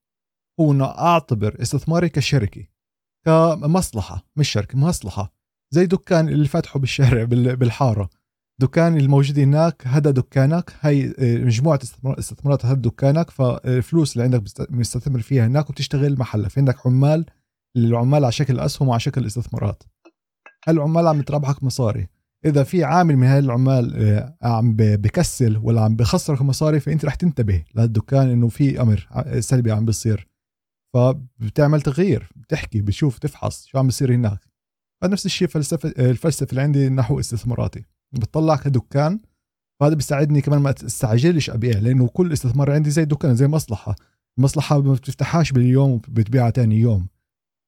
هو 0.60 0.72
انه 0.72 0.86
أعتبر 0.86 1.62
استثماري 1.62 2.10
كشركه 2.10 2.66
كمصلحة 3.26 4.26
مش 4.36 4.50
شركة 4.50 4.78
مصلحة. 4.78 5.34
زي 5.72 5.86
دكان 5.86 6.30
اللي 6.30 6.48
فاتحه 6.48 6.80
بالشارع 6.80 7.24
بالحارة. 7.24 8.10
دكان 8.62 8.98
الموجود 8.98 9.40
هناك 9.40 9.88
هذا 9.88 10.12
دكانك 10.12 10.74
هي 10.82 11.14
آه، 11.20 11.38
مجموعة 11.38 11.80
استثمارات 12.06 12.66
هذا 12.66 12.74
دكانك 12.74 13.30
فالفلوس 13.30 14.14
اللي 14.14 14.24
عندك 14.24 14.44
مستثمر 14.70 15.20
فيها 15.20 15.48
هناك 15.48 15.70
وبتشتغل 15.70 16.20
محلها. 16.20 16.50
في 16.50 16.60
عندك 16.60 16.88
عمال 16.88 17.26
العمال 17.78 18.24
على 18.24 18.32
شكل 18.32 18.60
أسهم 18.60 18.88
وعلى 18.88 19.00
شكل 19.00 19.26
استثمارات. 19.26 19.84
هالعمال 20.68 21.08
عم 21.08 21.22
تربحك 21.22 21.64
مصاري. 21.64 22.08
إذا 22.46 22.64
في 22.64 22.84
عامل 22.84 23.18
من 23.18 23.28
هاي 23.28 23.40
العمال 23.40 23.96
آه، 23.96 24.38
عم 24.42 24.76
بكسل 24.78 25.58
ولا 25.58 25.82
عم 25.82 25.96
بخسرك 25.96 26.42
مصاري 26.42 26.80
فأنت 26.80 27.06
رح 27.06 27.16
تنتبه 27.16 27.64
للدكان 27.76 28.30
إنه 28.30 28.48
في 28.48 28.82
أمر 28.82 29.08
آه، 29.12 29.40
سلبي 29.40 29.72
عم 29.72 29.86
بيصير. 29.86 30.29
فبتعمل 30.94 31.82
تغيير 31.82 32.30
بتحكي 32.36 32.82
بتشوف 32.82 33.20
تفحص 33.20 33.66
شو 33.66 33.78
عم 33.78 33.86
بيصير 33.86 34.16
هناك. 34.16 34.40
فنفس 35.02 35.26
الشيء 35.26 35.48
فلسفة 35.48 35.90
الفلسفة 35.90 36.50
اللي 36.50 36.62
عندي 36.62 36.90
نحو 36.90 37.20
استثماراتي. 37.20 37.86
بتطلع 38.12 38.56
كدكان 38.56 39.20
فهذا 39.80 39.94
بيساعدني 39.94 40.42
كمان 40.42 40.62
ما 40.62 40.76
استعجلش 40.86 41.50
أبيع 41.50 41.80
لأنه 41.80 42.08
كل 42.08 42.34
استثمار 42.34 42.72
عندي 42.72 42.90
زي 42.90 43.06
دكان 43.06 43.36
زي 43.36 43.48
مصلحة. 43.48 43.96
المصلحه 44.38 44.82
ما 44.82 44.94
بتفتحهاش 44.94 45.52
باليوم 45.52 45.92
وبتبيعها 45.92 46.50
تاني 46.50 46.80
يوم. 46.80 47.08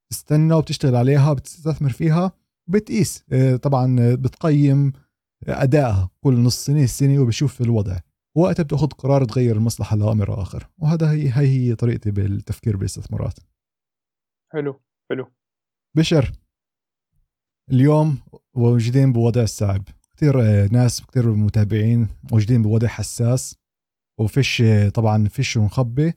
بتستنى 0.09 0.53
وبتشتغل 0.53 0.95
عليها 0.95 1.33
بتستثمر 1.33 1.89
فيها 1.89 2.31
بتقيس. 2.69 3.23
آه، 3.31 3.55
طبعا 3.55 4.15
بتقيم 4.15 4.93
أدائها 5.47 6.09
كل 6.21 6.39
نص 6.39 6.65
سنة 6.65 6.85
سنه 6.85 7.19
وبشوف 7.19 7.61
الوضع. 7.61 7.99
وقتها 8.37 8.63
بتاخذ 8.63 8.87
قرار 8.87 9.25
تغير 9.25 9.55
المصلحة 9.55 9.95
لآمر 9.95 10.41
آخر. 10.41 10.69
وهذا 10.77 11.11
هي 11.11 11.29
هي 11.29 11.47
هي 11.47 11.75
طريقتي 11.75 12.11
بالتفكير 12.11 12.77
بالاستثمارات 12.77 13.39
حلو 14.53 14.81
حلو. 15.09 15.31
بشر 15.97 16.31
اليوم 17.71 18.17
موجودين 18.55 19.13
بوضع 19.13 19.45
صعب. 19.45 19.83
كثير 20.15 20.41
آه، 20.41 20.67
ناس 20.71 21.05
كثير 21.05 21.31
متابعين 21.31 22.07
موجودين 22.31 22.61
بوضع 22.61 22.87
حساس. 22.87 23.55
وفيش 24.19 24.61
آه، 24.61 24.89
طبعا 24.89 25.27
فيش 25.27 25.57
مخبي 25.57 26.13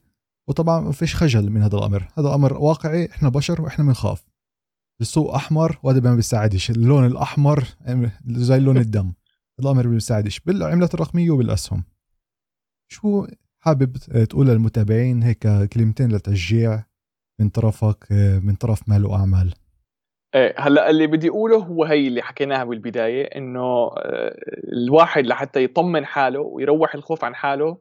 وطبعا 0.47 0.91
فيش 0.91 1.15
خجل 1.15 1.49
من 1.49 1.61
هذا 1.61 1.77
الأمر. 1.77 2.07
هذا 2.17 2.35
أمر 2.35 2.53
واقعي 2.53 3.09
إحنا 3.11 3.29
بشر 3.29 3.61
وإحنا 3.61 3.85
بنخاف. 3.85 4.25
السوق 5.01 5.35
أحمر 5.35 5.79
وهذا 5.83 5.99
ما 5.99 6.15
بيساعدش 6.15 6.71
اللون 6.71 7.05
الأحمر 7.05 7.67
زي 8.27 8.59
لون 8.59 8.77
الدم. 8.77 9.13
الأمر 9.59 9.87
ما 9.87 9.93
بيساعدش 9.93 10.39
بالعملات 10.39 10.93
الرقمية 10.93 11.31
وبالأسهم. 11.31 11.83
شو 12.87 13.27
حابب 13.59 13.97
تقول 14.29 14.47
للمتابعين 14.47 15.23
هيك 15.23 15.47
كلمتين 15.73 16.11
لتشجيع 16.11 16.83
من 17.39 17.49
طرفك 17.49 18.11
من 18.43 18.55
طرف 18.55 18.89
مال 18.89 19.05
وأعمال؟ 19.05 19.53
إيه 20.35 20.55
هلأ 20.57 20.89
اللي 20.89 21.07
بدي 21.07 21.29
أقوله 21.29 21.57
هو 21.57 21.83
هي 21.83 22.07
اللي 22.07 22.21
حكيناها 22.21 22.63
بالبداية 22.63 23.23
إنه 23.23 23.91
آه، 23.97 24.35
الواحد 24.73 25.25
لحتى 25.25 25.63
يطمن 25.63 26.05
حاله 26.05 26.39
ويروح 26.39 26.95
الخوف 26.95 27.23
عن 27.23 27.35
حاله 27.35 27.77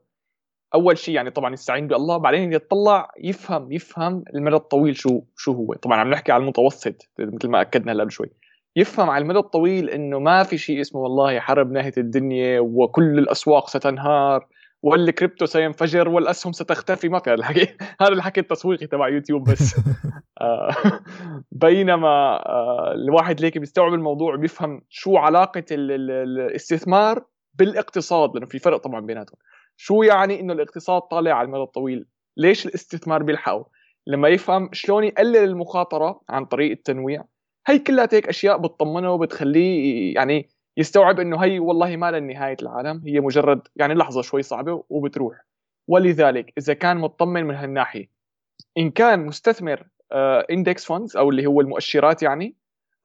أول 0.74 0.98
شيء 0.98 1.14
يعني 1.14 1.30
طبعا 1.30 1.52
يستعين 1.52 1.86
بالله 1.86 2.16
بعدين 2.16 2.52
يطلع 2.52 3.10
يفهم 3.18 3.72
يفهم 3.72 4.24
المدى 4.34 4.56
الطويل 4.56 4.96
شو 4.96 5.22
شو 5.36 5.52
هو. 5.52 5.74
طبعا 5.74 6.00
عم 6.00 6.10
نحكي 6.10 6.32
على 6.32 6.42
المتوسط 6.42 7.10
مثل 7.18 7.48
ما 7.48 7.60
أكدنا 7.60 7.92
هلا 7.92 8.04
بشوي 8.04 8.30
يفهم 8.76 9.10
على 9.10 9.22
المدى 9.22 9.38
الطويل 9.38 9.90
إنه 9.90 10.18
ما 10.18 10.42
في 10.42 10.58
شيء 10.58 10.80
اسمه 10.80 11.00
والله 11.00 11.40
حرب 11.40 11.72
نهاية 11.72 11.92
الدنيا 11.98 12.60
وكل 12.60 13.18
الأسواق 13.18 13.68
ستنهار 13.68 14.46
والكريبتو 14.84 15.46
سينفجر 15.46 16.08
والأسهم 16.08 16.52
ستختفي. 16.52 17.08
ما 17.08 17.18
في 17.18 17.30
هذا 17.30 17.38
الحكي. 17.38 17.76
هذا 18.02 18.12
الحكي 18.12 18.40
التسويقي 18.40 18.86
تبع 18.86 19.08
يوتيوب 19.08 19.50
بس. 19.50 19.76
آه، 20.40 20.70
بينما 21.52 22.08
آه، 22.46 22.92
الواحد 22.94 23.40
ليك 23.40 23.58
بيستوعب 23.58 23.94
الموضوع 23.94 24.36
بيفهم 24.36 24.82
شو 24.88 25.16
علاقة 25.16 25.64
الاستثمار 25.70 27.24
بالاقتصاد 27.54 28.34
لأنه 28.34 28.46
في 28.46 28.58
فرق 28.58 28.76
طبعا 28.76 29.00
بيناتهم. 29.00 29.38
شو 29.76 30.02
يعني 30.02 30.40
إنه 30.40 30.52
الاقتصاد 30.52 31.02
طالع 31.02 31.32
على 31.32 31.46
المدى 31.46 31.62
الطويل؟ 31.62 32.06
ليش 32.36 32.66
الاستثمار 32.66 33.22
بيلحقه 33.22 33.66
لما 34.06 34.28
يفهم 34.28 34.68
شلون 34.72 35.04
يقلل 35.04 35.36
المخاطرة 35.36 36.20
عن 36.28 36.44
طريق 36.44 36.70
التنويع 36.70 37.24
هي 37.66 37.78
كلها 37.78 38.08
هيك 38.12 38.28
أشياء 38.28 38.58
بتطمنه 38.58 39.12
وبتخليه 39.12 40.14
يعني 40.14 40.48
يستوعب 40.76 41.20
إنه 41.20 41.44
هي 41.44 41.58
والله 41.58 41.96
ما 41.96 42.20
نهايه 42.20 42.56
العالم 42.62 43.02
هي 43.06 43.20
مجرد 43.20 43.68
يعني 43.76 43.94
لحظة 43.94 44.22
شوي 44.22 44.42
صعبة 44.42 44.84
وبتروح. 44.88 45.44
ولذلك 45.88 46.52
إذا 46.58 46.74
كان 46.74 46.96
مطمن 46.96 47.44
من 47.44 47.54
هالناحية 47.54 48.10
إن 48.78 48.90
كان 48.90 49.26
مستثمر 49.26 49.88
index 50.50 50.84
آه، 50.84 50.86
funds 50.86 51.16
أو 51.16 51.30
اللي 51.30 51.46
هو 51.46 51.60
المؤشرات 51.60 52.22
يعني 52.22 52.56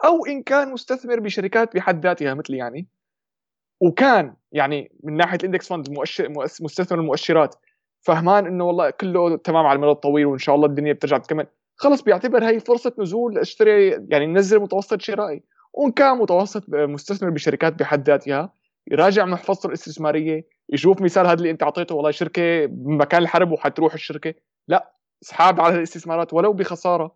أو 0.06 0.26
إن 0.26 0.44
كان 0.44 0.72
مستثمر 0.72 1.20
بشركات 1.20 1.76
بحد 1.76 2.06
ذاتها 2.06 2.34
مثل 2.34 2.54
يعني 2.54 2.88
وكان 3.82 4.36
يعني 4.52 4.92
من 5.04 5.18
ناحية 5.18 5.38
ال 5.38 5.43
index 5.43 5.68
fund 5.68 5.88
المؤشر 5.88 6.30
مستثمر 6.62 7.00
المؤشرات 7.00 7.56
فهمان 8.02 8.46
إنه 8.46 8.64
والله 8.64 8.90
كله 8.90 9.38
تمام 9.38 9.66
على 9.66 9.76
المدى 9.76 9.92
الطويل 9.92 10.26
وإن 10.26 10.38
شاء 10.38 10.56
الله 10.56 10.68
الدنيا 10.68 10.94
بترجع 10.94 11.18
تكمل 11.18 11.48
خلص 11.76 12.02
بيعتبر 12.02 12.44
هي 12.44 12.60
فرصة 12.60 12.94
نزول 13.00 13.38
أشتري 13.38 13.90
يعني 13.90 14.28
نزل 14.28 14.60
متوسط 14.60 15.02
شرائي. 15.02 15.44
وإن 15.74 15.92
كان 15.92 16.18
متوسط 16.18 16.64
مستثمر 16.70 17.30
بشركات 17.30 17.74
بحد 17.80 18.10
ذاتها 18.10 18.54
يراجع 18.92 19.26
محفظته 19.26 19.68
الاستثمارية 19.68 20.48
يشوف 20.70 21.02
مثال 21.02 21.26
هذا 21.26 21.34
اللي 21.34 21.52
أنت 21.52 21.64
أعطيته 21.64 21.96
والله 21.96 22.12
شركة 22.12 22.66
بمكان 22.66 23.22
الحرب 23.22 23.52
وحتروح 23.52 23.94
الشركة. 23.94 24.34
لا 24.68 24.94
اسحاب 25.24 25.62
على 25.62 25.76
الاستثمارات 25.76 26.34
ولو 26.34 26.54
بخسارة. 26.54 27.16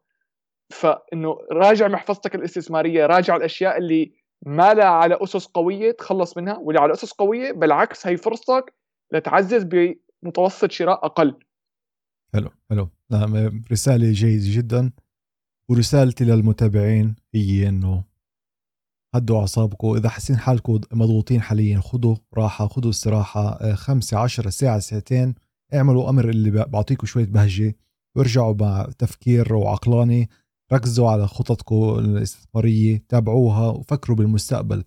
فإنه 0.70 1.38
راجع 1.52 1.88
محفظتك 1.88 2.36
الاستثمارية 2.36 3.06
راجع 3.06 3.36
الأشياء 3.36 3.78
اللي 3.78 4.12
ما 4.46 4.74
لها 4.74 4.86
على 4.86 5.18
أسس 5.22 5.46
قوية 5.46 5.92
تخلص 5.92 6.38
منها 6.38 6.58
واللي 6.58 6.82
على 6.82 6.94
أسس 6.94 7.12
قوية 7.12 7.52
بالعكس 7.52 8.08
هي 8.08 8.18
فرصتك 8.18 8.74
لتعزز 9.14 9.64
بمتوسط 10.24 10.72
شراء 10.72 11.06
أقل. 11.06 11.40
حلو 12.34 12.50
حلو. 12.70 12.90
نعم 13.12 13.64
رسالة 13.72 14.12
جيدة 14.12 14.62
جدا 14.62 14.92
ورسالتي 15.70 16.24
للمتابعين 16.26 17.16
هي 17.34 17.70
إنه 17.70 18.04
هدوا 19.16 19.40
أعصابكم. 19.40 19.96
إذا 19.96 20.10
حاسين 20.10 20.38
حالكم 20.38 20.80
مضغوطين 20.94 21.42
حاليا 21.42 21.80
خذوا 21.80 22.16
راحة 22.34 22.68
خذوا 22.68 22.90
استراحة. 22.90 23.50
آه، 23.50 23.74
خمسة 23.74 24.18
عشرة 24.18 24.50
ساعة 24.50 24.80
ساعتين. 24.80 25.34
اعملوا 25.74 26.10
أمر 26.10 26.30
اللي 26.30 26.52
بعطيكم 26.52 27.08
شوية 27.08 27.26
بهجة. 27.26 27.76
وارجعوا 28.18 28.56
مع 28.60 28.88
تفكير 28.98 29.54
وعقلاني 29.54 30.30
ركزوا 30.74 31.10
على 31.10 31.28
خططكم 31.28 32.00
الاستثمارية. 32.00 33.04
تابعوها 33.10 33.70
وفكروا 33.70 34.18
بالمستقبل. 34.18 34.84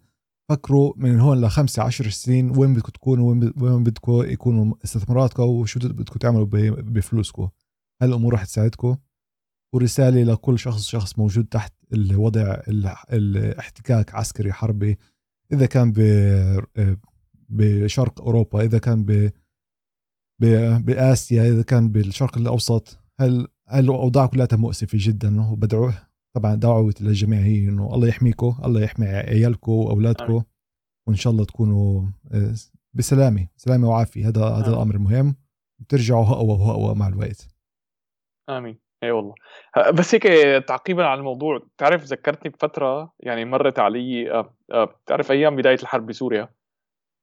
فكروا 0.50 0.92
من 0.96 1.20
هون 1.20 1.40
لخمسة 1.40 1.82
عشر 1.82 2.10
سنين 2.10 2.58
وين 2.58 2.74
بدكم 2.74 2.92
تكونوا 2.92 3.50
وين 3.60 3.84
بدكم 3.84 4.22
يكونوا 4.22 4.74
استثماراتكم 4.84 5.42
وشو 5.42 5.80
بدكم 5.80 6.18
تعملوا 6.18 6.46
بفلوسكم. 6.80 7.48
هالأمور 8.02 8.34
رح 8.34 8.44
تساعدكم. 8.44 8.96
ورسالة 9.74 10.22
لكل 10.22 10.58
شخص 10.58 10.86
شخص 10.86 11.18
موجود 11.18 11.44
تحت 11.44 11.72
الوضع 11.92 12.62
الاحتكاك 13.12 14.14
عسكري 14.14 14.52
حربي 14.52 14.98
إذا 15.52 15.66
كان 15.66 15.92
بشرق 17.48 18.20
أوروبا 18.20 18.62
إذا 18.62 18.78
كان 18.78 19.30
بآسيا 20.80 21.42
إذا 21.48 21.62
كان 21.62 21.88
بالشرق 21.88 22.38
الأوسط 22.38 22.98
هل 23.20 23.48
الأوضاع 23.74 24.26
كلها 24.26 24.48
مؤسفة 24.52 24.98
جدا؟ 25.00 25.50
وبدعو 25.50 25.92
طبعا 26.36 26.54
دعوتي 26.54 27.04
للجميع 27.04 27.40
هي 27.40 27.68
إنه 27.68 27.94
الله 27.94 28.08
يحميكم 28.08 28.58
الله 28.64 28.80
يحمي 28.80 29.06
عيالكم 29.06 29.72
وأولادكم 29.72 30.42
وإن 31.08 31.16
شاء 31.16 31.32
الله 31.32 31.44
تكونوا 31.44 32.06
آه، 32.32 32.54
بسلامة 32.94 33.48
سلامة 33.56 33.88
وعافية. 33.88 34.28
هذا 34.28 34.44
هذا 34.44 34.68
الأمر 34.68 34.98
مهم 34.98 35.36
بترجعوا 35.80 36.26
اقوى 36.26 36.58
واقوى 36.58 36.94
مع 36.94 37.08
الوقت. 37.08 37.48
آمين. 38.48 38.78
اي 39.06 39.10
والله. 39.10 39.34
بس 39.94 40.14
هيك 40.14 40.22
تعقيبا 40.68 41.04
على 41.06 41.18
الموضوع 41.18 41.60
تعرف 41.78 42.04
ذكرتني 42.04 42.50
بفترة 42.50 43.12
يعني 43.20 43.44
مرت 43.44 43.78
علي 43.78 44.32
آه، 44.32 44.54
آه، 44.72 44.84
بتعرف 44.84 45.30
أيام 45.30 45.56
بداية 45.56 45.78
الحرب 45.82 46.06
بسوريا؟ 46.06 46.48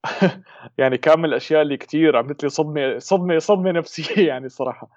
يعني 0.79 0.97
كان 0.97 1.19
من 1.19 1.25
الأشياء 1.25 1.61
اللي 1.61 1.77
كثير 1.77 2.17
عملت 2.17 2.43
لي 2.43 2.49
صدمة 2.49 2.97
صدمة 2.99 3.39
صدمة 3.39 3.71
نفسية 3.71 4.27
يعني 4.29 4.45
الصراحه 4.45 4.89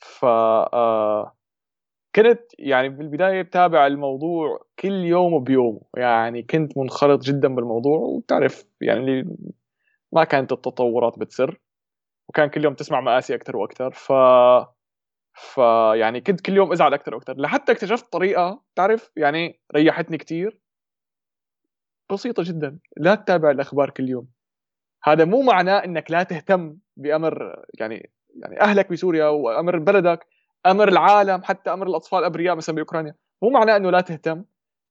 ف 0.00 0.24
آه، 0.24 1.36
كنت 2.14 2.40
يعني 2.58 2.88
بالبداية 2.88 3.42
بتابع 3.42 3.86
الموضوع 3.86 4.66
كل 4.78 4.92
يوم 4.92 5.44
بيوم 5.44 5.80
يعني 5.96 6.42
كنت 6.42 6.78
منخرط 6.78 7.22
جدا 7.22 7.48
بالموضوع 7.54 7.98
وبتعرف 7.98 8.64
يعني 8.80 9.36
ما 10.12 10.24
كانت 10.24 10.52
التطورات 10.52 11.18
بتسر 11.18 11.60
وكان 12.28 12.48
كل 12.50 12.64
يوم 12.64 12.74
تسمع 12.74 13.00
مآسي 13.00 13.34
أكثر 13.34 13.56
وأكثر 13.56 13.90
ف 13.90 14.12
فيعني 15.34 16.20
كنت 16.20 16.40
كل 16.40 16.52
يوم 16.52 16.72
أزعل 16.72 16.94
أكثر 16.94 17.14
وأكثر 17.14 17.34
لحتى 17.36 17.72
اكتشفت 17.72 18.12
طريقة 18.12 18.62
تعرف؟ 18.74 19.10
يعني 19.16 19.60
ريحتني 19.76 20.18
كثير 20.18 20.58
بسيطة 22.12 22.42
جدا. 22.46 22.78
لا 22.96 23.14
تتابع 23.14 23.50
الأخبار 23.50 23.90
كل 23.90 24.08
يوم. 24.08 24.28
هذا 25.04 25.24
مو 25.24 25.42
معناه 25.42 25.84
إنك 25.84 26.10
لا 26.10 26.22
تهتم 26.22 26.76
بأمر 26.96 27.64
يعني 27.78 28.10
يعني 28.34 28.60
أهلك 28.60 28.92
بسوريا 28.92 29.26
وأمر 29.26 29.78
بلدك 29.78 30.26
أمر 30.66 30.88
العالم 30.88 31.42
حتى 31.42 31.72
أمر 31.72 31.86
الأطفال 31.86 32.18
الابرياء 32.18 32.56
مثلا 32.56 32.74
بأوكرانيا. 32.74 33.14
مو 33.42 33.50
معناه 33.50 33.76
إنه 33.76 33.90
لا 33.90 34.00
تهتم. 34.00 34.44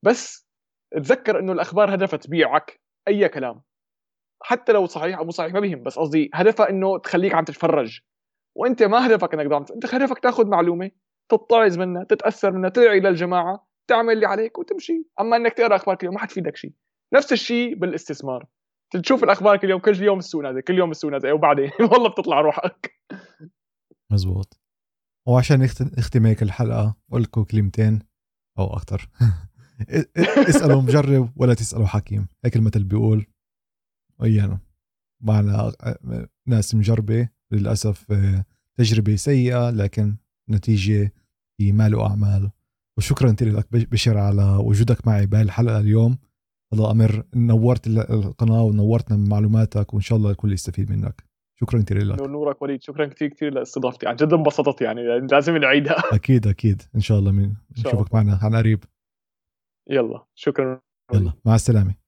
بس 0.03 0.47
تذكر 0.91 1.39
إنه 1.39 1.51
الأخبار 1.51 1.95
هدفها 1.95 2.17
تبيعك 2.17 2.81
أي 3.07 3.29
كلام. 3.29 3.61
حتى 4.43 4.71
لو 4.71 4.85
صحيح 4.85 5.17
أو 5.17 5.25
مو 5.25 5.31
صحيح 5.31 5.53
ما 5.53 5.59
بهم 5.59 5.83
بس 5.83 5.99
قصدي 5.99 6.29
هدفها 6.33 6.69
إنه 6.69 6.97
تخليك 6.97 7.33
عم 7.35 7.43
تتفرج. 7.43 8.01
وانت 8.55 8.83
ما 8.83 9.07
هدفك 9.07 9.33
انك 9.33 9.45
دعم 9.45 9.65
انت 9.75 9.95
هدفك 9.95 10.19
تاخذ 10.19 10.47
معلومة 10.47 10.91
تتعظ 11.29 11.77
منها 11.77 12.03
تتأثر 12.03 12.51
منها 12.51 12.69
تدعي 12.69 12.99
للجماعه 12.99 13.67
تعمل 13.89 14.13
اللي 14.13 14.25
عليك 14.25 14.57
وتمشي. 14.59 15.05
أما 15.19 15.37
إنك 15.37 15.53
تقرأ 15.53 15.75
أخبار 15.75 15.95
كل 15.95 16.05
يوم 16.05 16.15
ما 16.15 16.21
حتفيدك 16.21 16.55
شيء. 16.55 16.73
نفس 17.13 17.33
الشيء 17.33 17.75
بالاستثمار. 17.75 18.47
تشوف 19.03 19.23
الاخبار 19.23 19.57
كل 19.57 19.69
يوم 19.69 19.79
كل 19.79 20.03
يوم 20.03 20.19
السوق 20.19 20.41
نازل 20.41 20.61
كل 20.61 20.77
يوم 20.77 20.91
السوق 20.91 21.11
نازل 21.11 21.31
وبعدين 21.31 21.71
والله 21.91 22.09
بتطلع 22.09 22.41
روحك. 22.41 22.91
مزبوط. 24.11 24.59
وعشان 25.27 25.61
نختم 25.97 26.25
هيك 26.25 26.43
الحلقة 26.43 26.95
أقول 27.09 27.23
لكم 27.23 27.43
كلمتين 27.43 27.99
أو 28.59 28.73
أكثر 28.73 29.09
اسالوا 30.49 30.81
مجرب 30.81 31.29
ولا 31.35 31.53
تسألوا 31.53 31.85
حكيم. 31.85 32.27
هيك 32.45 32.55
المثل 32.55 32.83
بيقول. 32.83 33.25
ويانا. 34.19 34.59
معنا 35.21 35.71
ناس 36.47 36.75
مجربة. 36.75 37.29
للأسف 37.51 38.11
آه، 38.11 38.45
تجربة 38.77 39.15
سيئة 39.15 39.69
لكن 39.69 40.15
نتيجة 40.49 41.13
في 41.57 41.71
مال 41.71 41.95
وأعمال. 41.95 42.51
وشكرا 42.97 43.35
لك 43.41 43.67
بشر 43.71 44.17
على 44.17 44.43
وجودك 44.43 45.07
معي 45.07 45.25
بهالحلقة 45.25 45.41
الحلقة 45.41 45.79
اليوم. 45.79 46.17
الله 46.73 46.91
أمر 46.91 47.23
نورت 47.35 47.87
القناة 47.87 48.63
ونورتنا 48.63 49.17
من 49.17 49.29
معلوماتك 49.29 49.93
وإن 49.93 50.01
شاء 50.01 50.17
الله 50.17 50.31
الكل 50.31 50.53
يستفيد 50.53 50.91
منك. 50.91 51.23
شكرا 51.59 51.81
كثير 51.81 52.05
لك. 52.05 52.21
نورك 52.21 52.61
وليد. 52.61 52.81
شكرا 52.81 53.05
كثير 53.05 53.29
كثير 53.29 53.53
لاستضافتي. 53.53 54.07
عن 54.07 54.15
جد 54.15 54.33
انبسطت 54.33 54.81
يعني 54.81 55.01
لازم 55.31 55.57
نعيدها 55.57 56.03
أكيد 56.15 56.47
أكيد. 56.47 56.81
إن 56.95 56.99
شاء 56.99 57.19
الله 57.19 57.31
من 57.31 57.53
نشوفك 57.77 58.13
معنا 58.13 58.39
عن 58.41 58.55
قريب. 58.55 58.83
يلا 59.89 60.25
شكرا. 60.35 60.81
يلا 61.13 61.33
مع 61.45 61.55
السلامة. 61.55 61.98